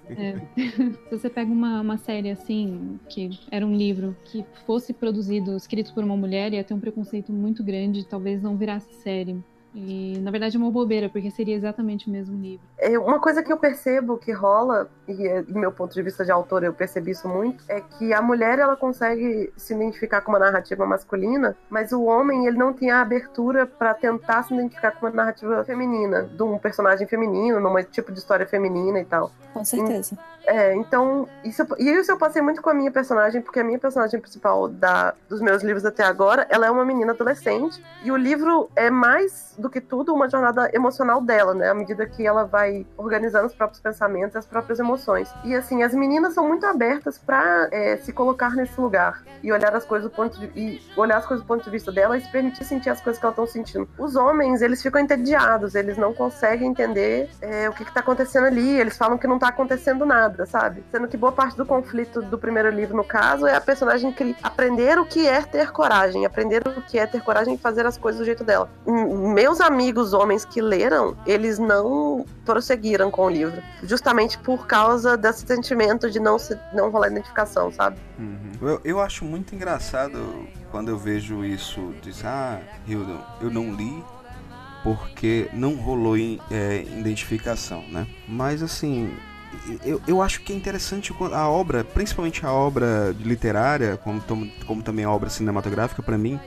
É. 0.09 0.35
Se 1.09 1.17
você 1.17 1.29
pega 1.29 1.51
uma, 1.51 1.79
uma 1.81 1.97
série 1.97 2.29
assim, 2.29 2.99
que 3.09 3.29
era 3.49 3.65
um 3.65 3.73
livro 3.75 4.15
que 4.25 4.45
fosse 4.65 4.91
produzido, 4.93 5.55
escrito 5.55 5.93
por 5.93 6.03
uma 6.03 6.17
mulher, 6.17 6.53
ia 6.53 6.63
ter 6.63 6.73
um 6.73 6.79
preconceito 6.79 7.31
muito 7.31 7.63
grande, 7.63 8.05
talvez 8.05 8.41
não 8.41 8.57
virasse 8.57 8.93
série. 8.95 9.41
E 9.73 10.17
na 10.19 10.31
verdade 10.31 10.57
é 10.57 10.59
uma 10.59 10.71
bobeira, 10.71 11.09
porque 11.09 11.29
seria 11.29 11.55
exatamente 11.55 12.07
o 12.07 12.11
mesmo 12.11 12.39
livro. 12.39 12.65
É, 12.77 12.97
uma 12.97 13.19
coisa 13.19 13.43
que 13.43 13.51
eu 13.51 13.57
percebo 13.57 14.17
que 14.17 14.31
rola, 14.31 14.89
e 15.07 15.41
do 15.41 15.59
meu 15.59 15.71
ponto 15.71 15.93
de 15.93 16.01
vista 16.01 16.25
de 16.25 16.31
autor 16.31 16.63
eu 16.63 16.73
percebi 16.73 17.11
isso 17.11 17.27
muito, 17.27 17.63
é 17.67 17.81
que 17.81 18.13
a 18.13 18.21
mulher 18.21 18.59
ela 18.59 18.75
consegue 18.75 19.51
se 19.55 19.73
identificar 19.73 20.21
com 20.21 20.31
uma 20.31 20.39
narrativa 20.39 20.85
masculina, 20.85 21.55
mas 21.69 21.91
o 21.91 22.03
homem 22.03 22.47
ele 22.47 22.57
não 22.57 22.73
tem 22.73 22.91
a 22.91 23.01
abertura 23.01 23.65
pra 23.65 23.93
tentar 23.93 24.43
se 24.43 24.53
identificar 24.53 24.91
com 24.91 25.05
uma 25.05 25.15
narrativa 25.15 25.63
feminina, 25.63 26.23
de 26.23 26.43
um 26.43 26.57
personagem 26.57 27.07
feminino, 27.07 27.59
num 27.59 27.83
tipo 27.83 28.11
de 28.11 28.19
história 28.19 28.47
feminina 28.47 28.99
e 28.99 29.05
tal. 29.05 29.31
Com 29.53 29.63
certeza. 29.63 30.17
É, 30.47 30.73
então, 30.75 31.27
isso, 31.43 31.67
e 31.77 31.89
isso 31.89 32.09
eu 32.09 32.17
passei 32.17 32.41
muito 32.41 32.61
com 32.61 32.69
a 32.69 32.73
minha 32.73 32.89
personagem, 32.89 33.41
porque 33.41 33.59
a 33.59 33.63
minha 33.65 33.77
personagem 33.77 34.17
principal 34.19 34.69
da, 34.69 35.13
dos 35.27 35.41
meus 35.41 35.61
livros 35.61 35.83
até 35.83 36.03
agora, 36.03 36.47
ela 36.49 36.65
é 36.65 36.71
uma 36.71 36.85
menina 36.85 37.11
adolescente, 37.11 37.83
e 38.01 38.11
o 38.11 38.15
livro 38.15 38.69
é 38.73 38.89
mais 38.89 39.53
do 39.57 39.69
que 39.69 39.81
tudo 39.81 40.13
uma 40.13 40.29
jornada 40.29 40.69
emocional 40.73 41.21
dela, 41.21 41.53
né? 41.53 41.69
À 41.69 41.73
medida 41.73 42.05
que 42.05 42.25
ela 42.25 42.43
vai 42.45 42.85
organizando 42.97 43.47
os 43.47 43.53
próprios 43.53 43.81
pensamentos, 43.81 44.35
as 44.35 44.45
próprias 44.45 44.79
emoções. 44.79 45.33
E 45.43 45.55
assim, 45.55 45.83
as 45.83 45.93
meninas 45.93 46.33
são 46.33 46.47
muito 46.47 46.65
abertas 46.65 47.17
pra 47.17 47.67
é, 47.71 47.97
se 47.97 48.13
colocar 48.13 48.51
nesse 48.55 48.79
lugar 48.79 49.23
e 49.41 49.51
olhar 49.51 49.75
as 49.75 49.85
coisas 49.85 50.09
do 50.09 50.15
ponto 50.15 50.39
de, 50.39 50.45
e 50.55 50.81
olhar 50.95 51.17
as 51.17 51.25
coisas 51.25 51.43
do 51.43 51.47
ponto 51.47 51.63
de 51.63 51.69
vista 51.69 51.91
dela 51.91 52.17
e 52.17 52.21
se 52.21 52.31
permitir 52.31 52.63
sentir 52.63 52.89
as 52.89 53.01
coisas 53.01 53.19
que 53.19 53.25
elas 53.25 53.33
estão 53.37 53.47
sentindo. 53.47 53.87
Os 53.97 54.15
homens, 54.15 54.61
eles 54.61 54.81
ficam 54.81 55.01
entediados, 55.01 55.75
eles 55.75 55.97
não 55.97 56.13
conseguem 56.13 56.69
entender 56.69 57.29
é, 57.41 57.69
o 57.69 57.73
que, 57.73 57.85
que 57.85 57.93
tá 57.93 57.99
acontecendo 57.99 58.45
ali, 58.45 58.79
eles 58.79 58.97
falam 58.97 59.17
que 59.17 59.27
não 59.27 59.39
tá 59.39 59.47
acontecendo 59.49 60.05
nada, 60.05 60.45
sabe? 60.45 60.83
Sendo 60.91 61.07
que 61.07 61.17
boa 61.17 61.31
parte 61.31 61.55
do 61.57 61.65
conflito 61.65 62.21
do 62.21 62.37
primeiro 62.37 62.69
livro, 62.69 62.95
no 62.95 63.03
caso, 63.03 63.45
é 63.47 63.55
a 63.55 63.61
personagem 63.61 64.13
aprender 64.43 64.99
o 64.99 65.05
que 65.05 65.27
é 65.27 65.41
ter 65.41 65.71
coragem, 65.71 66.25
aprender 66.25 66.61
o 66.67 66.81
que 66.81 66.97
é 66.99 67.05
ter 67.05 67.21
coragem 67.23 67.55
e 67.55 67.57
fazer 67.57 67.85
as 67.85 67.97
coisas 67.97 68.19
do 68.19 68.25
jeito 68.25 68.43
dela. 68.43 68.69
M- 68.85 69.33
Meus 69.47 69.61
amigos 69.61 70.11
homens 70.11 70.43
que 70.43 70.61
leram, 70.61 71.15
eles 71.25 71.57
não 71.57 72.25
prosseguiram 72.43 73.09
com 73.09 73.27
o 73.27 73.29
livro, 73.29 73.63
justamente 73.81 74.37
por 74.39 74.67
causa 74.67 75.15
desse 75.15 75.47
sentimento 75.47 76.11
de 76.11 76.19
não, 76.19 76.37
se, 76.37 76.59
não 76.73 76.89
rolar 76.89 77.07
identificação, 77.07 77.71
sabe? 77.71 77.95
Uhum. 78.19 78.51
Eu, 78.61 78.81
eu 78.83 78.99
acho 78.99 79.23
muito 79.23 79.55
engraçado 79.55 80.45
quando 80.69 80.89
eu 80.89 80.97
vejo 80.97 81.45
isso. 81.45 81.93
Diz, 82.01 82.25
ah, 82.25 82.59
Hildon, 82.85 83.21
eu 83.39 83.49
não 83.49 83.73
li 83.73 84.03
porque 84.83 85.49
não 85.53 85.75
rolou 85.75 86.17
em- 86.17 86.41
é, 86.51 86.81
identificação, 86.81 87.85
né? 87.89 88.05
Mas 88.27 88.61
assim, 88.61 89.15
eu, 89.85 90.01
eu 90.05 90.21
acho 90.21 90.41
que 90.41 90.51
é 90.51 90.55
interessante 90.57 91.15
a 91.31 91.47
obra, 91.47 91.85
principalmente 91.85 92.45
a 92.45 92.51
obra 92.51 93.15
literária, 93.17 93.95
como, 93.95 94.21
como 94.65 94.83
também 94.83 95.05
a 95.05 95.09
obra 95.09 95.29
cinematográfica, 95.29 96.03
pra 96.03 96.17
mim, 96.17 96.37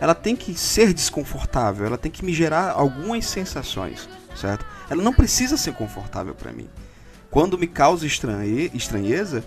ela 0.00 0.14
tem 0.14 0.34
que 0.36 0.54
ser 0.54 0.92
desconfortável, 0.92 1.86
ela 1.86 1.98
tem 1.98 2.10
que 2.10 2.24
me 2.24 2.32
gerar 2.32 2.70
algumas 2.72 3.26
sensações, 3.26 4.08
certo? 4.34 4.64
Ela 4.88 5.02
não 5.02 5.12
precisa 5.12 5.56
ser 5.56 5.72
confortável 5.74 6.34
pra 6.34 6.52
mim. 6.52 6.68
Quando 7.30 7.58
me 7.58 7.66
causa 7.66 8.06
estranhe- 8.06 8.70
estranheza, 8.74 9.44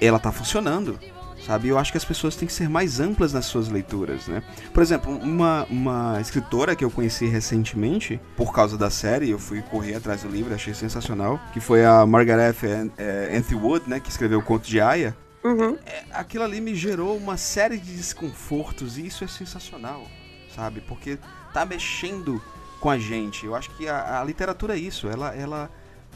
ela 0.00 0.18
tá 0.18 0.32
funcionando, 0.32 0.98
sabe? 1.46 1.68
Eu 1.68 1.78
acho 1.78 1.92
que 1.92 1.98
as 1.98 2.04
pessoas 2.04 2.34
têm 2.34 2.48
que 2.48 2.52
ser 2.52 2.68
mais 2.68 2.98
amplas 2.98 3.32
nas 3.32 3.44
suas 3.46 3.68
leituras, 3.68 4.26
né? 4.26 4.42
Por 4.74 4.82
exemplo, 4.82 5.12
uma, 5.16 5.64
uma 5.70 6.20
escritora 6.20 6.74
que 6.74 6.84
eu 6.84 6.90
conheci 6.90 7.26
recentemente, 7.26 8.20
por 8.36 8.52
causa 8.52 8.76
da 8.76 8.90
série, 8.90 9.30
eu 9.30 9.38
fui 9.38 9.62
correr 9.62 9.94
atrás 9.94 10.22
do 10.22 10.28
livro, 10.28 10.52
achei 10.54 10.74
sensacional, 10.74 11.38
que 11.52 11.60
foi 11.60 11.84
a 11.84 12.04
Margaret 12.06 12.54
eh, 12.98 13.36
Anthony 13.36 13.60
Wood, 13.60 13.88
né? 13.88 14.00
Que 14.00 14.10
escreveu 14.10 14.40
o 14.40 14.42
Conto 14.42 14.66
de 14.68 14.80
Aya. 14.80 15.16
Uhum. 15.44 15.76
Aquilo 16.12 16.44
ali 16.44 16.60
me 16.60 16.74
gerou 16.74 17.16
uma 17.16 17.36
série 17.36 17.76
de 17.76 17.96
desconfortos 17.96 18.96
e 18.96 19.06
isso 19.06 19.24
é 19.24 19.26
sensacional, 19.26 20.06
sabe? 20.54 20.80
Porque 20.80 21.18
tá 21.52 21.64
mexendo 21.64 22.40
com 22.80 22.90
a 22.90 22.98
gente. 22.98 23.46
Eu 23.46 23.54
acho 23.54 23.70
que 23.76 23.88
a, 23.88 24.20
a 24.20 24.24
literatura 24.24 24.74
é 24.74 24.78
isso, 24.78 25.08
ela, 25.08 25.34
ela 25.34 25.70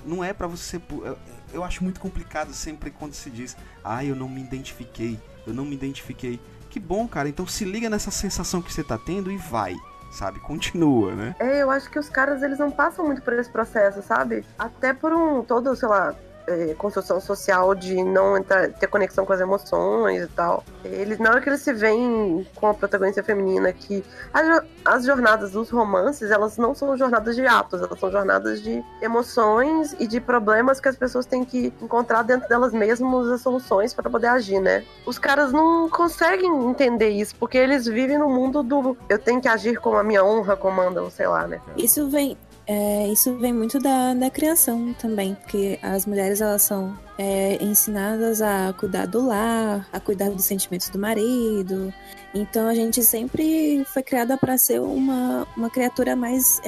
não 0.04 0.22
é 0.22 0.32
pra 0.32 0.46
você. 0.46 0.80
Eu 1.52 1.64
acho 1.64 1.82
muito 1.82 2.00
complicado 2.00 2.52
sempre 2.52 2.90
quando 2.90 3.14
se 3.14 3.30
diz, 3.30 3.56
ah, 3.84 4.04
eu 4.04 4.14
não 4.14 4.28
me 4.28 4.40
identifiquei, 4.40 5.18
eu 5.46 5.52
não 5.52 5.64
me 5.64 5.74
identifiquei. 5.74 6.40
Que 6.70 6.80
bom, 6.80 7.08
cara. 7.08 7.28
Então 7.28 7.46
se 7.46 7.64
liga 7.64 7.88
nessa 7.88 8.10
sensação 8.10 8.60
que 8.60 8.72
você 8.72 8.84
tá 8.84 8.98
tendo 8.98 9.30
e 9.30 9.36
vai, 9.36 9.76
sabe? 10.10 10.40
Continua, 10.40 11.14
né? 11.14 11.36
É, 11.38 11.62
eu 11.62 11.70
acho 11.70 11.90
que 11.90 11.98
os 11.98 12.08
caras 12.08 12.42
eles 12.42 12.58
não 12.58 12.70
passam 12.70 13.06
muito 13.06 13.22
por 13.22 13.32
esse 13.32 13.50
processo, 13.50 14.02
sabe? 14.02 14.44
Até 14.58 14.92
por 14.92 15.12
um 15.12 15.42
todo, 15.42 15.74
sei 15.74 15.88
lá, 15.88 16.14
é, 16.46 16.74
construção 16.74 17.20
social 17.20 17.74
de 17.74 18.02
não 18.02 18.36
entrar, 18.36 18.70
ter 18.70 18.86
conexão 18.86 19.26
com 19.26 19.32
as 19.32 19.40
emoções 19.40 20.22
e 20.22 20.26
tal. 20.28 20.64
Eles, 20.84 21.18
na 21.18 21.30
hora 21.30 21.40
que 21.40 21.48
eles 21.48 21.60
se 21.60 21.72
veem 21.72 22.46
com 22.54 22.68
a 22.68 22.74
protagonista 22.74 23.22
feminina, 23.22 23.72
que 23.72 24.04
as, 24.32 24.62
as 24.84 25.04
jornadas 25.04 25.50
dos 25.50 25.70
romances, 25.70 26.30
elas 26.30 26.56
não 26.56 26.74
são 26.74 26.96
jornadas 26.96 27.34
de 27.34 27.46
atos, 27.46 27.82
elas 27.82 27.98
são 27.98 28.10
jornadas 28.10 28.62
de 28.62 28.84
emoções 29.02 29.94
e 29.98 30.06
de 30.06 30.20
problemas 30.20 30.80
que 30.80 30.88
as 30.88 30.96
pessoas 30.96 31.26
têm 31.26 31.44
que 31.44 31.72
encontrar 31.82 32.22
dentro 32.22 32.48
delas 32.48 32.72
mesmas 32.72 33.28
as 33.28 33.40
soluções 33.40 33.92
para 33.92 34.08
poder 34.08 34.28
agir, 34.28 34.60
né? 34.60 34.84
Os 35.04 35.18
caras 35.18 35.52
não 35.52 35.88
conseguem 35.88 36.68
entender 36.68 37.10
isso, 37.10 37.34
porque 37.36 37.58
eles 37.58 37.86
vivem 37.86 38.18
no 38.18 38.28
mundo 38.28 38.62
do 38.62 38.96
eu 39.08 39.18
tenho 39.18 39.40
que 39.40 39.48
agir 39.48 39.78
como 39.80 39.96
a 39.96 40.04
minha 40.04 40.24
honra 40.24 40.56
comanda, 40.56 41.02
ou 41.02 41.10
sei 41.10 41.26
lá, 41.26 41.46
né? 41.46 41.60
Isso 41.76 42.08
vem, 42.08 42.36
é, 42.66 43.06
isso 43.08 43.36
vem 43.36 43.52
muito 43.52 43.78
da, 43.78 44.12
da 44.12 44.28
criação 44.28 44.92
também, 44.94 45.36
porque 45.36 45.78
as 45.80 46.04
mulheres 46.04 46.40
elas 46.40 46.62
são 46.62 46.98
é, 47.16 47.62
ensinadas 47.62 48.42
a 48.42 48.72
cuidar 48.72 49.06
do 49.06 49.24
lar, 49.24 49.88
a 49.92 50.00
cuidar 50.00 50.30
dos 50.30 50.44
sentimentos 50.44 50.88
do 50.88 50.98
marido. 50.98 51.94
Então 52.34 52.66
a 52.66 52.74
gente 52.74 53.02
sempre 53.04 53.84
foi 53.86 54.02
criada 54.02 54.36
para 54.36 54.58
ser 54.58 54.80
uma, 54.80 55.46
uma 55.56 55.70
criatura 55.70 56.16
mais 56.16 56.60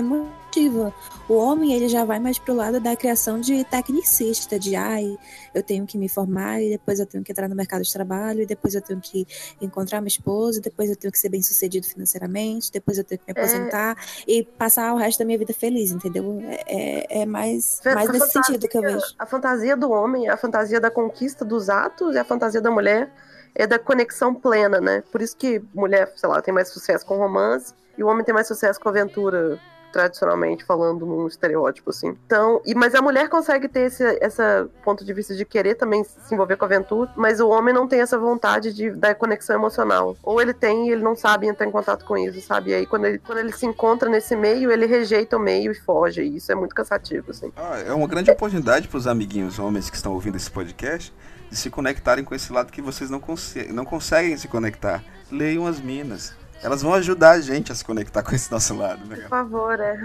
emotiva. 0.59 0.95
O 1.29 1.35
homem 1.35 1.73
ele 1.75 1.89
já 1.89 2.05
vai 2.05 2.19
mais 2.19 2.39
pro 2.39 2.55
lado 2.55 2.81
da 2.81 2.97
criação 2.97 3.41
de 3.41 3.65
tecnicista, 3.65 4.59
de 4.59 4.75
ai, 4.77 5.17
eu 5.55 5.63
tenho 5.63 5.87
que 5.87 5.97
me 5.99 6.09
formar 6.09 6.61
e 6.63 6.71
depois 6.71 6.99
eu 6.99 7.07
tenho 7.07 7.23
que 7.23 7.33
entrar 7.33 7.49
no 7.49 7.55
mercado 7.55 7.83
de 7.83 7.93
trabalho 7.93 8.43
e 8.43 8.47
depois 8.47 8.75
eu 8.75 8.81
tenho 8.81 9.01
que 9.01 9.27
encontrar 9.61 10.01
minha 10.01 10.09
esposa, 10.09 10.59
e 10.59 10.63
depois 10.63 10.89
eu 10.91 10.97
tenho 10.97 11.13
que 11.13 11.19
ser 11.19 11.29
bem 11.29 11.43
sucedido 11.43 11.87
financeiramente, 11.87 12.73
depois 12.73 12.99
eu 12.99 13.05
tenho 13.05 13.21
que 13.21 13.33
me 13.33 13.39
aposentar 13.39 13.97
e 14.27 14.43
passar 14.43 14.93
o 14.95 14.97
resto 14.97 15.19
da 15.21 15.25
minha 15.25 15.39
vida 15.39 15.53
feliz, 15.53 15.91
entendeu? 15.91 16.41
É, 16.43 17.19
é- 17.19 17.23
é 17.23 17.27
mais, 17.27 17.81
A 17.85 17.95
mais 17.95 18.09
nesse 18.09 18.19
fantasia- 18.27 18.43
sentido 18.45 18.69
que 18.69 18.79
eu 18.79 18.83
vejo. 18.83 19.05
A 19.19 19.27
fantasia 19.27 19.77
do 19.77 19.91
homem 19.91 20.27
é 20.29 20.31
a 20.31 20.37
fantasia 20.37 20.81
da 20.81 20.91
conquista 20.91 21.45
dos 21.45 21.69
atos 21.69 22.15
e 22.15 22.19
a 22.19 22.25
fantasia 22.25 22.61
da 22.61 22.71
mulher 22.71 23.11
é 23.55 23.67
da 23.67 23.79
conexão 23.79 24.35
plena, 24.35 24.81
né? 24.81 25.03
Por 25.13 25.21
isso 25.21 25.37
que 25.37 25.61
mulher, 25.75 26.13
sei 26.17 26.29
lá, 26.29 26.41
tem 26.41 26.53
mais 26.55 26.69
sucesso 26.69 27.05
com 27.05 27.17
romance 27.17 27.73
e 27.97 28.03
o 28.03 28.07
homem 28.07 28.25
tem 28.25 28.33
mais 28.35 28.47
sucesso 28.47 28.79
com 28.81 28.89
aventura, 28.89 29.59
tradicionalmente 29.93 30.64
falando 30.64 31.05
num 31.07 31.26
estereótipo, 31.26 31.91
assim. 31.91 32.16
Então, 32.26 32.61
e, 32.64 32.74
mas 32.74 32.95
a 32.95 33.03
mulher 33.03 33.28
consegue 33.28 33.68
ter 33.68 33.80
esse 33.86 34.05
essa 34.20 34.68
ponto 34.84 35.05
de 35.05 35.12
vista 35.12 35.34
de 35.34 35.45
querer 35.45 35.74
também 35.74 36.05
se 36.05 36.34
envolver 36.34 36.57
com 36.57 36.64
a 36.64 36.68
aventura, 36.68 37.11
mas 37.16 37.41
o 37.41 37.49
homem 37.49 37.72
não 37.74 37.86
tem 37.89 38.01
essa 38.01 38.18
vontade 38.18 38.72
de 38.72 38.91
da 38.91 39.14
conexão 39.14 39.57
emocional. 39.57 40.16
Ou 40.22 40.41
ele 40.41 40.53
tem 40.53 40.89
e 40.89 40.93
ele 40.93 41.03
não 41.03 41.16
sabe 41.16 41.47
entrar 41.47 41.66
em 41.66 41.70
contato 41.70 42.05
com 42.05 42.16
isso, 42.16 42.41
sabe? 42.41 42.70
E 42.70 42.74
aí 42.74 42.86
quando 42.86 43.07
ele, 43.07 43.18
quando 43.18 43.39
ele 43.39 43.53
se 43.53 43.66
encontra 43.66 44.09
nesse 44.09 44.36
meio, 44.36 44.70
ele 44.70 44.86
rejeita 44.86 45.36
o 45.36 45.41
meio 45.41 45.72
e 45.72 45.74
foge. 45.74 46.22
E 46.22 46.36
isso 46.36 46.51
é 46.53 46.55
muito 46.55 46.74
cansativo, 46.74 47.30
assim. 47.30 47.53
Ah, 47.57 47.78
é 47.86 47.93
uma 47.93 48.07
grande 48.07 48.30
oportunidade 48.30 48.89
para 48.89 48.99
os 48.99 49.07
amiguinhos 49.07 49.59
homens 49.59 49.89
que 49.91 49.97
estão 49.97 50.12
ouvindo 50.12 50.36
esse 50.36 50.51
podcast 50.51 51.14
de 51.51 51.57
se 51.57 51.70
conectarem 51.70 52.24
com 52.24 52.34
esse 52.34 52.53
lado 52.53 52.70
que 52.70 52.82
vocês 52.82 53.09
não, 53.09 53.18
conse- 53.20 53.72
não 53.72 53.84
conseguem 53.84 54.36
se 54.36 54.49
conectar. 54.49 55.03
Leiam 55.32 55.66
as 55.66 55.80
minas. 55.80 56.34
Elas 56.63 56.83
vão 56.83 56.93
ajudar 56.95 57.33
a 57.33 57.41
gente 57.41 57.71
a 57.71 57.75
se 57.75 57.85
conectar 57.85 58.23
com 58.23 58.35
esse 58.35 58.51
nosso 58.51 58.75
lado, 58.77 59.05
né, 59.07 59.17
Por 59.17 59.29
favor, 59.29 59.79
é. 59.81 59.97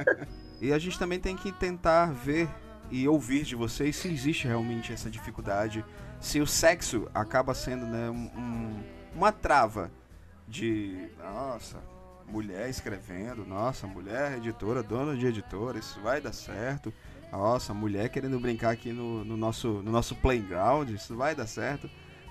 E 0.60 0.72
a 0.72 0.78
gente 0.78 0.98
também 0.98 1.20
tem 1.20 1.36
que 1.36 1.52
tentar 1.52 2.06
ver 2.06 2.48
e 2.90 3.06
ouvir 3.06 3.44
de 3.44 3.54
vocês 3.54 3.94
se 3.96 4.08
existe 4.08 4.46
realmente 4.48 4.92
essa 4.92 5.10
dificuldade, 5.10 5.84
se 6.20 6.40
o 6.40 6.46
sexo 6.46 7.08
acaba 7.14 7.54
sendo 7.54 7.86
né, 7.86 8.10
um- 8.10 8.82
uma 9.14 9.30
trava 9.30 9.90
de, 10.48 11.08
nossa, 11.22 11.76
mulher 12.26 12.68
escrevendo, 12.68 13.44
nossa, 13.44 13.86
mulher 13.86 14.38
editora, 14.38 14.82
dona 14.82 15.14
de 15.16 15.26
editora, 15.26 15.78
isso 15.78 16.00
vai 16.00 16.20
dar 16.20 16.32
certo. 16.32 16.92
Nossa, 17.30 17.74
mulher 17.74 18.08
querendo 18.08 18.40
brincar 18.40 18.70
aqui 18.70 18.90
no, 18.92 19.22
no 19.24 19.36
nosso, 19.36 19.68
no 19.82 19.90
nosso 19.92 20.14
playground, 20.16 20.88
isso 20.90 21.14
vai 21.14 21.34
dar 21.34 21.46
certo. 21.46 21.88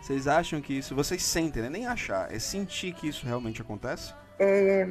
Vocês 0.08 0.26
acham 0.26 0.62
que 0.62 0.72
isso, 0.72 0.96
vocês 0.96 1.22
sentem, 1.22 1.64
né? 1.64 1.70
Nem 1.70 1.86
achar, 1.86 2.34
é 2.34 2.40
sentir 2.40 2.94
que 2.94 3.10
isso 3.10 3.26
realmente 3.26 3.62
acontece? 3.62 4.14
É, 4.40 4.88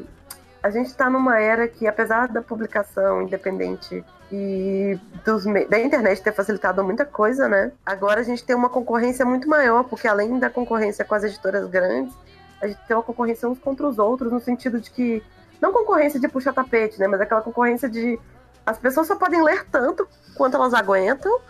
a 0.63 0.69
gente 0.69 0.89
está 0.89 1.09
numa 1.09 1.41
era 1.41 1.67
que, 1.67 1.87
apesar 1.87 2.29
da 2.29 2.43
publicação 2.43 3.23
independente 3.23 4.05
e 4.31 5.01
dos 5.25 5.45
da 5.71 5.81
internet 5.81 6.23
ter 6.23 6.35
facilitado 6.35 6.85
muita 6.85 7.07
coisa, 7.07 7.49
né? 7.49 7.73
Agora 7.87 8.21
a 8.21 8.23
gente 8.23 8.45
tem 8.45 8.55
uma 8.55 8.69
concorrência 8.69 9.25
muito 9.25 9.49
maior, 9.49 9.85
porque 9.85 10.07
além 10.07 10.39
da 10.39 10.51
concorrência 10.51 11.03
com 11.03 11.15
as 11.15 11.25
editoras 11.25 11.67
grandes, 11.67 12.15
a 12.61 12.67
gente 12.67 12.81
tem 12.87 12.95
uma 12.95 13.03
concorrência 13.03 13.49
uns 13.49 13.59
contra 13.59 13.89
os 13.89 13.99
outros, 13.99 14.31
no 14.31 14.41
sentido 14.41 14.79
de 14.79 14.91
que. 14.91 15.23
Não 15.63 15.73
concorrência 15.73 16.21
de 16.21 16.29
puxar 16.29 16.53
tapete, 16.53 17.01
né? 17.01 17.07
Mas 17.07 17.23
aquela 17.23 17.41
concorrência 17.41 17.89
de. 17.89 18.21
As 18.67 18.79
pessoas 18.79 19.07
só 19.07 19.17
podem 19.17 19.43
ler 19.43 19.65
tanto 19.71 20.07
quanto 20.37 20.59
elas 20.59 20.75
aguentam. 20.75 21.41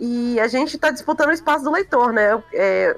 E 0.00 0.38
a 0.40 0.46
gente 0.48 0.76
está 0.76 0.90
disputando 0.90 1.28
o 1.30 1.32
espaço 1.32 1.64
do 1.64 1.70
leitor, 1.70 2.12
né? 2.12 2.40
É, 2.52 2.96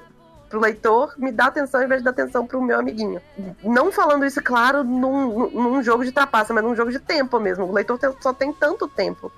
pro 0.49 0.59
leitor 0.59 1.13
me 1.17 1.31
dar 1.31 1.47
atenção 1.47 1.79
ao 1.79 1.85
invés 1.85 2.01
de 2.01 2.05
dar 2.05 2.11
atenção 2.11 2.45
pro 2.45 2.61
meu 2.61 2.77
amiguinho. 2.77 3.21
Não 3.63 3.91
falando 3.91 4.25
isso, 4.25 4.41
claro, 4.43 4.83
num, 4.83 5.49
num 5.49 5.81
jogo 5.83 6.03
de 6.03 6.11
trapaça, 6.11 6.53
mas 6.53 6.63
num 6.63 6.75
jogo 6.75 6.91
de 6.91 6.99
tempo 6.99 7.39
mesmo. 7.39 7.65
O 7.65 7.71
leitor 7.71 7.97
tem- 7.97 8.13
só 8.19 8.33
tem 8.33 8.51
tanto 8.53 8.87
tempo. 8.87 9.31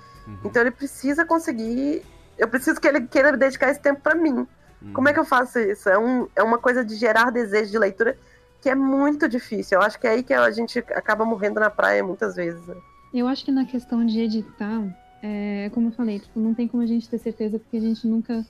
Então 0.43 0.61
ele 0.61 0.71
precisa 0.71 1.25
conseguir. 1.25 2.03
Eu 2.37 2.47
preciso 2.47 2.79
que 2.81 2.87
ele 2.87 3.01
queira 3.01 3.35
dedicar 3.37 3.69
esse 3.69 3.79
tempo 3.79 4.01
para 4.01 4.15
mim. 4.15 4.47
Como 4.93 5.07
é 5.07 5.13
que 5.13 5.19
eu 5.19 5.23
faço 5.25 5.59
isso? 5.59 5.87
É, 5.87 5.97
um, 5.97 6.27
é 6.35 6.43
uma 6.43 6.57
coisa 6.57 6.83
de 6.83 6.95
gerar 6.95 7.29
desejo 7.31 7.71
de 7.71 7.77
leitura 7.79 8.17
que 8.59 8.69
é 8.69 8.75
muito 8.75 9.29
difícil. 9.29 9.77
Eu 9.77 9.81
acho 9.85 9.99
que 9.99 10.07
é 10.07 10.11
aí 10.11 10.23
que 10.23 10.33
a 10.33 10.49
gente 10.51 10.79
acaba 10.79 11.23
morrendo 11.25 11.59
na 11.59 11.69
praia 11.69 12.03
muitas 12.03 12.35
vezes. 12.35 12.65
né? 12.67 12.75
Eu 13.13 13.27
acho 13.27 13.45
que 13.45 13.51
na 13.51 13.65
questão 13.65 14.05
de 14.05 14.19
editar, 14.19 14.81
é, 15.23 15.69
como 15.73 15.87
eu 15.87 15.91
falei, 15.93 16.19
tipo, 16.19 16.37
não 16.39 16.53
tem 16.53 16.67
como 16.67 16.83
a 16.83 16.85
gente 16.85 17.09
ter 17.09 17.17
certeza 17.17 17.57
porque 17.57 17.77
a 17.77 17.81
gente 17.81 18.05
nunca 18.05 18.45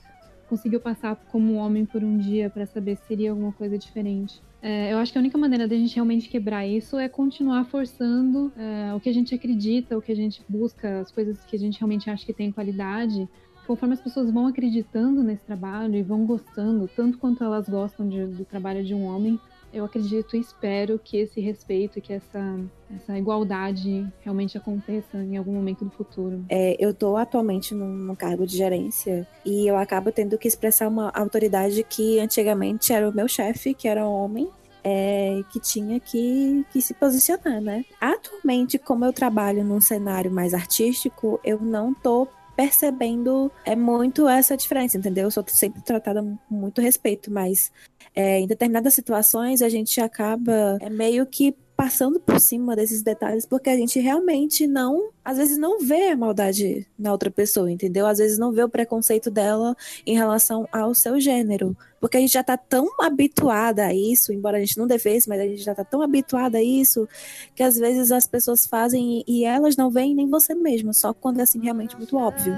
conseguiu 0.48 0.80
passar 0.80 1.16
como 1.30 1.54
homem 1.54 1.86
por 1.86 2.02
um 2.04 2.18
dia 2.18 2.50
pra 2.50 2.66
saber 2.66 2.96
se 2.96 3.06
seria 3.06 3.30
alguma 3.30 3.52
coisa 3.52 3.78
diferente. 3.78 4.42
É, 4.60 4.92
eu 4.92 4.98
acho 4.98 5.12
que 5.12 5.18
a 5.18 5.20
única 5.20 5.38
maneira 5.38 5.68
da 5.68 5.76
gente 5.76 5.94
realmente 5.94 6.28
quebrar 6.28 6.66
isso 6.66 6.98
é 6.98 7.08
continuar 7.08 7.64
forçando 7.66 8.52
é, 8.56 8.92
o 8.94 9.00
que 9.00 9.08
a 9.08 9.12
gente 9.12 9.34
acredita, 9.34 9.96
o 9.96 10.02
que 10.02 10.10
a 10.10 10.16
gente 10.16 10.42
busca, 10.48 11.00
as 11.00 11.10
coisas 11.12 11.38
que 11.44 11.54
a 11.54 11.58
gente 11.58 11.78
realmente 11.78 12.10
acha 12.10 12.26
que 12.26 12.32
tem 12.32 12.50
qualidade. 12.50 13.28
Conforme 13.66 13.94
as 13.94 14.00
pessoas 14.00 14.30
vão 14.30 14.46
acreditando 14.46 15.22
nesse 15.22 15.44
trabalho 15.44 15.94
e 15.96 16.02
vão 16.02 16.26
gostando, 16.26 16.88
tanto 16.94 17.18
quanto 17.18 17.42
elas 17.44 17.68
gostam 17.68 18.08
de- 18.08 18.26
do 18.26 18.44
trabalho 18.44 18.84
de 18.84 18.94
um 18.94 19.04
homem, 19.04 19.38
eu 19.74 19.84
acredito 19.84 20.36
e 20.36 20.40
espero 20.40 20.98
que 21.02 21.18
esse 21.18 21.40
respeito, 21.40 22.00
que 22.00 22.12
essa, 22.12 22.60
essa 22.94 23.18
igualdade 23.18 24.06
realmente 24.20 24.56
aconteça 24.56 25.18
em 25.18 25.36
algum 25.36 25.52
momento 25.52 25.84
do 25.84 25.90
futuro. 25.90 26.44
É, 26.48 26.76
eu 26.78 26.94
tô 26.94 27.16
atualmente 27.16 27.74
num, 27.74 27.88
num 27.88 28.14
cargo 28.14 28.46
de 28.46 28.56
gerência 28.56 29.26
e 29.44 29.66
eu 29.66 29.76
acabo 29.76 30.12
tendo 30.12 30.38
que 30.38 30.46
expressar 30.46 30.88
uma 30.88 31.10
autoridade 31.10 31.82
que 31.82 32.20
antigamente 32.20 32.92
era 32.92 33.08
o 33.08 33.14
meu 33.14 33.26
chefe, 33.26 33.74
que 33.74 33.88
era 33.88 34.06
homem, 34.06 34.48
é, 34.84 35.42
que 35.50 35.58
tinha 35.58 35.98
que, 35.98 36.64
que 36.70 36.80
se 36.80 36.94
posicionar, 36.94 37.60
né? 37.60 37.84
Atualmente, 38.00 38.78
como 38.78 39.04
eu 39.04 39.12
trabalho 39.12 39.64
num 39.64 39.80
cenário 39.80 40.30
mais 40.30 40.54
artístico, 40.54 41.40
eu 41.42 41.58
não 41.58 41.92
tô 41.92 42.28
percebendo 42.56 43.50
é 43.64 43.74
muito 43.76 44.28
essa 44.28 44.56
diferença, 44.56 44.96
entendeu? 44.96 45.24
Eu 45.24 45.30
sou 45.30 45.44
sempre 45.48 45.82
tratada 45.82 46.22
com 46.22 46.38
muito 46.54 46.80
respeito, 46.80 47.30
mas 47.30 47.72
é, 48.14 48.40
em 48.40 48.46
determinadas 48.46 48.94
situações 48.94 49.62
a 49.62 49.68
gente 49.68 50.00
acaba 50.00 50.78
é, 50.80 50.88
meio 50.88 51.26
que 51.26 51.54
passando 51.76 52.20
por 52.20 52.38
cima 52.40 52.76
desses 52.76 53.02
detalhes 53.02 53.44
porque 53.44 53.68
a 53.68 53.76
gente 53.76 53.98
realmente 53.98 54.66
não, 54.66 55.10
às 55.24 55.36
vezes 55.36 55.58
não 55.58 55.80
vê 55.80 56.08
a 56.08 56.16
maldade 56.16 56.86
na 56.98 57.10
outra 57.12 57.30
pessoa, 57.30 57.70
entendeu? 57.70 58.06
Às 58.06 58.18
vezes 58.18 58.38
não 58.38 58.52
vê 58.52 58.62
o 58.62 58.68
preconceito 58.68 59.30
dela 59.30 59.76
em 60.06 60.14
relação 60.14 60.68
ao 60.72 60.94
seu 60.94 61.20
gênero, 61.20 61.76
porque 62.00 62.16
a 62.16 62.20
gente 62.20 62.32
já 62.32 62.44
tá 62.44 62.56
tão 62.56 62.88
habituada 63.00 63.86
a 63.86 63.94
isso, 63.94 64.32
embora 64.32 64.58
a 64.58 64.60
gente 64.60 64.78
não 64.78 64.86
devesse, 64.86 65.28
mas 65.28 65.40
a 65.40 65.44
gente 65.44 65.62
já 65.62 65.74
tá 65.74 65.84
tão 65.84 66.02
habituada 66.02 66.58
a 66.58 66.62
isso 66.62 67.08
que 67.54 67.62
às 67.62 67.76
vezes 67.76 68.12
as 68.12 68.26
pessoas 68.26 68.66
fazem 68.66 69.24
e 69.26 69.44
elas 69.44 69.76
não 69.76 69.90
veem 69.90 70.14
nem 70.14 70.28
você 70.28 70.54
mesmo, 70.54 70.94
só 70.94 71.12
quando 71.12 71.40
é 71.40 71.42
assim 71.42 71.60
realmente 71.60 71.96
muito 71.96 72.16
óbvio. 72.16 72.54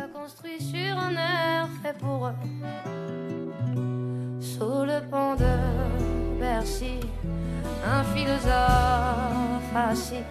Sous 4.40 4.86
le 4.86 5.00
pont 5.10 5.36
de 5.36 5.44
Bercy, 6.38 7.00
un 7.84 8.04
philosophe 8.14 9.74
assis, 9.74 10.24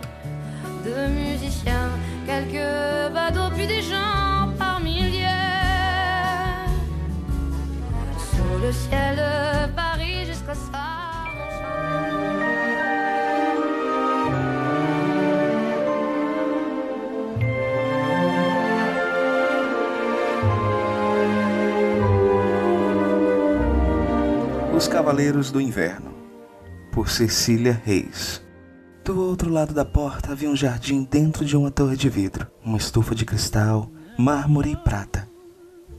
deux 0.84 1.08
musiciens, 1.08 1.90
quelques 2.26 3.14
badauds, 3.14 3.54
puis 3.56 3.68
des 3.68 3.82
gens 3.82 4.50
par 4.58 4.80
milliers. 4.80 5.26
Sous 8.18 8.62
le 8.62 8.72
ciel 8.72 9.16
de 9.18 9.72
Paris 9.74 10.26
jusqu'à 10.26 10.56
ça. 10.56 10.96
Os 24.76 24.90
Cavaleiros 24.90 25.52
do 25.52 25.60
Inverno, 25.60 26.15
por 26.96 27.10
Cecília 27.10 27.82
Reis. 27.84 28.42
Do 29.04 29.20
outro 29.20 29.52
lado 29.52 29.74
da 29.74 29.84
porta 29.84 30.32
havia 30.32 30.50
um 30.50 30.56
jardim 30.56 31.04
dentro 31.04 31.44
de 31.44 31.58
uma 31.58 31.70
torre 31.70 31.98
de 31.98 32.08
vidro, 32.08 32.48
uma 32.64 32.78
estufa 32.78 33.14
de 33.14 33.26
cristal, 33.26 33.92
mármore 34.18 34.72
e 34.72 34.78
prata. 34.78 35.28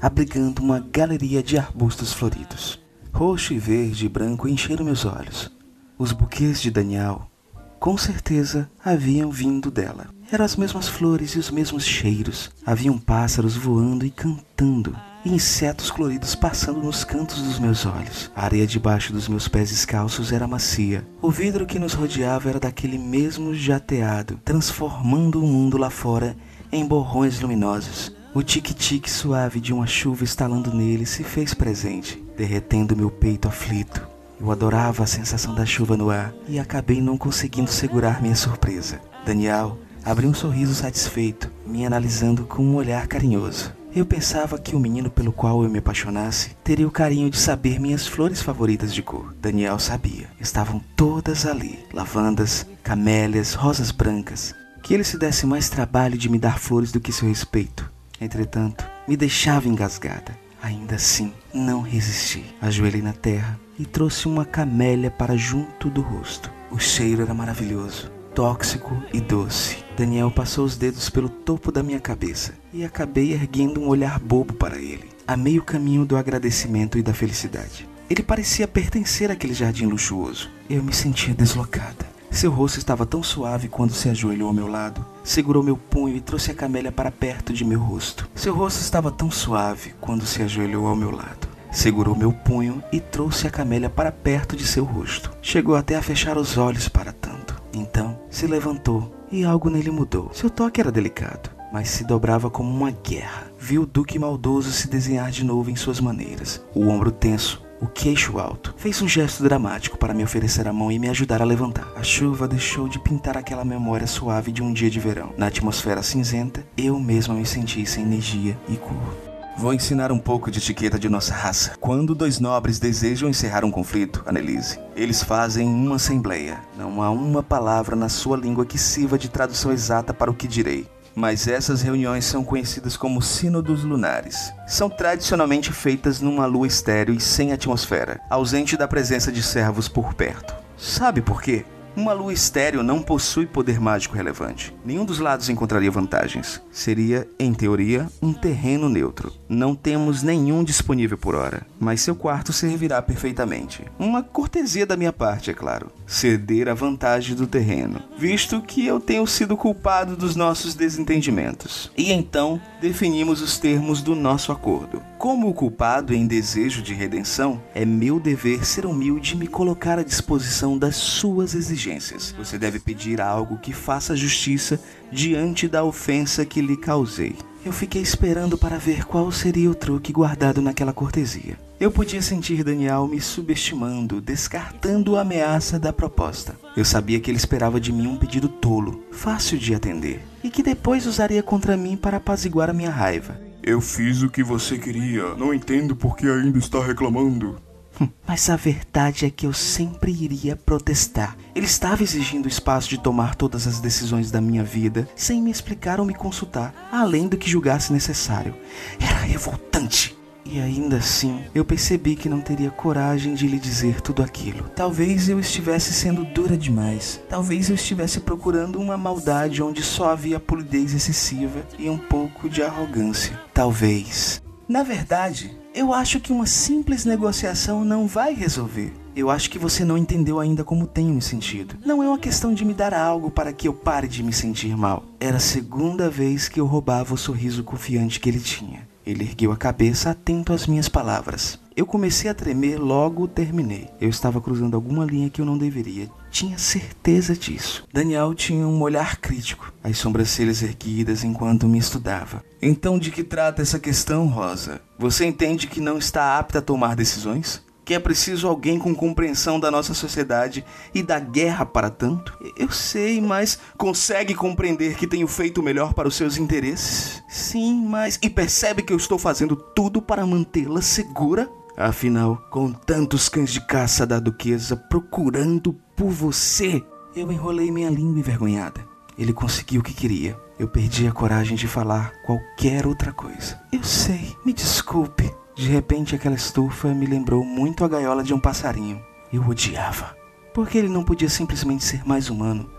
abrigando 0.01 0.63
uma 0.63 0.81
galeria 0.81 1.43
de 1.43 1.59
arbustos 1.59 2.15
floridos. 2.15 2.83
Roxo 3.13 3.53
e 3.53 3.59
verde 3.59 4.07
e 4.07 4.09
branco 4.09 4.49
encheram 4.49 4.87
meus 4.87 5.05
olhos. 5.05 5.55
Os 5.99 6.13
buquês 6.13 6.63
de 6.63 6.71
Daniel, 6.71 7.31
com 7.79 7.99
certeza, 7.99 8.71
haviam 8.83 9.31
vindo 9.31 9.71
dela. 9.71 10.07
Eram 10.33 10.47
as 10.47 10.57
mesmas 10.57 10.89
flores 10.89 11.33
e 11.33 11.39
os 11.39 11.51
mesmos 11.51 11.85
cheiros. 11.85 12.51
Haviam 12.65 12.99
pássaros 12.99 13.55
voando 13.55 14.07
e 14.07 14.11
cantando, 14.11 14.97
e 15.27 15.35
insetos 15.35 15.91
coloridos 15.91 16.37
passando 16.37 16.81
nos 16.81 17.03
cantos 17.03 17.43
dos 17.43 17.59
meus 17.59 17.85
olhos. 17.85 18.31
A 18.35 18.45
areia 18.45 18.67
debaixo 18.67 19.13
dos 19.13 19.27
meus 19.29 19.49
pés 19.49 19.71
descalços 19.71 20.31
era 20.31 20.47
macia. 20.47 21.05
O 21.21 21.31
vidro 21.31 21.67
que 21.67 21.81
nos 21.81 21.95
rodeava 21.95 22.49
era 22.49 22.61
daquele 22.61 22.97
mesmo 22.97 23.53
jateado, 23.53 24.39
transformando 24.45 25.43
o 25.43 25.47
mundo 25.47 25.77
lá 25.77 25.91
fora 25.91 26.37
em 26.71 26.87
borrões 26.87 27.41
luminosos. 27.41 28.15
O 28.33 28.43
tique-tique 28.43 29.11
suave 29.11 29.59
de 29.59 29.73
uma 29.73 29.87
chuva 29.87 30.23
estalando 30.23 30.73
nele 30.73 31.05
se 31.05 31.25
fez 31.25 31.53
presente, 31.53 32.23
derretendo 32.37 32.97
meu 32.97 33.11
peito 33.11 33.49
aflito. 33.49 34.07
Eu 34.41 34.53
adorava 34.53 35.03
a 35.03 35.07
sensação 35.07 35.55
da 35.55 35.67
chuva 35.67 35.97
no 35.97 36.11
ar 36.11 36.33
e 36.47 36.59
acabei 36.59 37.01
não 37.01 37.19
conseguindo 37.19 37.71
segurar 37.71 38.23
minha 38.23 38.37
surpresa. 38.37 39.01
Daniel 39.25 39.79
abriu 40.05 40.31
um 40.31 40.35
sorriso 40.35 40.75
satisfeito, 40.75 41.51
me 41.67 41.85
analisando 41.85 42.45
com 42.45 42.63
um 42.63 42.77
olhar 42.77 43.09
carinhoso. 43.09 43.76
Eu 43.97 44.05
pensava 44.05 44.59
que 44.59 44.77
o 44.77 44.79
menino 44.79 45.11
pelo 45.11 45.33
qual 45.33 45.65
eu 45.65 45.71
me 45.71 45.79
apaixonasse 45.79 46.51
teria 46.63 46.87
o 46.87 46.91
carinho 46.91 47.31
de 47.31 47.39
saber 47.39 47.81
minhas 47.81 48.07
flores 48.07 48.43
favoritas 48.43 48.93
de 48.93 49.03
cor. 49.03 49.35
Daniel 49.41 49.79
sabia. 49.79 50.29
Estavam 50.39 50.83
todas 50.95 51.47
ali: 51.47 51.79
lavandas, 51.95 52.67
camélias, 52.83 53.55
rosas 53.55 53.91
brancas. 53.91 54.55
Que 54.83 54.93
ele 54.93 55.03
se 55.03 55.19
desse 55.19 55.47
mais 55.47 55.71
trabalho 55.71 56.19
de 56.19 56.29
me 56.29 56.39
dar 56.39 56.59
flores 56.59 56.93
do 56.93 57.01
que 57.01 57.11
seu 57.11 57.27
respeito. 57.27 57.91
Entretanto, 58.21 58.87
me 59.09 59.17
deixava 59.17 59.67
engasgada. 59.67 60.39
Ainda 60.63 60.97
assim, 60.97 61.33
não 61.55 61.81
resisti. 61.81 62.45
Ajoelhei 62.61 63.01
na 63.01 63.15
terra 63.15 63.59
e 63.79 63.87
trouxe 63.87 64.29
uma 64.29 64.45
camélia 64.45 65.11
para 65.11 65.39
junto 65.39 65.89
do 65.89 66.03
rosto. 66.03 66.53
O 66.71 66.79
cheiro 66.79 67.23
era 67.23 67.33
maravilhoso, 67.33 68.13
tóxico 68.37 69.03
e 69.15 69.19
doce. 69.19 69.79
Daniel 69.97 70.31
passou 70.31 70.67
os 70.67 70.77
dedos 70.77 71.09
pelo 71.09 71.27
topo 71.27 71.73
da 71.73 71.83
minha 71.83 71.99
cabeça 71.99 72.53
e 72.71 72.85
acabei 72.85 73.33
erguendo 73.33 73.81
um 73.81 73.89
olhar 73.89 74.21
bobo 74.21 74.53
para 74.53 74.77
ele, 74.77 75.09
a 75.27 75.39
meio 75.39 75.63
caminho 75.63 76.05
do 76.05 76.19
agradecimento 76.19 76.99
e 76.99 77.03
da 77.03 77.15
felicidade. 77.15 77.89
Ele 78.11 78.23
parecia 78.23 78.69
pertencer 78.69 79.31
àquele 79.31 79.55
jardim 79.55 79.87
luxuoso. 79.87 80.51
Eu 80.69 80.83
me 80.83 80.93
sentia 80.93 81.33
deslocada. 81.33 82.05
Seu 82.31 82.51
rosto 82.51 82.79
estava 82.79 83.07
tão 83.07 83.23
suave 83.23 83.69
quando 83.69 83.95
se 83.95 84.11
ajoelhou 84.11 84.49
ao 84.49 84.55
meu 84.55 84.67
lado, 84.67 85.03
segurou 85.25 85.63
meu 85.63 85.79
punho 85.79 86.15
e 86.15 86.21
trouxe 86.21 86.51
a 86.51 86.55
camélia 86.55 86.93
para 86.93 87.11
perto 87.11 87.55
de 87.55 87.65
meu 87.65 87.81
rosto. 87.81 88.29
Seu 88.35 88.55
rosto 88.55 88.83
estava 88.83 89.11
tão 89.11 89.31
suave 89.31 89.95
quando 89.99 90.27
se 90.27 90.43
ajoelhou 90.43 90.87
ao 90.87 90.95
meu 90.95 91.11
lado, 91.11 91.49
segurou 91.73 92.15
meu 92.15 92.33
punho 92.33 92.83
e 92.93 93.01
trouxe 93.01 93.47
a 93.47 93.51
camélia 93.51 93.89
para 93.89 94.13
perto 94.13 94.55
de 94.55 94.67
seu 94.67 94.85
rosto. 94.85 95.31
Chegou 95.41 95.75
até 95.75 95.97
a 95.97 96.03
fechar 96.03 96.37
os 96.37 96.59
olhos 96.59 96.87
para 96.87 97.13
tanto. 97.13 97.46
Então 97.77 98.19
se 98.31 98.47
levantou 98.47 99.13
e 99.31 99.45
algo 99.45 99.69
nele 99.69 99.91
mudou. 99.91 100.31
Seu 100.33 100.49
toque 100.49 100.81
era 100.81 100.91
delicado, 100.91 101.51
mas 101.71 101.91
se 101.91 102.05
dobrava 102.05 102.49
como 102.49 102.71
uma 102.71 102.91
guerra. 102.91 103.51
Viu 103.59 103.83
o 103.83 103.87
Duque 103.87 104.19
maldoso 104.19 104.73
se 104.73 104.89
desenhar 104.89 105.31
de 105.31 105.45
novo 105.45 105.71
em 105.71 105.77
suas 105.77 106.01
maneiras, 106.01 106.65
o 106.75 106.89
ombro 106.89 107.11
tenso, 107.11 107.63
o 107.79 107.87
queixo 107.87 108.39
alto. 108.39 108.75
Fez 108.79 109.03
um 109.03 109.09
gesto 109.09 109.43
dramático 109.43 109.99
para 109.99 110.15
me 110.15 110.25
oferecer 110.25 110.67
a 110.67 110.73
mão 110.73 110.91
e 110.91 110.99
me 110.99 111.11
ajudar 111.11 111.43
a 111.43 111.45
levantar. 111.45 111.93
A 111.97 112.03
chuva 112.03 112.49
deixou 112.49 112.89
de 112.89 112.99
pintar 112.99 113.37
aquela 113.37 113.65
memória 113.65 114.07
suave 114.07 114.51
de 114.51 114.63
um 114.63 114.73
dia 114.73 114.89
de 114.89 114.99
verão. 114.99 115.35
Na 115.37 115.49
atmosfera 115.49 116.03
cinzenta, 116.03 116.65
eu 116.79 116.99
mesma 116.99 117.35
me 117.35 117.45
senti 117.45 117.85
sem 117.85 118.05
energia 118.05 118.57
e 118.69 118.77
cor. 118.77 119.36
Vou 119.59 119.73
ensinar 119.73 120.13
um 120.13 120.19
pouco 120.19 120.51
de 120.51 120.59
etiqueta 120.59 120.99
de 120.99 121.09
nossa 121.09 121.33
raça. 121.33 121.73
Quando 121.81 122.15
dois 122.15 122.39
nobres 122.39 122.79
desejam 122.79 123.31
encerrar 123.31 123.65
um 123.65 123.71
conflito, 123.71 124.23
Annelise, 124.27 124.79
eles 124.95 125.23
fazem 125.23 125.67
uma 125.67 125.97
assembleia. 125.97 126.61
Não 126.77 127.03
há 127.03 127.11
uma 127.11 127.43
palavra 127.43 127.97
na 127.97 128.11
sua 128.11 128.37
língua 128.37 128.67
que 128.67 128.77
sirva 128.77 129.19
de 129.19 129.31
tradução 129.31 129.73
exata 129.73 130.13
para 130.13 130.31
o 130.31 130.35
que 130.35 130.47
direi. 130.47 130.87
Mas 131.15 131.49
essas 131.49 131.81
reuniões 131.81 132.27
são 132.27 132.45
conhecidas 132.45 132.99
como 132.99 133.23
sínodos 133.23 133.83
lunares. 133.83 134.53
São 134.69 134.91
tradicionalmente 134.91 135.73
feitas 135.73 136.21
numa 136.21 136.45
lua 136.45 136.67
estéril 136.67 137.15
e 137.15 137.21
sem 137.21 137.53
atmosfera, 137.53 138.21
ausente 138.29 138.77
da 138.77 138.87
presença 138.87 139.33
de 139.33 139.43
servos 139.43 139.89
por 139.89 140.13
perto. 140.13 140.55
Sabe 140.77 141.23
por 141.23 141.41
quê? 141.41 141.65
Uma 141.97 142.13
lua 142.13 142.31
estéreo 142.31 142.83
não 142.83 143.01
possui 143.01 143.47
poder 143.47 143.81
mágico 143.81 144.15
relevante. 144.15 144.77
Nenhum 144.85 145.07
dos 145.07 145.19
lados 145.19 145.49
encontraria 145.49 145.91
vantagens. 145.91 146.61
Seria, 146.71 147.27
em 147.39 147.55
teoria, 147.55 148.07
um 148.21 148.35
terreno 148.35 148.87
neutro. 148.87 149.33
Não 149.49 149.75
temos 149.75 150.23
nenhum 150.23 150.63
disponível 150.63 151.17
por 151.17 151.35
hora, 151.35 151.67
mas 151.81 152.03
seu 152.03 152.15
quarto 152.15 152.53
servirá 152.53 153.01
perfeitamente. 153.01 153.83
Uma 153.99 154.23
cortesia 154.23 154.85
da 154.85 154.95
minha 154.95 155.13
parte, 155.13 155.51
é 155.51 155.55
claro. 155.55 155.91
Ceder 156.07 156.69
a 156.69 156.75
vantagem 156.75 157.35
do 157.35 157.47
terreno, 157.47 158.03
visto 158.19 158.61
que 158.61 158.85
eu 158.87 159.01
tenho 159.01 159.27
sido 159.27 159.57
culpado 159.57 160.17
dos 160.17 160.37
nossos 160.37 160.75
desentendimentos. 160.75 161.91
E 161.97 162.13
então 162.13 162.61
definimos 162.79 163.41
os 163.41 163.59
termos 163.59 164.03
do 164.03 164.15
nosso 164.15 164.53
acordo. 164.53 165.03
Como 165.19 165.49
o 165.49 165.55
culpado 165.55 166.13
em 166.13 166.27
desejo 166.27 166.83
de 166.83 166.93
redenção, 166.93 167.63
é 167.75 167.87
meu 167.87 168.21
dever 168.21 168.67
ser 168.67 168.85
humilde 168.85 169.33
e 169.33 169.37
me 169.37 169.47
colocar 169.47 169.99
à 169.99 170.03
disposição 170.03 170.77
das 170.77 170.95
suas 170.97 171.55
exigências. 171.55 172.35
Você 172.37 172.59
deve 172.59 172.79
pedir 172.79 173.19
algo 173.19 173.57
que 173.57 173.73
faça 173.73 174.15
justiça 174.15 174.79
diante 175.11 175.67
da 175.67 175.83
ofensa 175.83 176.45
que 176.45 176.61
lhe 176.61 176.77
causei. 176.77 177.35
Eu 177.65 177.73
fiquei 177.73 178.03
esperando 178.03 178.59
para 178.59 178.77
ver 178.77 179.07
qual 179.07 179.33
seria 179.33 179.71
o 179.71 179.75
truque 179.75 180.13
guardado 180.13 180.61
naquela 180.61 180.93
cortesia. 180.93 181.59
Eu 181.81 181.91
podia 181.91 182.21
sentir 182.21 182.63
Daniel 182.63 183.09
me 183.09 183.21
subestimando, 183.21 184.21
descartando 184.21 185.17
a 185.17 185.23
ameaça 185.23 185.79
da 185.79 185.93
proposta. 185.93 186.55
Eu 186.77 186.85
sabia 186.85 187.19
que 187.19 187.31
ele 187.31 187.39
esperava 187.39 187.81
de 187.81 187.91
mim 187.91 188.07
um 188.07 188.17
pedido 188.17 188.49
tolo, 188.49 189.03
fácil 189.11 189.59
de 189.59 189.75
atender, 189.75 190.21
e 190.45 190.51
que 190.51 190.63
depois 190.63 191.07
usaria 191.07 191.43
contra 191.43 191.77
mim 191.77 191.97
para 191.97 192.19
apaziguar 192.19 192.71
a 192.71 192.75
minha 192.75 192.91
raiva. 192.91 193.41
Eu 193.67 193.81
fiz 193.81 194.23
o 194.23 194.31
que 194.31 194.45
você 194.45 194.79
queria. 194.79 195.35
Não 195.35 195.53
entendo 195.53 195.97
por 195.97 196.17
que 196.17 196.25
ainda 196.29 196.57
está 196.57 196.81
reclamando. 196.81 197.61
Hum, 198.01 198.09
Mas 198.25 198.49
a 198.49 198.55
verdade 198.55 199.27
é 199.27 199.31
que 199.31 199.45
eu 199.45 199.53
sempre 199.53 200.13
iria 200.13 200.55
protestar. 200.55 201.37
Ele 201.53 201.67
estava 201.67 202.05
exigindo 202.05 202.47
espaço 202.47 202.89
de 202.89 202.97
tomar 202.97 203.35
todas 203.35 203.67
as 203.67 203.81
decisões 203.81 204.31
da 204.31 204.41
minha 204.41 204.63
vida 204.63 205.09
sem 205.17 205.43
me 205.43 205.51
explicar 205.51 205.99
ou 205.99 206.07
me 206.07 206.15
consultar, 206.15 206.89
além 206.93 207.27
do 207.27 207.37
que 207.37 207.51
julgasse 207.51 207.93
necessário. 207.93 208.55
Era 209.01 209.19
revoltante. 209.19 210.16
E 210.49 210.61
ainda 210.61 210.97
assim, 210.97 211.45
eu 211.55 211.65
percebi 211.65 212.15
que 212.15 212.29
não 212.29 212.41
teria 212.41 212.71
coragem 212.71 213.35
de 213.35 213.47
lhe 213.47 213.59
dizer 213.59 214.01
tudo 214.01 214.23
aquilo. 214.23 214.71
Talvez 214.75 215.29
eu 215.29 215.41
estivesse 215.41 215.93
sendo 215.93 216.25
dura 216.25 216.57
demais. 216.57 217.21
Talvez 217.29 217.69
eu 217.69 217.75
estivesse 217.75 218.21
procurando 218.21 218.81
uma 218.81 218.97
maldade 218.97 219.63
onde 219.63 219.83
só 219.83 220.11
havia 220.11 220.39
polidez 220.39 220.95
excessiva 220.95 221.67
e 221.79 221.91
um 221.91 221.99
pouco 221.99 222.49
de 222.49 222.63
arrogância. 222.63 223.39
Talvez. 223.53 224.41
Na 224.69 224.83
verdade, 224.83 225.57
eu 225.75 225.93
acho 225.93 226.21
que 226.21 226.33
uma 226.33 226.47
simples 226.47 227.05
negociação 227.05 227.85
não 227.85 228.07
vai 228.07 228.33
resolver. 228.33 228.93
Eu 229.15 229.31
acho 229.31 229.51
que 229.51 229.59
você 229.59 229.85
não 229.85 229.97
entendeu 229.97 230.39
ainda 230.39 230.63
como 230.63 230.87
tenho 230.87 231.15
me 231.15 231.23
sentido. 231.23 231.77
Não 231.85 232.03
é 232.03 232.09
uma 232.09 232.19
questão 232.19 232.53
de 232.53 232.65
me 232.65 232.75
dar 232.75 232.93
algo 232.93 233.31
para 233.31 233.53
que 233.53 233.67
eu 233.67 233.73
pare 233.73 234.07
de 234.07 234.23
me 234.23 234.33
sentir 234.33 234.77
mal. 234.77 235.05
Era 235.19 235.39
a 235.39 235.41
segunda 235.41 236.11
vez 236.11 236.49
que 236.49 236.61
eu 236.61 236.67
roubava 236.67 237.15
o 237.15 237.19
sorriso 237.19 237.65
confiante 237.65 238.21
que 238.21 238.29
ele 238.29 238.41
tinha. 238.41 238.87
Ele 239.07 239.23
ergueu 239.23 239.53
a 239.53 239.57
cabeça 239.57 240.11
atento 240.11 240.53
às 240.53 240.67
minhas 240.67 240.89
palavras. 240.89 241.61
Eu 241.77 241.87
comecei 241.87 242.29
a 242.29 242.35
tremer, 242.35 242.79
logo 242.79 243.29
terminei. 243.29 243.89
Eu 244.01 244.09
estava 244.09 244.41
cruzando 244.41 244.75
alguma 244.75 245.05
linha 245.05 245.31
que 245.31 245.41
eu 245.41 245.45
não 245.45 245.57
deveria. 245.57 246.11
Tinha 246.31 246.59
certeza 246.59 247.37
disso. 247.37 247.87
Daniel 247.93 248.35
tinha 248.35 248.67
um 248.67 248.81
olhar 248.81 249.17
crítico, 249.19 249.73
as 249.85 249.99
sobrancelhas 249.99 250.63
erguidas 250.63 251.23
enquanto 251.23 251.69
me 251.69 251.79
estudava. 251.79 252.43
Então, 252.61 252.99
de 252.99 253.11
que 253.11 253.23
trata 253.23 253.63
essa 253.63 253.79
questão, 253.79 254.27
Rosa? 254.27 254.81
Você 254.99 255.27
entende 255.27 255.67
que 255.67 255.81
não 255.81 255.99
está 255.99 256.39
apta 256.39 256.59
a 256.59 256.63
tomar 256.63 256.97
decisões? 256.97 257.63
Que 257.87 257.95
é 257.95 258.01
preciso 258.01 258.49
alguém 258.49 258.81
com 258.81 258.93
compreensão 258.93 259.61
da 259.61 259.71
nossa 259.71 259.95
sociedade 259.95 260.65
e 260.93 261.05
da 261.05 261.21
guerra 261.21 261.65
para 261.65 261.89
tanto? 261.89 262.37
Eu 262.57 262.69
sei, 262.69 263.21
mas 263.21 263.61
consegue 263.79 264.35
compreender 264.35 264.97
que 264.97 265.07
tenho 265.07 265.29
feito 265.29 265.61
o 265.61 265.65
melhor 265.65 265.95
para 265.95 266.09
os 266.09 266.17
seus 266.17 266.37
interesses? 266.37 267.23
Sim, 267.29 267.87
mas. 267.87 268.19
E 268.21 268.29
percebe 268.29 268.83
que 268.83 268.93
eu 268.93 268.97
estou 268.97 269.17
fazendo 269.17 269.55
tudo 269.55 270.03
para 270.03 270.27
mantê-la 270.27 270.83
segura? 270.83 271.49
Afinal, 271.77 272.39
com 272.51 272.73
tantos 272.73 273.29
cães 273.29 273.53
de 273.53 273.65
caça 273.65 274.05
da 274.05 274.19
duquesa 274.19 274.77
procurando 274.77 275.73
por 275.95 276.11
você, 276.11 276.83
eu 277.15 277.31
enrolei 277.31 277.71
minha 277.71 277.89
língua 277.89 278.19
envergonhada. 278.19 278.85
Ele 279.17 279.33
conseguiu 279.33 279.81
o 279.81 279.85
que 279.85 279.95
queria. 279.95 280.37
Eu 280.59 280.67
perdi 280.67 281.07
a 281.07 281.13
coragem 281.13 281.57
de 281.57 281.69
falar 281.69 282.13
qualquer 282.25 282.85
outra 282.85 283.13
coisa. 283.13 283.61
Eu 283.71 283.85
sei, 283.85 284.35
me 284.45 284.53
desculpe. 284.53 285.33
De 285.57 285.69
repente, 285.69 286.15
aquela 286.15 286.37
estufa 286.37 286.95
me 286.95 287.07
lembrou 287.07 287.43
muito 287.43 287.83
a 287.83 287.89
gaiola 287.89 288.23
de 288.23 288.35
um 288.35 288.39
passarinho. 288.39 289.03
Eu 289.33 289.43
odiava. 289.49 290.15
Porque 290.53 290.77
ele 290.77 290.89
não 290.89 291.03
podia 291.03 291.31
simplesmente 291.31 291.83
ser 291.83 292.07
mais 292.07 292.29
humano, 292.29 292.71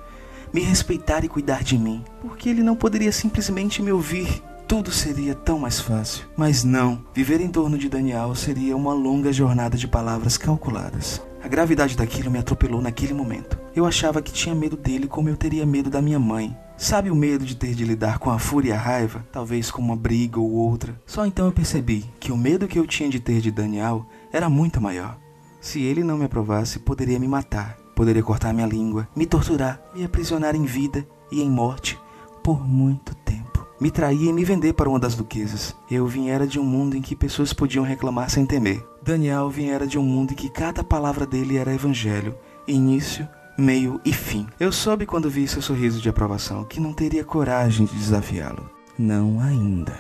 me 0.54 0.62
respeitar 0.62 1.26
e 1.26 1.28
cuidar 1.28 1.64
de 1.64 1.78
mim? 1.78 2.06
Porque 2.22 2.48
ele 2.48 2.62
não 2.62 2.76
poderia 2.76 3.12
simplesmente 3.12 3.82
me 3.82 3.92
ouvir? 3.92 4.44
tudo 4.68 4.92
seria 4.92 5.34
tão 5.34 5.58
mais 5.58 5.80
fácil. 5.80 6.26
Mas 6.36 6.64
não, 6.64 7.02
viver 7.14 7.40
em 7.40 7.48
torno 7.48 7.78
de 7.78 7.88
Daniel 7.88 8.36
seria 8.36 8.76
uma 8.76 8.94
longa 8.94 9.32
jornada 9.32 9.78
de 9.78 9.88
palavras 9.88 10.38
calculadas. 10.38 11.22
A 11.48 11.50
gravidade 11.50 11.96
daquilo 11.96 12.30
me 12.30 12.40
atropelou 12.40 12.82
naquele 12.82 13.14
momento. 13.14 13.58
Eu 13.74 13.86
achava 13.86 14.22
que 14.22 14.34
tinha 14.34 14.54
medo 14.54 14.76
dele 14.76 15.08
como 15.08 15.30
eu 15.30 15.38
teria 15.38 15.66
medo 15.66 15.90
da 15.90 16.02
minha 16.02 16.20
mãe. 16.20 16.54
Sabe 16.76 17.10
o 17.10 17.16
medo 17.16 17.46
de 17.46 17.56
ter 17.56 17.74
de 17.74 17.86
lidar 17.86 18.20
com 18.20 18.30
a 18.30 18.38
fúria 18.38 18.72
e 18.72 18.74
a 18.74 18.78
raiva, 18.78 19.26
talvez 19.32 19.72
com 19.72 19.82
uma 19.82 19.96
briga 19.96 20.42
ou 20.42 20.52
outra? 20.52 21.02
Só 21.06 21.26
então 21.26 21.46
eu 21.46 21.54
percebi 21.54 22.04
que 22.20 22.34
o 22.34 22.38
medo 22.38 22.68
que 22.68 22.78
eu 22.78 22.86
tinha 22.86 23.10
de 23.10 23.22
ter 23.22 23.40
de 23.40 23.50
Daniel 23.50 24.06
era 24.30 24.50
muito 24.50 24.82
maior. 24.82 25.18
Se 25.62 25.82
ele 25.82 26.04
não 26.04 26.18
me 26.18 26.26
aprovasse, 26.26 26.80
poderia 26.80 27.18
me 27.18 27.30
matar, 27.30 27.78
poderia 27.96 28.22
cortar 28.22 28.54
minha 28.54 28.68
língua, 28.68 29.08
me 29.16 29.26
torturar, 29.26 29.82
me 29.96 30.04
aprisionar 30.04 30.54
em 30.54 30.66
vida 30.66 31.08
e 31.32 31.42
em 31.42 31.50
morte 31.50 31.98
por 32.44 32.62
muito 32.68 33.16
tempo. 33.16 33.66
Me 33.80 33.90
trair 33.90 34.26
e 34.26 34.34
me 34.34 34.44
vender 34.44 34.74
para 34.74 34.90
uma 34.90 35.00
das 35.00 35.16
duquesas. 35.16 35.74
Eu 35.90 36.08
viera 36.08 36.46
de 36.46 36.60
um 36.60 36.64
mundo 36.64 36.98
em 36.98 37.02
que 37.02 37.16
pessoas 37.16 37.54
podiam 37.54 37.86
reclamar 37.86 38.30
sem 38.30 38.46
temer. 38.46 38.84
Daniel 39.08 39.50
viera 39.50 39.88
de 39.88 39.98
um 39.98 40.04
mundo 40.04 40.34
em 40.34 40.36
que 40.36 40.50
cada 40.50 40.84
palavra 40.84 41.26
dele 41.26 41.56
era 41.56 41.74
evangelho, 41.74 42.38
início, 42.68 43.26
meio 43.58 44.02
e 44.04 44.12
fim. 44.12 44.46
Eu 44.60 44.70
soube 44.70 45.06
quando 45.06 45.30
vi 45.30 45.48
seu 45.48 45.62
sorriso 45.62 46.02
de 46.02 46.10
aprovação 46.10 46.66
que 46.66 46.82
não 46.82 46.92
teria 46.92 47.24
coragem 47.24 47.86
de 47.86 47.96
desafiá-lo. 47.96 48.70
Não 49.00 49.40
ainda. 49.40 49.98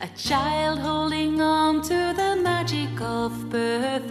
A 0.00 0.06
child 0.16 0.78
holding 0.80 1.40
on 1.40 1.82
to 1.82 2.14
the 2.14 2.36
magic 2.42 3.00
of 3.00 3.48
birth 3.48 4.10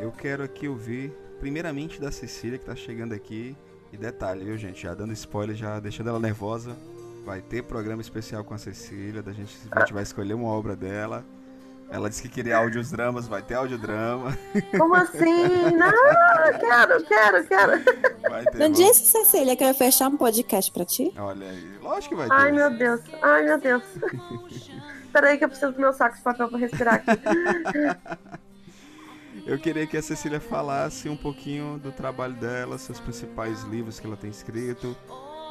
eu 0.00 0.12
quero 0.12 0.42
aqui 0.42 0.68
ouvir, 0.68 1.12
primeiramente 1.40 2.00
da 2.00 2.10
Cecília, 2.10 2.58
que 2.58 2.64
tá 2.64 2.76
chegando 2.76 3.12
aqui. 3.12 3.56
E 3.92 3.96
detalhe, 3.96 4.44
viu, 4.44 4.56
gente? 4.56 4.82
Já 4.82 4.94
dando 4.94 5.12
spoiler, 5.12 5.56
já 5.56 5.80
deixando 5.80 6.10
ela 6.10 6.20
nervosa. 6.20 6.76
Vai 7.24 7.40
ter 7.40 7.62
programa 7.62 8.00
especial 8.00 8.44
com 8.44 8.54
a 8.54 8.58
Cecília, 8.58 9.22
da 9.22 9.32
gente, 9.32 9.56
a 9.70 9.80
gente 9.80 9.92
vai 9.92 10.02
escolher 10.02 10.34
uma 10.34 10.48
obra 10.48 10.76
dela. 10.76 11.24
Ela 11.90 12.10
disse 12.10 12.22
que 12.22 12.28
queria 12.28 12.58
áudios 12.58 12.90
dramas, 12.90 13.26
vai 13.26 13.40
ter 13.40 13.54
audiodrama. 13.54 14.36
Como 14.76 14.94
assim? 14.94 15.48
Não, 15.74 16.58
quero, 16.58 17.04
quero, 17.06 17.46
quero. 17.46 17.84
Vai 18.28 18.44
ter. 18.44 18.58
Não 18.58 18.70
disse, 18.70 19.06
Cecília, 19.06 19.56
que 19.56 19.64
eu 19.64 19.68
ia 19.68 19.74
fechar 19.74 20.08
um 20.08 20.16
podcast 20.16 20.70
pra 20.70 20.84
ti? 20.84 21.12
Olha 21.16 21.48
aí, 21.48 21.78
lógico 21.80 22.10
que 22.10 22.14
vai 22.14 22.28
ter. 22.28 22.34
Ai, 22.34 22.52
meu 22.52 22.70
Deus. 22.76 23.00
Ai, 23.22 23.44
meu 23.44 23.58
Deus. 23.58 23.82
Peraí 25.12 25.38
que 25.38 25.44
eu 25.44 25.48
preciso 25.48 25.72
do 25.72 25.80
meu 25.80 25.92
saco 25.94 26.16
de 26.16 26.22
papel 26.22 26.48
pra 26.48 26.58
respirar 26.58 26.94
aqui. 26.96 27.10
Eu 29.48 29.58
queria 29.58 29.86
que 29.86 29.96
a 29.96 30.02
Cecília 30.02 30.38
falasse 30.38 31.08
um 31.08 31.16
pouquinho 31.16 31.78
do 31.78 31.90
trabalho 31.90 32.34
dela, 32.34 32.76
seus 32.76 33.00
principais 33.00 33.62
livros 33.62 33.98
que 33.98 34.06
ela 34.06 34.14
tem 34.14 34.28
escrito, 34.28 34.94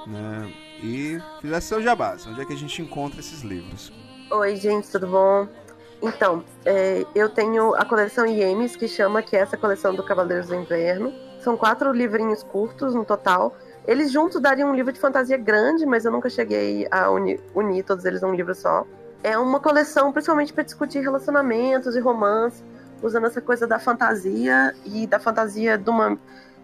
né? 0.05 0.53
E 0.83 1.19
fizesse 1.41 1.67
seu 1.69 1.81
jabás, 1.81 2.27
onde 2.27 2.39
é 2.39 2.45
que 2.45 2.53
a 2.53 2.55
gente 2.55 2.79
encontra 2.79 3.19
esses 3.19 3.41
livros? 3.41 3.91
Oi, 4.29 4.55
gente, 4.55 4.87
tudo 4.91 5.07
bom? 5.07 5.47
Então, 5.99 6.43
é, 6.63 7.07
eu 7.15 7.27
tenho 7.27 7.73
a 7.73 7.83
coleção 7.85 8.27
Iemes, 8.27 8.75
que 8.75 8.87
chama 8.87 9.23
que 9.23 9.35
é 9.35 9.39
essa 9.39 9.57
coleção 9.57 9.95
do 9.95 10.03
Cavaleiros 10.03 10.45
do 10.45 10.53
Inverno. 10.53 11.11
São 11.39 11.57
quatro 11.57 11.91
livrinhos 11.91 12.43
curtos 12.43 12.93
no 12.93 13.03
total. 13.03 13.57
Eles 13.87 14.11
juntos 14.11 14.39
dariam 14.39 14.69
um 14.69 14.75
livro 14.75 14.93
de 14.93 14.99
fantasia 14.99 15.37
grande, 15.37 15.87
mas 15.87 16.05
eu 16.05 16.11
nunca 16.11 16.29
cheguei 16.29 16.87
a 16.91 17.09
uni- 17.09 17.39
unir 17.55 17.83
todos 17.83 18.05
eles 18.05 18.21
num 18.21 18.35
livro 18.35 18.53
só. 18.53 18.85
É 19.23 19.35
uma 19.39 19.59
coleção 19.59 20.11
principalmente 20.11 20.53
para 20.53 20.63
discutir 20.63 20.99
relacionamentos 20.99 21.95
e 21.95 21.99
romance, 21.99 22.63
usando 23.01 23.25
essa 23.27 23.41
coisa 23.41 23.65
da 23.67 23.79
fantasia 23.79 24.73
e 24.85 25.05
da 25.07 25.19
fantasia 25.19 25.77
de 25.77 25.89
uma 25.89 26.17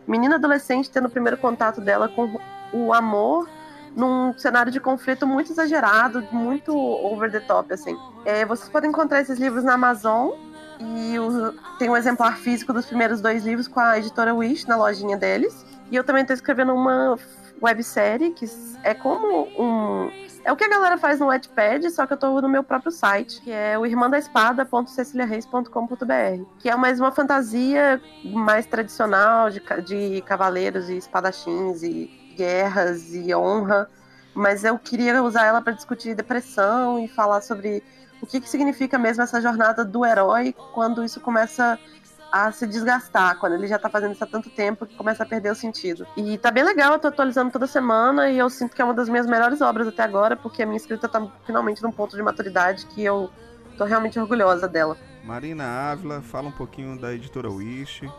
menina 0.07 0.36
adolescente 0.36 0.89
tendo 0.91 1.07
o 1.07 1.09
primeiro 1.09 1.38
contato 1.38 1.79
dela 1.81 2.09
com 2.09 2.39
o 2.73 2.93
amor 2.93 3.47
num 3.95 4.34
cenário 4.38 4.71
de 4.71 4.79
conflito 4.79 5.25
muito 5.27 5.51
exagerado, 5.51 6.23
muito 6.31 6.75
over 6.75 7.31
the 7.31 7.39
top, 7.41 7.73
assim. 7.73 7.95
É, 8.25 8.43
vocês 8.45 8.67
podem 8.69 8.89
encontrar 8.89 9.21
esses 9.21 9.38
livros 9.38 9.63
na 9.63 9.73
Amazon 9.75 10.31
e 10.79 11.19
o- 11.19 11.53
tem 11.77 11.89
um 11.89 11.95
exemplar 11.95 12.38
físico 12.38 12.73
dos 12.73 12.86
primeiros 12.88 13.21
dois 13.21 13.45
livros 13.45 13.67
com 13.67 13.79
a 13.79 13.97
editora 13.99 14.34
Wish 14.34 14.67
na 14.67 14.75
lojinha 14.75 15.15
deles. 15.15 15.63
E 15.91 15.95
eu 15.95 16.03
também 16.03 16.23
estou 16.23 16.34
escrevendo 16.34 16.73
uma 16.73 17.17
websérie 17.61 18.31
que 18.31 18.45
é 18.84 18.93
como 18.95 19.47
um. 19.61 20.09
É 20.45 20.51
o 20.51 20.57
que 20.57 20.65
a 20.65 20.69
galera 20.69 20.97
faz 20.97 21.21
no 21.21 21.27
Wattpad, 21.27 21.89
só 21.91 22.05
que 22.05 22.11
eu 22.13 22.17
tô 22.17 22.41
no 22.41 22.49
meu 22.49 22.63
próprio 22.63 22.91
site, 22.91 23.39
que 23.41 23.51
é 23.51 23.79
o 23.79 23.85
irmãdaespada.ceciliareis.com.br, 23.85 26.43
que 26.59 26.69
é 26.69 26.75
mais 26.75 26.99
uma 26.99 27.13
fantasia 27.13 28.01
mais 28.25 28.65
tradicional 28.65 29.49
de, 29.49 29.61
de 29.85 30.21
cavaleiros 30.23 30.89
e 30.89 30.97
espadachins 30.97 31.81
e 31.81 32.11
guerras 32.35 33.13
e 33.13 33.33
honra, 33.33 33.89
mas 34.33 34.65
eu 34.65 34.77
queria 34.77 35.23
usar 35.23 35.45
ela 35.45 35.61
para 35.61 35.71
discutir 35.71 36.13
depressão 36.13 36.99
e 36.99 37.07
falar 37.07 37.39
sobre 37.39 37.81
o 38.21 38.25
que, 38.25 38.41
que 38.41 38.49
significa 38.49 38.97
mesmo 38.97 39.23
essa 39.23 39.39
jornada 39.39 39.85
do 39.85 40.05
herói 40.05 40.53
quando 40.73 41.05
isso 41.05 41.21
começa 41.21 41.79
a 42.34 42.51
se 42.51 42.65
desgastar, 42.65 43.38
quando 43.38 43.53
ele 43.53 43.67
já 43.67 43.77
tá 43.77 43.88
fazendo 43.91 44.13
isso 44.13 44.23
há 44.23 44.25
tanto 44.25 44.49
tempo 44.49 44.88
que 44.88 44.95
começa 44.95 45.21
a 45.21 45.25
perder 45.25 45.51
o 45.51 45.55
sentido. 45.55 46.07
E 46.17 46.36
tá 46.39 46.49
bem 46.49 46.63
legal, 46.63 46.93
eu 46.93 46.99
tô 46.99 47.07
atualizando 47.07 47.51
toda 47.51 47.67
semana 47.67 48.27
e 48.31 48.39
eu 48.39 48.49
sinto 48.49 48.75
que 48.75 48.81
é 48.81 48.86
uma 48.86 48.93
das 48.95 49.07
minhas 49.07 49.27
melhores 49.27 49.61
obras 49.61 49.88
até 49.88 50.01
agora, 50.01 50.36
porque 50.36 50.63
a 50.63 50.65
minha 50.65 50.77
escrita 50.77 51.07
tá 51.07 51.23
finalmente 51.45 51.84
num 51.84 51.91
ponto 51.91 52.15
de 52.15 52.23
maturidade 52.23 52.88
que 52.88 53.03
eu 53.03 53.29
tô 53.77 53.86
realmente 53.86 54.19
orgulhosa 54.19 54.67
dela. 54.67 54.97
Marina 55.23 55.63
Ávila, 55.63 56.23
fala 56.23 56.47
um 56.47 56.51
pouquinho 56.51 56.99
da 56.99 57.13
editora 57.13 57.51
Wish, 57.51 58.11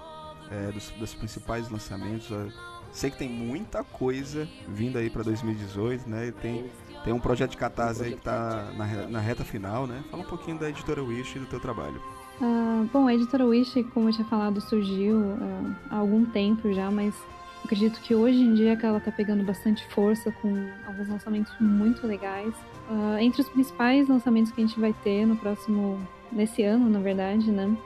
é, 0.49 0.71
dos, 0.71 0.91
dos 0.91 1.13
principais 1.13 1.69
lançamentos. 1.69 2.31
Sei 2.93 3.11
que 3.11 3.19
tem 3.19 3.29
muita 3.29 3.83
coisa 3.83 4.49
vindo 4.69 4.97
aí 4.97 5.11
pra 5.11 5.25
2018, 5.25 6.09
né? 6.09 6.33
Tem, 6.41 6.71
tem 7.03 7.13
um 7.13 7.19
projeto 7.19 7.51
de 7.51 7.57
catarse 7.57 8.05
aí 8.05 8.13
que 8.15 8.23
tá 8.23 8.71
na, 8.77 9.09
na 9.09 9.19
reta 9.19 9.45
final, 9.45 9.89
né? 9.89 10.05
Fala 10.09 10.23
um 10.23 10.27
pouquinho 10.27 10.57
da 10.57 10.69
editora 10.69 11.03
Wish 11.03 11.37
e 11.37 11.41
do 11.41 11.47
teu 11.47 11.59
trabalho. 11.59 12.01
Ah, 12.41 12.85
bom, 12.93 13.07
a 13.07 13.15
editora 13.15 13.45
Wish, 13.47 13.85
como 13.95 14.09
eu 14.09 14.13
tinha 14.13 14.27
falado, 14.27 14.61
surgiu 14.61 15.23
ah, 15.41 15.75
há 15.91 15.97
algum 15.99 16.25
tempo 16.25 16.73
já, 16.73 16.91
mas 16.91 17.15
acredito 17.65 18.01
que 18.01 18.15
hoje 18.15 18.39
em 18.39 18.55
dia 18.55 18.79
ela 18.83 19.01
tá 19.01 19.11
pegando 19.11 19.45
bastante 19.45 19.87
força 19.89 20.31
com 20.43 20.69
alguns 20.87 21.09
lançamentos 21.09 21.53
muito 21.61 22.07
legais. 22.07 22.55
Ah, 22.91 23.23
entre 23.23 23.41
os 23.41 23.49
principais 23.49 24.09
lançamentos 24.09 24.53
que 24.53 24.61
a 24.61 24.67
gente 24.67 24.79
vai 24.81 24.93
ter 25.05 25.27
no 25.27 25.37
próximo, 25.37 25.99
nesse 26.33 26.63
ano, 26.63 26.89
na 26.89 27.01
verdade, 27.01 27.51
né? 27.51 27.77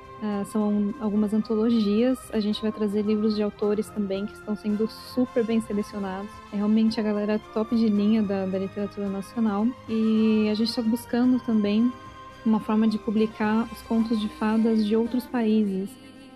são 0.46 0.92
algumas 1.00 1.32
antologias. 1.32 2.18
A 2.32 2.40
gente 2.40 2.60
vai 2.60 2.72
trazer 2.72 3.02
livros 3.02 3.36
de 3.36 3.42
autores 3.42 3.88
também 3.88 4.26
que 4.26 4.32
estão 4.32 4.56
sendo 4.56 4.88
super 4.88 5.44
bem 5.44 5.60
selecionados. 5.60 6.30
É 6.52 6.56
realmente 6.56 6.98
a 6.98 7.02
galera 7.04 7.40
top 7.54 7.76
de 7.76 7.88
linha 7.88 8.20
da, 8.20 8.44
da 8.44 8.58
literatura 8.58 9.08
nacional. 9.08 9.66
E 9.88 10.48
a 10.50 10.54
gente 10.54 10.70
está 10.70 10.82
buscando 10.82 11.38
também 11.38 11.92
uma 12.48 12.60
forma 12.60 12.88
de 12.88 12.98
publicar 12.98 13.68
os 13.70 13.82
contos 13.82 14.18
de 14.18 14.28
fadas 14.30 14.84
de 14.84 14.96
outros 14.96 15.26
países, 15.26 15.90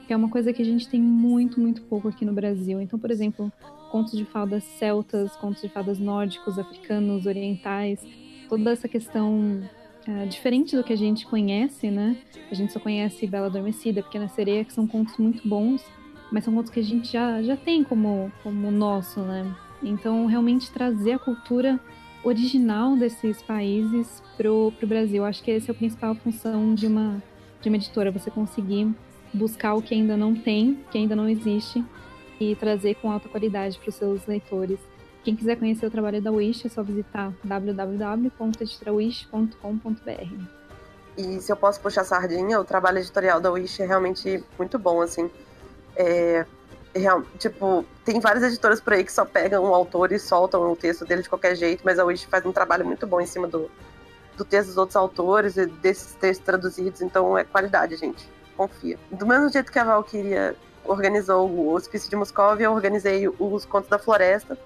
que 0.07 0.13
é 0.13 0.17
uma 0.17 0.29
coisa 0.29 0.53
que 0.53 0.61
a 0.61 0.65
gente 0.65 0.89
tem 0.89 1.01
muito, 1.01 1.59
muito 1.59 1.83
pouco 1.83 2.09
aqui 2.09 2.25
no 2.25 2.33
Brasil. 2.33 2.81
Então, 2.81 2.99
por 2.99 3.11
exemplo, 3.11 3.51
contos 3.91 4.13
de 4.13 4.25
fadas 4.25 4.63
celtas, 4.63 5.35
contos 5.37 5.63
de 5.63 5.69
fadas 5.69 5.99
nórdicos, 5.99 6.59
africanos, 6.59 7.27
orientais, 7.27 8.05
toda 8.49 8.71
essa 8.71 8.87
questão 8.87 9.63
ah, 10.07 10.27
diferente 10.27 10.77
do 10.77 10.85
que 10.85 10.93
a 10.93 10.97
gente 10.97 11.27
conhece, 11.27 11.91
né? 11.91 12.17
A 12.51 12.55
gente 12.55 12.73
só 12.73 12.81
conhece 12.81 13.27
Bela 13.27 13.47
Adormecida, 13.47 14.03
Pequena 14.03 14.29
Sereia, 14.29 14.65
que 14.65 14.73
são 14.73 14.87
contos 14.87 15.17
muito 15.17 15.47
bons, 15.49 15.83
mas 16.31 16.45
são 16.45 16.55
contos 16.55 16.71
que 16.71 16.81
a 16.81 16.85
gente 16.85 17.13
já, 17.13 17.43
já 17.43 17.57
tem 17.57 17.83
como, 17.83 18.31
como 18.43 18.71
nosso, 18.71 19.21
né? 19.21 19.55
Então, 19.83 20.27
realmente 20.27 20.71
trazer 20.71 21.13
a 21.13 21.19
cultura 21.19 21.81
original 22.25 22.97
desses 22.97 23.43
países 23.43 24.23
pro, 24.37 24.73
pro 24.79 24.87
Brasil. 24.87 25.25
Acho 25.25 25.43
que 25.43 25.51
essa 25.51 25.71
é 25.71 25.73
a 25.73 25.77
principal 25.77 26.15
função 26.15 26.75
de 26.75 26.87
uma, 26.87 27.23
de 27.61 27.69
uma 27.69 27.77
editora, 27.77 28.11
você 28.11 28.31
conseguir 28.31 28.95
buscar 29.33 29.75
o 29.75 29.83
que 29.83 29.95
ainda 29.95 30.17
não 30.17 30.35
tem, 30.35 30.83
que 30.91 30.99
ainda 30.99 31.17
não 31.17 31.29
existe, 31.29 31.85
e 32.41 32.55
trazer 32.57 32.95
com 32.97 33.11
alta 33.11 33.29
qualidade 33.29 33.79
para 33.79 33.89
os 33.89 33.95
seus 33.95 34.27
leitores. 34.27 34.79
Quem 35.25 35.37
quiser 35.37 35.57
conhecer 35.57 35.87
o 35.87 35.91
trabalho 35.91 36.21
da 36.21 36.33
Wish, 36.33 36.67
é 36.67 36.71
só 36.71 36.83
visitar 36.83 37.33
www.editorawish.com.br. 37.45 40.45
E 41.17 41.41
se 41.41 41.53
eu 41.53 41.57
posso 41.57 41.81
puxar 41.81 42.05
sardinha, 42.05 42.59
o 42.59 42.65
trabalho 42.65 42.99
editorial 42.99 43.41
da 43.41 43.51
Wish 43.51 43.81
é 43.81 43.87
realmente 43.87 44.43
muito 44.59 44.79
bom, 44.79 45.01
assim. 45.01 45.31
É, 45.95 46.45
real- 46.95 47.23
tipo, 47.39 47.85
tem 48.05 48.21
várias 48.21 48.43
editoras 48.45 48.81
por 48.81 48.93
aí 48.93 49.05
que 49.05 49.13
só 49.13 49.25
pegam 49.25 49.65
um 49.65 49.75
autor 49.75 50.13
e 50.13 50.19
soltam 50.19 50.71
o 50.73 50.77
texto 50.77 51.05
dele 51.05 51.23
de 51.23 51.29
qualquer 51.29 51.55
jeito, 51.57 51.83
mas 51.85 51.99
a 51.99 52.05
Wish 52.05 52.27
faz 52.27 52.45
um 52.45 52.53
trabalho 52.53 52.85
muito 52.85 53.07
bom 53.07 53.21
em 53.21 53.27
cima 53.27 53.47
do, 53.49 53.71
do 54.37 54.45
texto 54.45 54.69
dos 54.69 54.77
outros 54.77 54.97
autores 54.97 55.57
e 55.57 55.67
desses 55.67 56.15
textos 56.15 56.45
traduzidos, 56.45 57.01
então 57.03 57.37
é 57.37 57.45
qualidade, 57.45 57.97
gente. 57.97 58.29
Confia. 58.57 58.99
Do 59.11 59.27
mesmo 59.27 59.49
jeito 59.49 59.73
que 59.73 59.79
a 59.79 59.85
Valkyria 59.85 60.55
organizou 60.85 61.49
o 61.49 61.73
Hospício 61.75 62.11
de 62.11 62.17
Moscou, 62.17 62.55
eu 62.57 62.73
organizei 62.73 63.27
os 63.29 63.65
Contos 63.65 63.89
da 63.89 63.99
Floresta, 63.99 64.59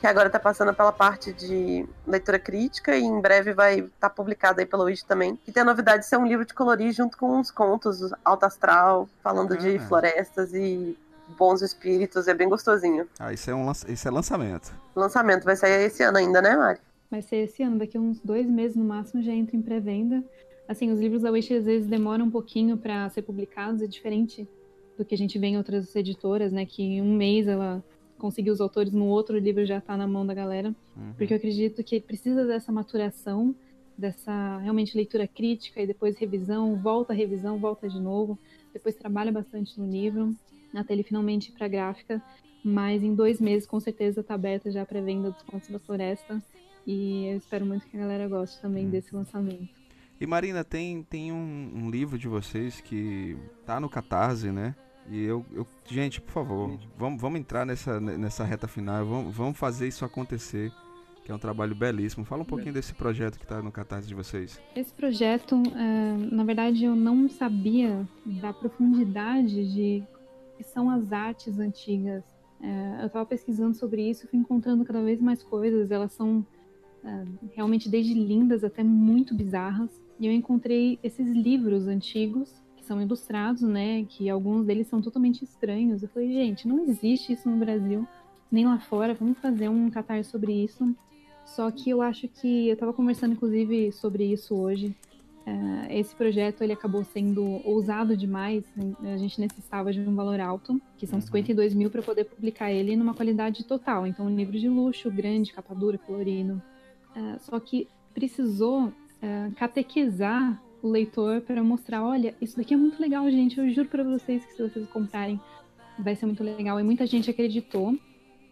que 0.00 0.06
agora 0.06 0.28
tá 0.28 0.38
passando 0.38 0.74
pela 0.74 0.90
parte 0.92 1.32
de 1.32 1.86
leitura 2.06 2.38
crítica 2.38 2.96
e 2.96 3.02
em 3.04 3.20
breve 3.20 3.52
vai 3.52 3.78
estar 3.80 4.10
publicado 4.10 4.60
aí 4.60 4.66
pelo 4.66 4.84
Wish 4.84 5.04
também. 5.04 5.38
E 5.46 5.52
tem 5.52 5.62
a 5.62 5.64
novidade 5.66 6.00
de 6.02 6.06
ser 6.08 6.16
um 6.16 6.26
livro 6.26 6.44
de 6.44 6.52
colorir 6.54 6.92
junto 6.92 7.16
com 7.16 7.38
uns 7.38 7.50
contos 7.50 8.12
alto 8.24 8.44
astral, 8.44 9.08
falando 9.22 9.56
de 9.56 9.76
Ah. 9.76 9.80
florestas 9.86 10.52
e 10.54 10.98
bons 11.36 11.62
espíritos, 11.62 12.28
é 12.28 12.34
bem 12.34 12.48
gostosinho. 12.48 13.06
Ah, 13.18 13.32
isso 13.32 13.50
é, 13.50 13.54
um, 13.54 13.70
isso 13.70 14.08
é 14.08 14.10
lançamento. 14.10 14.72
Lançamento 14.94 15.44
vai 15.44 15.56
sair 15.56 15.84
esse 15.84 16.02
ano 16.02 16.18
ainda, 16.18 16.40
né, 16.40 16.56
Mari? 16.56 16.80
Vai 17.10 17.22
ser 17.22 17.36
esse 17.36 17.62
ano, 17.62 17.78
daqui 17.78 17.96
a 17.96 18.00
uns 18.00 18.20
dois 18.20 18.48
meses 18.48 18.76
no 18.76 18.84
máximo 18.84 19.22
já 19.22 19.32
entra 19.32 19.56
em 19.56 19.62
pré-venda. 19.62 20.24
Assim, 20.66 20.90
os 20.90 21.00
livros 21.00 21.22
da 21.22 21.30
Wish 21.30 21.52
às 21.52 21.64
vezes 21.64 21.86
demoram 21.88 22.26
um 22.26 22.30
pouquinho 22.30 22.76
para 22.76 23.08
ser 23.10 23.22
publicados, 23.22 23.82
é 23.82 23.86
diferente 23.86 24.48
do 24.96 25.04
que 25.04 25.14
a 25.14 25.18
gente 25.18 25.38
vê 25.38 25.48
em 25.48 25.56
outras 25.56 25.94
editoras, 25.94 26.52
né? 26.52 26.64
Que 26.64 26.82
em 26.82 27.02
um 27.02 27.14
mês 27.14 27.46
ela 27.46 27.82
conseguiu 28.18 28.52
os 28.52 28.60
autores, 28.60 28.92
no 28.92 29.06
outro 29.06 29.36
livro 29.36 29.66
já 29.66 29.80
tá 29.80 29.96
na 29.96 30.06
mão 30.06 30.24
da 30.24 30.32
galera. 30.32 30.68
Uhum. 30.96 31.12
Porque 31.18 31.32
eu 31.32 31.36
acredito 31.36 31.82
que 31.82 32.00
precisa 32.00 32.46
dessa 32.46 32.70
maturação, 32.70 33.54
dessa 33.98 34.58
realmente 34.58 34.96
leitura 34.96 35.26
crítica 35.26 35.82
e 35.82 35.86
depois 35.86 36.16
revisão, 36.16 36.76
volta 36.76 37.12
a 37.12 37.16
revisão, 37.16 37.58
volta 37.58 37.88
de 37.88 38.00
novo, 38.00 38.38
depois 38.72 38.94
trabalha 38.94 39.32
bastante 39.32 39.78
no 39.78 39.86
livro, 39.86 40.34
até 40.80 40.92
ele 40.92 41.02
finalmente 41.02 41.50
ir 41.50 41.52
pra 41.52 41.68
gráfica. 41.68 42.22
Mas 42.64 43.02
em 43.02 43.14
dois 43.14 43.40
meses, 43.40 43.66
com 43.66 43.80
certeza, 43.80 44.22
tá 44.22 44.34
aberta 44.34 44.70
já 44.70 44.82
a 44.82 44.86
pré-venda 44.86 45.30
dos 45.30 45.42
Contos 45.42 45.68
da 45.68 45.78
Floresta. 45.78 46.40
E 46.86 47.26
eu 47.26 47.36
espero 47.36 47.66
muito 47.66 47.86
que 47.86 47.96
a 47.96 48.00
galera 48.00 48.28
goste 48.28 48.60
também 48.60 48.88
desse 48.88 49.14
lançamento. 49.14 49.82
E 50.20 50.26
Marina, 50.26 50.62
tem, 50.62 51.02
tem 51.02 51.32
um, 51.32 51.72
um 51.74 51.90
livro 51.90 52.16
de 52.16 52.28
vocês 52.28 52.80
que 52.80 53.36
tá 53.66 53.80
no 53.80 53.88
Catarse, 53.88 54.52
né? 54.52 54.74
E 55.10 55.24
eu, 55.24 55.44
eu 55.52 55.66
gente, 55.88 56.20
por 56.20 56.32
favor, 56.32 56.78
vamos, 56.96 57.20
vamos 57.20 57.40
entrar 57.40 57.66
nessa, 57.66 58.00
nessa 58.00 58.44
reta 58.44 58.68
final, 58.68 59.04
vamos, 59.04 59.34
vamos 59.34 59.58
fazer 59.58 59.88
isso 59.88 60.04
acontecer, 60.04 60.70
que 61.24 61.32
é 61.32 61.34
um 61.34 61.38
trabalho 61.40 61.74
belíssimo. 61.74 62.24
Fala 62.24 62.42
um 62.42 62.46
pouquinho 62.46 62.72
desse 62.72 62.94
projeto 62.94 63.38
que 63.38 63.46
tá 63.46 63.60
no 63.60 63.72
Catarse 63.72 64.06
de 64.06 64.14
vocês. 64.14 64.60
Esse 64.76 64.92
projeto, 64.92 65.60
eh, 65.74 66.28
na 66.30 66.44
verdade, 66.44 66.84
eu 66.84 66.94
não 66.94 67.28
sabia 67.28 68.06
da 68.24 68.52
profundidade 68.52 69.72
de 69.72 70.04
que 70.62 70.70
são 70.70 70.88
as 70.90 71.12
artes 71.12 71.58
antigas. 71.58 72.24
Eh, 72.60 72.98
eu 73.00 73.06
estava 73.06 73.26
pesquisando 73.26 73.74
sobre 73.74 74.08
isso, 74.08 74.28
fui 74.28 74.38
encontrando 74.38 74.84
cada 74.84 75.02
vez 75.02 75.20
mais 75.20 75.42
coisas. 75.42 75.90
Elas 75.90 76.12
são 76.12 76.46
eh, 77.04 77.24
realmente 77.54 77.88
desde 77.88 78.14
lindas 78.14 78.64
até 78.64 78.82
muito 78.82 79.34
bizarras. 79.34 79.90
E 80.18 80.26
eu 80.26 80.32
encontrei 80.32 80.98
esses 81.02 81.26
livros 81.26 81.86
antigos 81.88 82.62
que 82.76 82.84
são 82.84 83.02
ilustrados, 83.02 83.62
né? 83.62 84.04
Que 84.04 84.30
alguns 84.30 84.64
deles 84.64 84.86
são 84.86 85.02
totalmente 85.02 85.42
estranhos. 85.42 86.02
Eu 86.02 86.08
falei, 86.08 86.32
gente, 86.32 86.68
não 86.68 86.84
existe 86.84 87.32
isso 87.32 87.50
no 87.50 87.56
Brasil 87.56 88.06
nem 88.50 88.66
lá 88.66 88.78
fora. 88.78 89.14
Vamos 89.14 89.38
fazer 89.38 89.68
um 89.68 89.90
catar 89.90 90.24
sobre 90.24 90.52
isso. 90.52 90.94
Só 91.44 91.70
que 91.70 91.90
eu 91.90 92.00
acho 92.00 92.28
que 92.28 92.68
eu 92.68 92.74
estava 92.74 92.92
conversando 92.92 93.32
inclusive 93.32 93.90
sobre 93.92 94.24
isso 94.24 94.54
hoje. 94.54 94.94
Eh, 95.44 95.98
esse 95.98 96.14
projeto 96.14 96.62
ele 96.62 96.72
acabou 96.72 97.04
sendo 97.04 97.44
ousado 97.66 98.16
demais. 98.16 98.64
né? 98.76 99.14
A 99.14 99.16
gente 99.16 99.40
necessitava 99.40 99.92
de 99.92 100.00
um 100.00 100.14
valor 100.14 100.40
alto, 100.40 100.80
que 100.96 101.06
são 101.06 101.20
52 101.20 101.74
mil 101.74 101.90
para 101.90 102.02
poder 102.02 102.24
publicar 102.24 102.70
ele 102.70 102.96
numa 102.96 103.14
qualidade 103.14 103.64
total. 103.64 104.06
Então, 104.06 104.26
um 104.26 104.34
livro 104.34 104.58
de 104.58 104.68
luxo, 104.68 105.10
grande, 105.10 105.52
capa 105.52 105.74
dura, 105.74 105.98
colorido. 105.98 106.62
Eh, 107.16 107.38
só 107.40 107.58
que 107.58 107.88
precisou 108.14 108.92
eh, 109.20 109.50
catequizar 109.56 110.60
o 110.82 110.88
leitor 110.88 111.40
para 111.40 111.62
mostrar, 111.62 112.04
olha, 112.04 112.34
isso 112.40 112.56
daqui 112.56 112.74
é 112.74 112.76
muito 112.76 113.00
legal, 113.00 113.30
gente. 113.30 113.58
Eu 113.58 113.70
juro 113.70 113.88
para 113.88 114.02
vocês 114.02 114.44
que 114.44 114.52
se 114.52 114.62
vocês 114.62 114.88
comprarem, 114.88 115.40
vai 115.98 116.16
ser 116.16 116.26
muito 116.26 116.42
legal. 116.42 116.78
E 116.80 116.82
muita 116.82 117.06
gente 117.06 117.30
acreditou. 117.30 117.96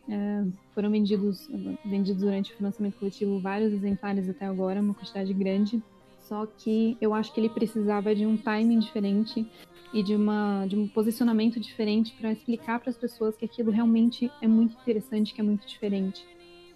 É, 0.09 0.45
foram 0.74 0.91
vendidos, 0.91 1.49
vendidos 1.84 2.22
durante 2.22 2.53
o 2.53 2.57
financiamento 2.57 2.97
coletivo 2.99 3.38
vários 3.38 3.72
exemplares 3.72 4.28
até 4.28 4.47
agora, 4.47 4.80
uma 4.80 4.95
quantidade 4.95 5.32
grande. 5.34 5.82
Só 6.31 6.47
que 6.47 6.97
eu 7.01 7.12
acho 7.12 7.35
que 7.35 7.41
ele 7.41 7.49
precisava 7.49 8.14
de 8.14 8.24
um 8.24 8.37
timing 8.37 8.78
diferente 8.78 9.45
e 9.93 10.01
de, 10.01 10.14
uma, 10.14 10.64
de 10.64 10.76
um 10.76 10.87
posicionamento 10.87 11.59
diferente 11.59 12.14
para 12.20 12.31
explicar 12.31 12.78
para 12.78 12.89
as 12.89 12.97
pessoas 12.97 13.37
que 13.37 13.45
aquilo 13.45 13.72
realmente 13.72 14.31
é 14.41 14.47
muito 14.47 14.76
interessante, 14.81 15.35
que 15.35 15.41
é 15.41 15.45
muito 15.45 15.66
diferente. 15.66 16.24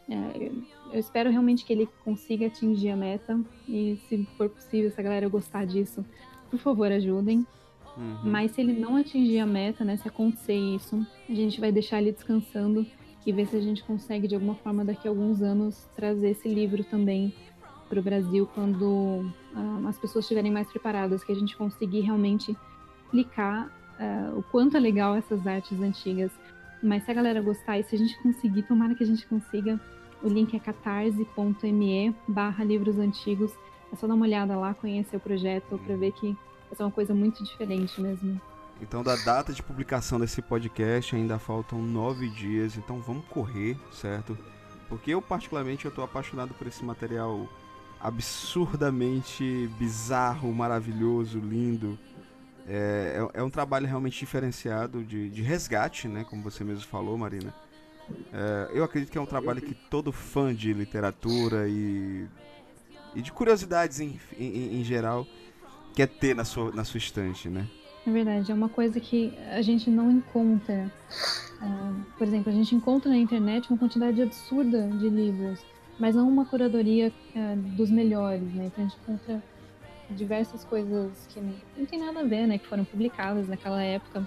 É, 0.09 0.51
eu 0.93 0.99
espero 0.99 1.31
realmente 1.31 1.65
que 1.65 1.73
ele 1.73 1.89
consiga 2.05 2.49
atingir 2.49 2.91
a 2.91 2.97
meta 2.97 3.41
e, 3.69 3.97
se 4.09 4.27
for 4.37 4.51
possível, 4.51 4.91
se 4.91 5.01
a 5.01 5.05
galera 5.05 5.29
gostar 5.29 5.65
disso, 5.65 6.05
por 6.51 6.59
favor, 6.59 6.91
ajudem. 6.91 7.47
Uhum. 7.97 8.19
Mas 8.25 8.51
se 8.51 8.61
ele 8.61 8.73
não 8.73 8.97
atingir 8.97 9.39
a 9.39 9.47
meta, 9.47 9.85
né, 9.85 9.97
se 9.97 10.09
acontecer 10.09 10.57
isso, 10.57 11.07
a 11.31 11.33
gente 11.33 11.61
vai 11.61 11.71
deixar 11.71 12.03
ele 12.03 12.11
descansando 12.11 12.85
e 13.25 13.31
ver 13.31 13.47
se 13.47 13.55
a 13.55 13.61
gente 13.61 13.85
consegue, 13.85 14.27
de 14.27 14.35
alguma 14.35 14.57
forma, 14.57 14.85
daqui 14.85 15.07
a 15.07 15.13
alguns 15.13 15.41
anos, 15.43 15.89
trazer 15.95 16.31
esse 16.31 16.49
livro 16.49 16.83
também 16.83 17.33
para 17.89 18.01
o 18.01 18.03
Brasil 18.03 18.49
quando 18.53 19.31
ah, 19.55 19.89
as 19.89 19.99
pessoas 19.99 20.25
estiverem 20.25 20.51
mais 20.51 20.69
preparadas, 20.69 21.23
que 21.23 21.33
a 21.33 21.37
gente 21.37 21.57
conseguir 21.57 22.01
realmente 22.01 22.57
explicar 23.05 23.71
ah, 23.99 24.33
o 24.37 24.43
quanto 24.43 24.77
é 24.77 24.81
legal 24.81 25.15
essas 25.15 25.47
artes 25.47 25.81
antigas. 25.81 26.31
Mas 26.83 27.05
se 27.05 27.11
a 27.11 27.15
galera 27.15 27.41
gostar 27.41 27.79
e 27.79 27.85
se 27.85 27.95
a 27.95 27.99
gente 27.99 28.21
conseguir, 28.23 28.63
tomara 28.65 28.95
que 28.95 29.03
a 29.05 29.07
gente 29.07 29.27
consiga, 29.27 29.81
o 30.23 30.29
link 30.29 30.55
é 30.55 30.59
catarse.me 30.59 32.15
barra 32.29 32.65
livros 32.65 32.99
antigos. 32.99 33.53
É 33.93 33.97
só 33.97 34.07
dar 34.07 34.15
uma 34.15 34.25
olhada 34.25 34.57
lá, 34.57 34.75
conhecer 34.75 35.17
o 35.17 35.21
projeto, 35.21 35.79
para 35.79 35.97
ver 35.97 36.13
que 36.13 36.37
vai 36.69 36.77
ser 36.77 36.83
uma 36.83 36.91
coisa 36.91 37.15
muito 37.15 37.43
diferente 37.45 38.01
mesmo. 38.01 38.41
Então, 38.81 39.03
da 39.03 39.17
data 39.17 39.53
de 39.53 39.63
publicação 39.63 40.19
desse 40.19 40.43
podcast 40.43 41.15
ainda 41.15 41.39
faltam 41.39 41.81
nove 41.81 42.29
dias, 42.29 42.77
então 42.77 43.01
vamos 43.01 43.25
correr, 43.27 43.77
certo? 43.93 44.37
Porque 44.89 45.13
eu, 45.13 45.23
particularmente, 45.23 45.85
eu 45.85 45.91
tô 45.91 46.03
apaixonado 46.03 46.53
por 46.55 46.67
esse 46.67 46.85
material 46.85 47.49
absurdamente 48.05 49.67
bizarro, 49.79 50.53
maravilhoso, 50.53 51.39
lindo. 51.39 51.99
É, 52.69 53.27
é, 53.35 53.41
é 53.41 53.43
um 53.43 53.49
trabalho 53.49 53.87
realmente 53.87 54.19
diferenciado 54.19 55.03
de, 55.03 55.31
de 55.31 55.41
resgate, 55.41 56.07
né? 56.07 56.23
Como 56.23 56.43
você 56.43 56.63
mesmo 56.63 56.85
falou, 56.85 57.17
Marina. 57.17 57.55
É, 58.31 58.69
eu 58.75 58.85
acredito 58.85 59.11
que 59.11 59.17
é 59.17 59.21
um 59.21 59.27
trabalho 59.27 59.63
que 59.63 59.75
todo 59.75 60.13
fã 60.13 60.55
de 60.55 60.75
literatura 60.75 61.67
e, 61.67 62.27
e 63.15 63.23
de 63.23 63.33
curiosidades 63.33 64.01
em, 64.01 64.21
em, 64.39 64.81
em 64.81 64.85
geral 64.85 65.27
quer 65.95 66.07
ter 66.07 66.37
na 66.37 66.45
sua, 66.45 66.71
na 66.73 66.85
sua 66.85 66.99
estante, 66.99 67.49
né? 67.49 67.67
É 68.07 68.11
verdade, 68.11 68.53
é 68.53 68.55
uma 68.55 68.69
coisa 68.69 69.01
que 69.01 69.33
a 69.51 69.63
gente 69.63 69.89
não 69.89 70.11
encontra. 70.11 70.93
Ah, 71.59 71.95
por 72.19 72.27
exemplo, 72.27 72.53
a 72.53 72.55
gente 72.55 72.75
encontra 72.75 73.09
na 73.09 73.17
internet 73.17 73.71
uma 73.71 73.79
quantidade 73.79 74.21
absurda 74.21 74.89
de 74.89 75.09
livros, 75.09 75.65
mas 75.99 76.15
não 76.15 76.29
uma 76.29 76.45
curadoria 76.45 77.13
ah, 77.37 77.55
dos 77.77 77.91
melhores, 77.91 78.53
né? 78.53 78.67
Então 78.67 78.85
a 78.85 78.89
gente 78.89 78.99
encontra 79.03 79.43
diversas 80.11 80.65
coisas 80.65 81.27
que 81.29 81.41
não, 81.41 81.87
tem 81.87 81.99
nada 81.99 82.21
a 82.21 82.25
ver, 82.25 82.47
né? 82.47 82.59
Que 82.59 82.67
foram 82.67 82.85
publicadas 82.85 83.49
naquela 83.49 83.83
época. 83.83 84.27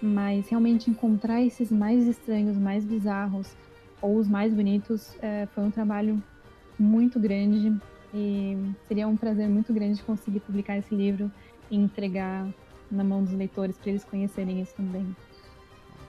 Mas 0.00 0.48
realmente 0.48 0.90
encontrar 0.90 1.42
esses 1.42 1.70
mais 1.70 2.06
estranhos, 2.06 2.56
mais 2.56 2.84
bizarros, 2.84 3.56
ou 4.02 4.16
os 4.18 4.28
mais 4.28 4.52
bonitos, 4.52 5.16
eh, 5.22 5.48
foi 5.54 5.64
um 5.64 5.70
trabalho 5.70 6.22
muito 6.78 7.18
grande. 7.18 7.74
E 8.12 8.56
seria 8.86 9.08
um 9.08 9.16
prazer 9.16 9.48
muito 9.48 9.72
grande 9.72 10.02
conseguir 10.02 10.40
publicar 10.40 10.76
esse 10.76 10.94
livro 10.94 11.30
e 11.70 11.76
entregar 11.76 12.46
na 12.90 13.02
mão 13.02 13.24
dos 13.24 13.32
leitores 13.32 13.76
para 13.76 13.90
eles 13.90 14.04
conhecerem 14.04 14.60
isso 14.60 14.74
também. 14.74 15.16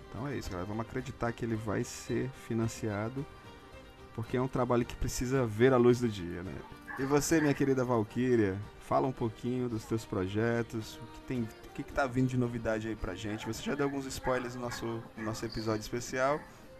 Então 0.09 0.28
é 0.28 0.38
isso, 0.38 0.49
galera. 0.49 0.67
Vamos 0.67 0.86
acreditar 0.86 1.32
que 1.32 1.43
ele 1.43 1.55
vai 1.55 1.84
ser 1.84 2.30
financiado, 2.47 3.26
porque 4.16 4.38
é 4.38 4.41
um 4.41 4.47
trabalho 4.47 4.86
que 4.86 4.95
precisa 4.95 5.45
ver 5.45 5.74
a 5.74 5.78
luz 5.78 5.99
do 5.99 6.07
dia, 6.07 6.41
né? 6.41 6.53
E 6.97 7.03
você, 7.03 7.41
minha 7.41 7.53
querida 7.53 7.84
Valkyria, 7.84 8.57
fala 8.88 9.05
um 9.05 9.11
pouquinho 9.11 9.68
dos 9.68 9.84
teus 9.84 10.05
projetos, 10.05 10.95
o 10.95 11.05
que 11.13 11.20
tem, 11.28 11.41
o 11.41 11.70
que, 11.74 11.84
que 11.84 11.91
tá 11.91 12.07
vindo 12.07 12.30
de 12.30 12.38
novidade 12.38 12.88
aí 12.88 12.95
pra 12.95 13.13
gente. 13.13 13.45
Você 13.45 13.61
já 13.61 13.76
deu 13.76 13.86
alguns 13.86 14.05
spoilers 14.05 14.55
no 14.55 14.61
nosso, 14.61 15.03
no 15.18 15.24
nosso 15.24 15.45
episódio 15.45 15.82
especial, 15.82 16.39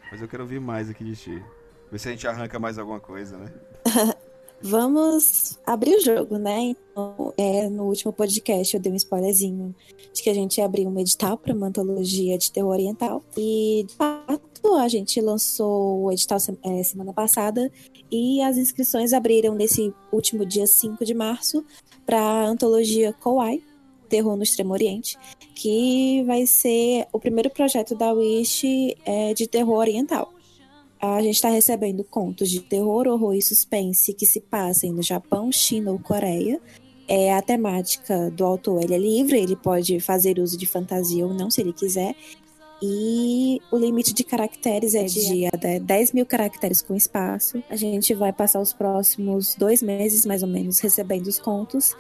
mas 0.10 0.22
eu 0.22 0.28
quero 0.28 0.44
ouvir 0.44 0.62
mais 0.62 0.90
aqui 0.90 1.04
de 1.04 1.16
ti. 1.16 1.44
Ver 1.92 2.00
se 2.00 2.08
a 2.08 2.12
gente 2.12 2.26
arranca 2.26 2.58
mais 2.58 2.80
alguma 2.80 3.00
coisa, 3.00 3.38
né? 3.38 3.52
Vamos 4.68 5.60
abrir 5.64 5.96
o 5.96 6.02
jogo, 6.02 6.40
né? 6.40 6.74
Então, 6.74 7.32
é, 7.38 7.70
no 7.70 7.84
último 7.84 8.12
podcast 8.12 8.76
eu 8.76 8.82
dei 8.82 8.92
um 8.92 8.96
spoilerzinho 8.96 9.76
de 10.12 10.24
que 10.24 10.30
a 10.30 10.34
gente 10.34 10.58
ia 10.58 10.66
abrir 10.66 10.88
um 10.88 11.00
edital 11.00 11.38
para 11.38 11.54
uma 11.54 11.68
antologia 11.68 12.36
de 12.36 12.52
terror 12.52 12.72
oriental. 12.72 13.24
E, 13.38 13.86
de 13.88 13.94
fato, 13.94 14.74
a 14.74 14.88
gente 14.88 15.22
lançou 15.22 16.06
o 16.06 16.12
edital 16.12 16.40
é, 16.64 16.82
semana 16.82 17.14
passada 17.14 17.72
e 18.12 18.42
as 18.42 18.58
inscrições 18.58 19.14
abriram 19.14 19.54
nesse 19.54 19.94
último 20.12 20.44
dia 20.44 20.66
5 20.66 21.06
de 21.06 21.14
março 21.14 21.64
para 22.04 22.20
a 22.20 22.48
antologia 22.48 23.14
Kowai, 23.14 23.62
Terror 24.10 24.36
no 24.36 24.42
Extremo 24.42 24.74
Oriente, 24.74 25.16
que 25.54 26.24
vai 26.26 26.48
ser 26.48 27.06
o 27.14 27.20
primeiro 27.20 27.52
projeto 27.52 27.94
da 27.94 28.12
Wish 28.14 28.98
é, 29.06 29.32
de 29.36 29.46
terror 29.46 29.78
oriental. 29.78 30.34
A 31.14 31.22
gente 31.22 31.36
está 31.36 31.50
recebendo 31.50 32.04
contos 32.04 32.50
de 32.50 32.62
terror, 32.62 33.08
horror 33.08 33.36
e 33.36 33.42
suspense 33.42 34.14
que 34.14 34.26
se 34.26 34.42
passem 34.42 34.92
no 34.92 35.02
Japão, 35.02 35.52
China 35.52 35.92
ou 35.92 36.00
Coreia. 36.00 36.60
É, 37.08 37.34
a 37.34 37.42
temática 37.42 38.32
do 38.32 38.44
autor 38.44 38.84
ele 38.84 38.96
é 38.96 38.98
livre, 38.98 39.38
ele 39.38 39.56
pode 39.56 40.00
fazer 40.00 40.40
uso 40.40 40.58
de 40.58 40.66
fantasia 40.66 41.26
ou 41.26 41.34
não, 41.34 41.52
se 41.52 41.62
ele 41.62 41.72
quiser. 41.72 42.16
E 42.82 43.62
o 43.72 43.78
limite 43.78 44.14
de 44.14 44.24
caracteres 44.24 44.96
é 44.96 45.06
de 45.06 45.46
até 45.46 45.80
10 45.80 46.12
mil 46.12 46.26
caracteres 46.26 46.82
com 46.82 46.96
espaço. 46.96 47.64
A 47.70 47.76
gente 47.76 48.14
vai 48.14 48.34
passar 48.34 48.60
os 48.60 48.74
próximos 48.74 49.56
dois 49.56 49.82
meses, 49.82 50.26
mais 50.26 50.44
ou 50.44 50.50
menos, 50.50 50.80
recebendo 50.80 51.28
os 51.28 51.40
contos. 51.40 51.96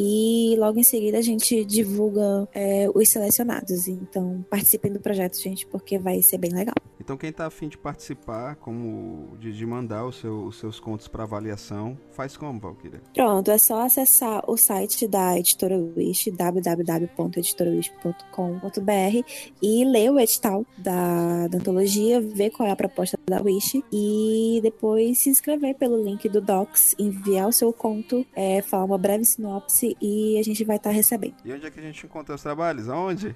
E 0.00 0.54
logo 0.58 0.78
em 0.78 0.84
seguida 0.84 1.18
a 1.18 1.22
gente 1.22 1.64
divulga 1.64 2.48
é, 2.54 2.88
os 2.94 3.08
selecionados. 3.08 3.88
Então 3.88 4.44
participem 4.48 4.92
do 4.92 5.00
projeto, 5.00 5.36
gente, 5.40 5.66
porque 5.66 5.98
vai 5.98 6.22
ser 6.22 6.38
bem 6.38 6.52
legal. 6.52 6.74
Então 7.00 7.16
quem 7.16 7.32
tá 7.32 7.46
afim 7.46 7.68
de 7.68 7.76
participar, 7.78 8.54
como 8.56 9.36
de, 9.38 9.52
de 9.52 9.66
mandar 9.66 10.04
o 10.04 10.12
seu- 10.12 10.44
os 10.44 10.58
seus 10.58 10.78
contos 10.78 11.08
para 11.08 11.24
avaliação, 11.24 11.96
faz 12.12 12.36
como, 12.36 12.60
Valkyria? 12.60 13.00
Pronto, 13.14 13.50
é 13.50 13.58
só 13.58 13.80
acessar 13.82 14.42
o 14.48 14.56
site 14.56 15.08
da 15.08 15.36
Editora 15.38 15.76
Wish, 15.96 16.30
www.editorawish.com.br 16.30 19.22
e 19.62 19.84
ler 19.84 20.10
o 20.10 20.18
edital 20.20 20.64
da, 20.76 21.46
da 21.48 21.58
antologia, 21.58 22.20
ver 22.20 22.50
qual 22.50 22.68
é 22.68 22.72
a 22.72 22.76
proposta 22.76 23.18
da 23.26 23.40
Wish 23.42 23.82
e 23.92 24.60
depois 24.62 25.18
se 25.18 25.30
inscrever 25.30 25.74
pelo 25.76 26.02
link 26.02 26.28
do 26.28 26.40
Docs, 26.40 26.94
enviar 26.98 27.48
o 27.48 27.52
seu 27.52 27.72
conto, 27.72 28.24
é, 28.34 28.62
falar 28.62 28.84
uma 28.84 28.98
breve 28.98 29.24
sinopse 29.24 29.87
e 30.00 30.38
a 30.38 30.42
gente 30.42 30.64
vai 30.64 30.76
estar 30.76 30.90
recebendo. 30.90 31.34
E 31.44 31.52
onde 31.52 31.66
é 31.66 31.70
que 31.70 31.78
a 31.78 31.82
gente 31.82 32.04
encontra 32.04 32.34
os 32.34 32.42
trabalhos? 32.42 32.88
Aonde? 32.88 33.34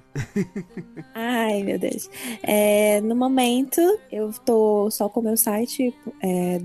Ai, 1.15 1.63
meu 1.63 1.79
Deus. 1.79 2.09
É, 2.43 3.01
no 3.01 3.15
momento, 3.15 3.81
eu 4.11 4.33
tô 4.45 4.91
só 4.91 5.09
com 5.09 5.21
o 5.21 5.23
meu 5.23 5.37
site, 5.37 5.95
é, 6.21 6.59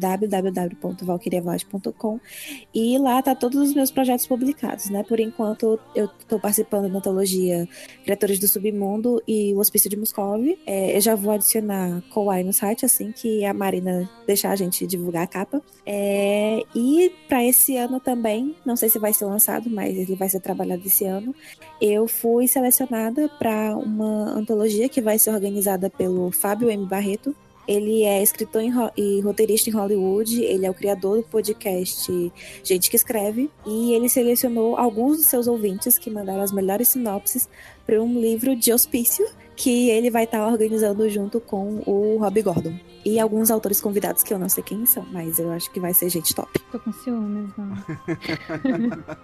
e 2.73 2.97
lá 2.97 3.21
tá 3.21 3.35
todos 3.35 3.69
os 3.69 3.73
meus 3.73 3.91
projetos 3.91 4.25
publicados, 4.27 4.89
né? 4.89 5.03
Por 5.03 5.19
enquanto, 5.19 5.79
eu 5.95 6.07
tô 6.27 6.39
participando 6.39 6.91
da 6.91 6.97
antologia 6.97 7.67
Criaturas 8.03 8.39
do 8.39 8.47
Submundo 8.47 9.21
e 9.27 9.53
o 9.53 9.59
Hospício 9.59 9.89
de 9.89 9.97
Moscov. 9.97 10.41
É, 10.65 10.95
eu 10.95 11.01
já 11.01 11.15
vou 11.15 11.31
adicionar 11.31 12.01
Kowai 12.09 12.43
no 12.43 12.53
site 12.53 12.85
assim 12.85 13.11
que 13.11 13.45
a 13.45 13.53
Marina 13.53 14.09
deixar 14.25 14.51
a 14.51 14.55
gente 14.55 14.85
divulgar 14.85 15.23
a 15.23 15.27
capa. 15.27 15.61
É, 15.85 16.61
e 16.75 17.11
para 17.27 17.43
esse 17.43 17.77
ano 17.77 17.99
também, 17.99 18.55
não 18.65 18.75
sei 18.75 18.89
se 18.89 18.99
vai 18.99 19.13
ser 19.13 19.25
lançado, 19.25 19.69
mas 19.77 19.95
ele 19.95 20.15
vai 20.15 20.27
ser 20.27 20.39
trabalhado 20.39 20.81
esse 20.87 21.05
ano. 21.05 21.35
Eu 21.79 22.07
fui 22.07 22.47
selecionada 22.47 23.29
para 23.37 23.77
uma 23.77 24.31
antologia 24.35 24.89
que 24.89 24.99
vai 24.99 25.19
ser 25.19 25.29
organizada 25.29 25.87
pelo 25.87 26.31
Fábio 26.31 26.71
M. 26.71 26.83
Barreto. 26.87 27.35
Ele 27.67 28.01
é 28.03 28.23
escritor 28.23 28.63
e 28.95 29.21
roteirista 29.21 29.69
em 29.69 29.73
Hollywood, 29.73 30.41
ele 30.41 30.65
é 30.65 30.71
o 30.71 30.73
criador 30.73 31.17
do 31.17 31.23
podcast 31.23 32.31
Gente 32.63 32.89
que 32.89 32.95
Escreve, 32.95 33.51
e 33.65 33.93
ele 33.93 34.07
selecionou 34.07 34.77
alguns 34.77 35.17
dos 35.17 35.27
seus 35.27 35.47
ouvintes 35.47 35.97
que 35.97 36.09
mandaram 36.09 36.41
as 36.41 36.51
melhores 36.51 36.87
sinopses 36.87 37.47
para 37.87 37.99
um 38.03 38.19
livro 38.19 38.55
de 38.55 38.71
hospício 38.71 39.25
que 39.55 39.89
ele 39.89 40.11
vai 40.11 40.25
estar 40.25 40.45
organizando 40.45 41.09
junto 41.09 41.39
com 41.39 41.81
o 41.87 42.17
Rob 42.19 42.41
Gordon. 42.43 42.77
E 43.05 43.19
alguns 43.19 43.49
autores 43.49 43.79
convidados 43.81 44.21
que 44.21 44.33
eu 44.33 44.37
não 44.37 44.49
sei 44.49 44.61
quem 44.61 44.85
são, 44.85 45.05
mas 45.11 45.39
eu 45.39 45.49
acho 45.51 45.71
que 45.71 45.79
vai 45.79 45.93
ser 45.93 46.09
gente 46.09 46.35
top. 46.35 46.59
Tô 46.71 46.77
com 46.79 46.91
ciúmes, 46.91 47.49
não. 47.57 47.73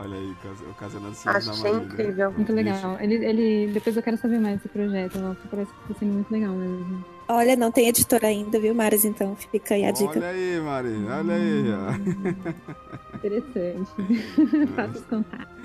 Olha 0.00 0.16
aí, 0.16 0.32
cas- 0.42 0.60
ocasionando 0.70 1.14
ciúmes 1.16 1.46
na 1.46 1.52
Achei 1.52 1.72
Marília. 1.72 1.86
incrível. 1.92 2.30
Muito 2.32 2.52
legal. 2.52 2.96
Ele, 3.00 3.14
ele, 3.24 3.72
depois 3.72 3.96
eu 3.96 4.02
quero 4.02 4.16
saber 4.16 4.38
mais 4.38 4.56
desse 4.58 4.68
projeto. 4.68 5.18
Nossa, 5.18 5.40
parece 5.50 5.72
que 5.72 5.92
tá 5.92 5.98
sendo 5.98 6.12
muito 6.12 6.30
legal 6.30 6.52
mesmo. 6.54 7.04
Olha, 7.26 7.56
não 7.56 7.72
tem 7.72 7.88
editora 7.88 8.28
ainda, 8.28 8.60
viu, 8.60 8.74
Maris? 8.74 9.04
Então 9.04 9.34
fica 9.34 9.74
aí 9.74 9.84
a 9.84 9.90
dica. 9.90 10.10
Olha 10.18 10.28
aí, 10.28 10.60
Marília, 10.60 11.16
olha 11.16 11.34
aí. 11.34 11.64
ó. 11.72 13.16
Interessante. 13.16 13.90
Faça 14.76 14.98
os 14.98 15.04
contatos. 15.06 15.57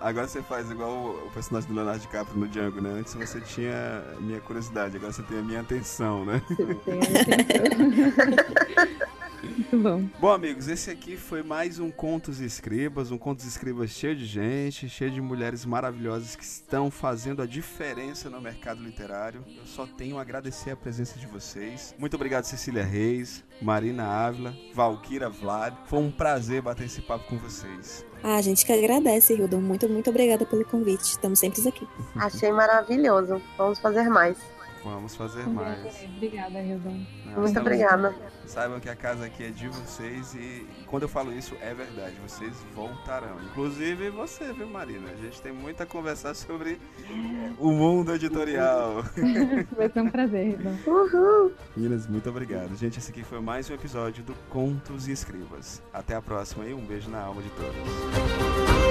Agora 0.00 0.26
você 0.26 0.42
faz 0.42 0.70
igual 0.70 0.90
o- 0.92 1.30
personagem 1.32 1.68
do 1.68 1.74
Leonardo 1.76 2.00
DiCaprio 2.00 2.36
no 2.38 2.48
Django, 2.48 2.80
né? 2.80 2.90
Antes 2.98 3.14
você 3.14 3.40
tinha 3.40 4.02
minha 4.20 4.40
curiosidade, 4.40 4.96
agora 4.96 5.12
você 5.12 5.22
tem 5.22 5.38
a 5.38 5.42
minha 5.42 5.60
atenção, 5.60 6.24
né? 6.24 6.42
Você 6.48 6.56
tem 6.56 6.98
atenção. 6.98 8.32
Muito 9.42 9.76
bom. 9.82 10.08
Bom, 10.20 10.30
amigos, 10.30 10.68
esse 10.68 10.90
aqui 10.90 11.16
foi 11.16 11.42
mais 11.42 11.78
um 11.78 11.90
Contos 11.90 12.40
e 12.40 12.44
Escribas, 12.44 13.10
um 13.10 13.18
Contos 13.18 13.44
e 13.44 13.48
Escribas 13.48 13.90
cheio 13.90 14.14
de 14.14 14.24
gente, 14.24 14.88
cheio 14.88 15.10
de 15.10 15.20
mulheres 15.20 15.64
maravilhosas 15.64 16.36
que 16.36 16.44
estão 16.44 16.90
fazendo 16.90 17.42
a 17.42 17.46
diferença 17.46 18.30
no 18.30 18.40
mercado 18.40 18.82
literário. 18.82 19.44
Eu 19.56 19.66
só 19.66 19.86
tenho 19.86 20.18
a 20.18 20.22
agradecer 20.22 20.70
a 20.70 20.76
presença 20.76 21.18
de 21.18 21.26
vocês. 21.26 21.94
Muito 21.98 22.14
obrigado, 22.14 22.44
Cecília 22.44 22.84
Reis, 22.84 23.42
Marina 23.60 24.04
Ávila, 24.04 24.54
Valquira 24.72 25.28
Vlad. 25.28 25.74
Foi 25.86 25.98
um 25.98 26.10
prazer 26.10 26.62
bater 26.62 26.86
esse 26.86 27.02
papo 27.02 27.26
com 27.26 27.38
vocês. 27.38 28.04
Ah, 28.22 28.36
a 28.36 28.42
gente 28.42 28.64
que 28.64 28.72
agradece, 28.72 29.34
Hildon. 29.34 29.60
Muito, 29.60 29.88
muito 29.88 30.08
obrigada 30.10 30.46
pelo 30.46 30.64
convite. 30.64 31.02
Estamos 31.02 31.40
sempre 31.40 31.66
aqui. 31.68 31.86
Achei 32.14 32.52
maravilhoso. 32.52 33.42
Vamos 33.58 33.80
fazer 33.80 34.08
mais. 34.08 34.36
Vamos 34.84 35.14
fazer 35.14 35.46
mais. 35.46 35.78
Obrigada, 36.16 36.60
Hildon. 36.60 36.90
Muito 36.90 37.46
estamos- 37.46 37.56
obrigada. 37.58 38.14
Saibam 38.46 38.80
que 38.80 38.88
a 38.88 38.96
casa 38.96 39.24
aqui 39.26 39.44
é 39.44 39.50
de 39.50 39.68
vocês 39.68 40.34
e 40.34 40.66
quando 40.86 41.04
eu 41.04 41.08
falo 41.08 41.32
isso 41.32 41.54
é 41.60 41.72
verdade, 41.72 42.16
vocês 42.26 42.52
voltarão. 42.74 43.36
Inclusive 43.44 44.10
você, 44.10 44.52
viu, 44.52 44.66
Marina? 44.66 45.10
A 45.10 45.16
gente 45.16 45.40
tem 45.40 45.52
muito 45.52 45.82
a 45.82 45.86
conversar 45.86 46.34
sobre 46.34 46.80
o 47.58 47.70
mundo 47.70 48.12
editorial. 48.14 49.04
Vai 49.76 49.88
ser 49.88 50.00
um 50.00 50.10
prazer, 50.10 50.48
Hildon. 50.48 50.76
Uhul. 50.86 51.52
Meninas, 51.76 52.06
muito 52.08 52.28
obrigado. 52.28 52.74
Gente, 52.76 52.98
esse 52.98 53.10
aqui 53.10 53.22
foi 53.22 53.40
mais 53.40 53.70
um 53.70 53.74
episódio 53.74 54.24
do 54.24 54.34
Contos 54.50 55.06
e 55.06 55.12
Escribas. 55.12 55.80
Até 55.92 56.14
a 56.16 56.20
próxima 56.22 56.64
e 56.66 56.74
um 56.74 56.84
beijo 56.84 57.08
na 57.08 57.20
alma 57.20 57.40
de 57.40 57.50
todos. 57.50 58.81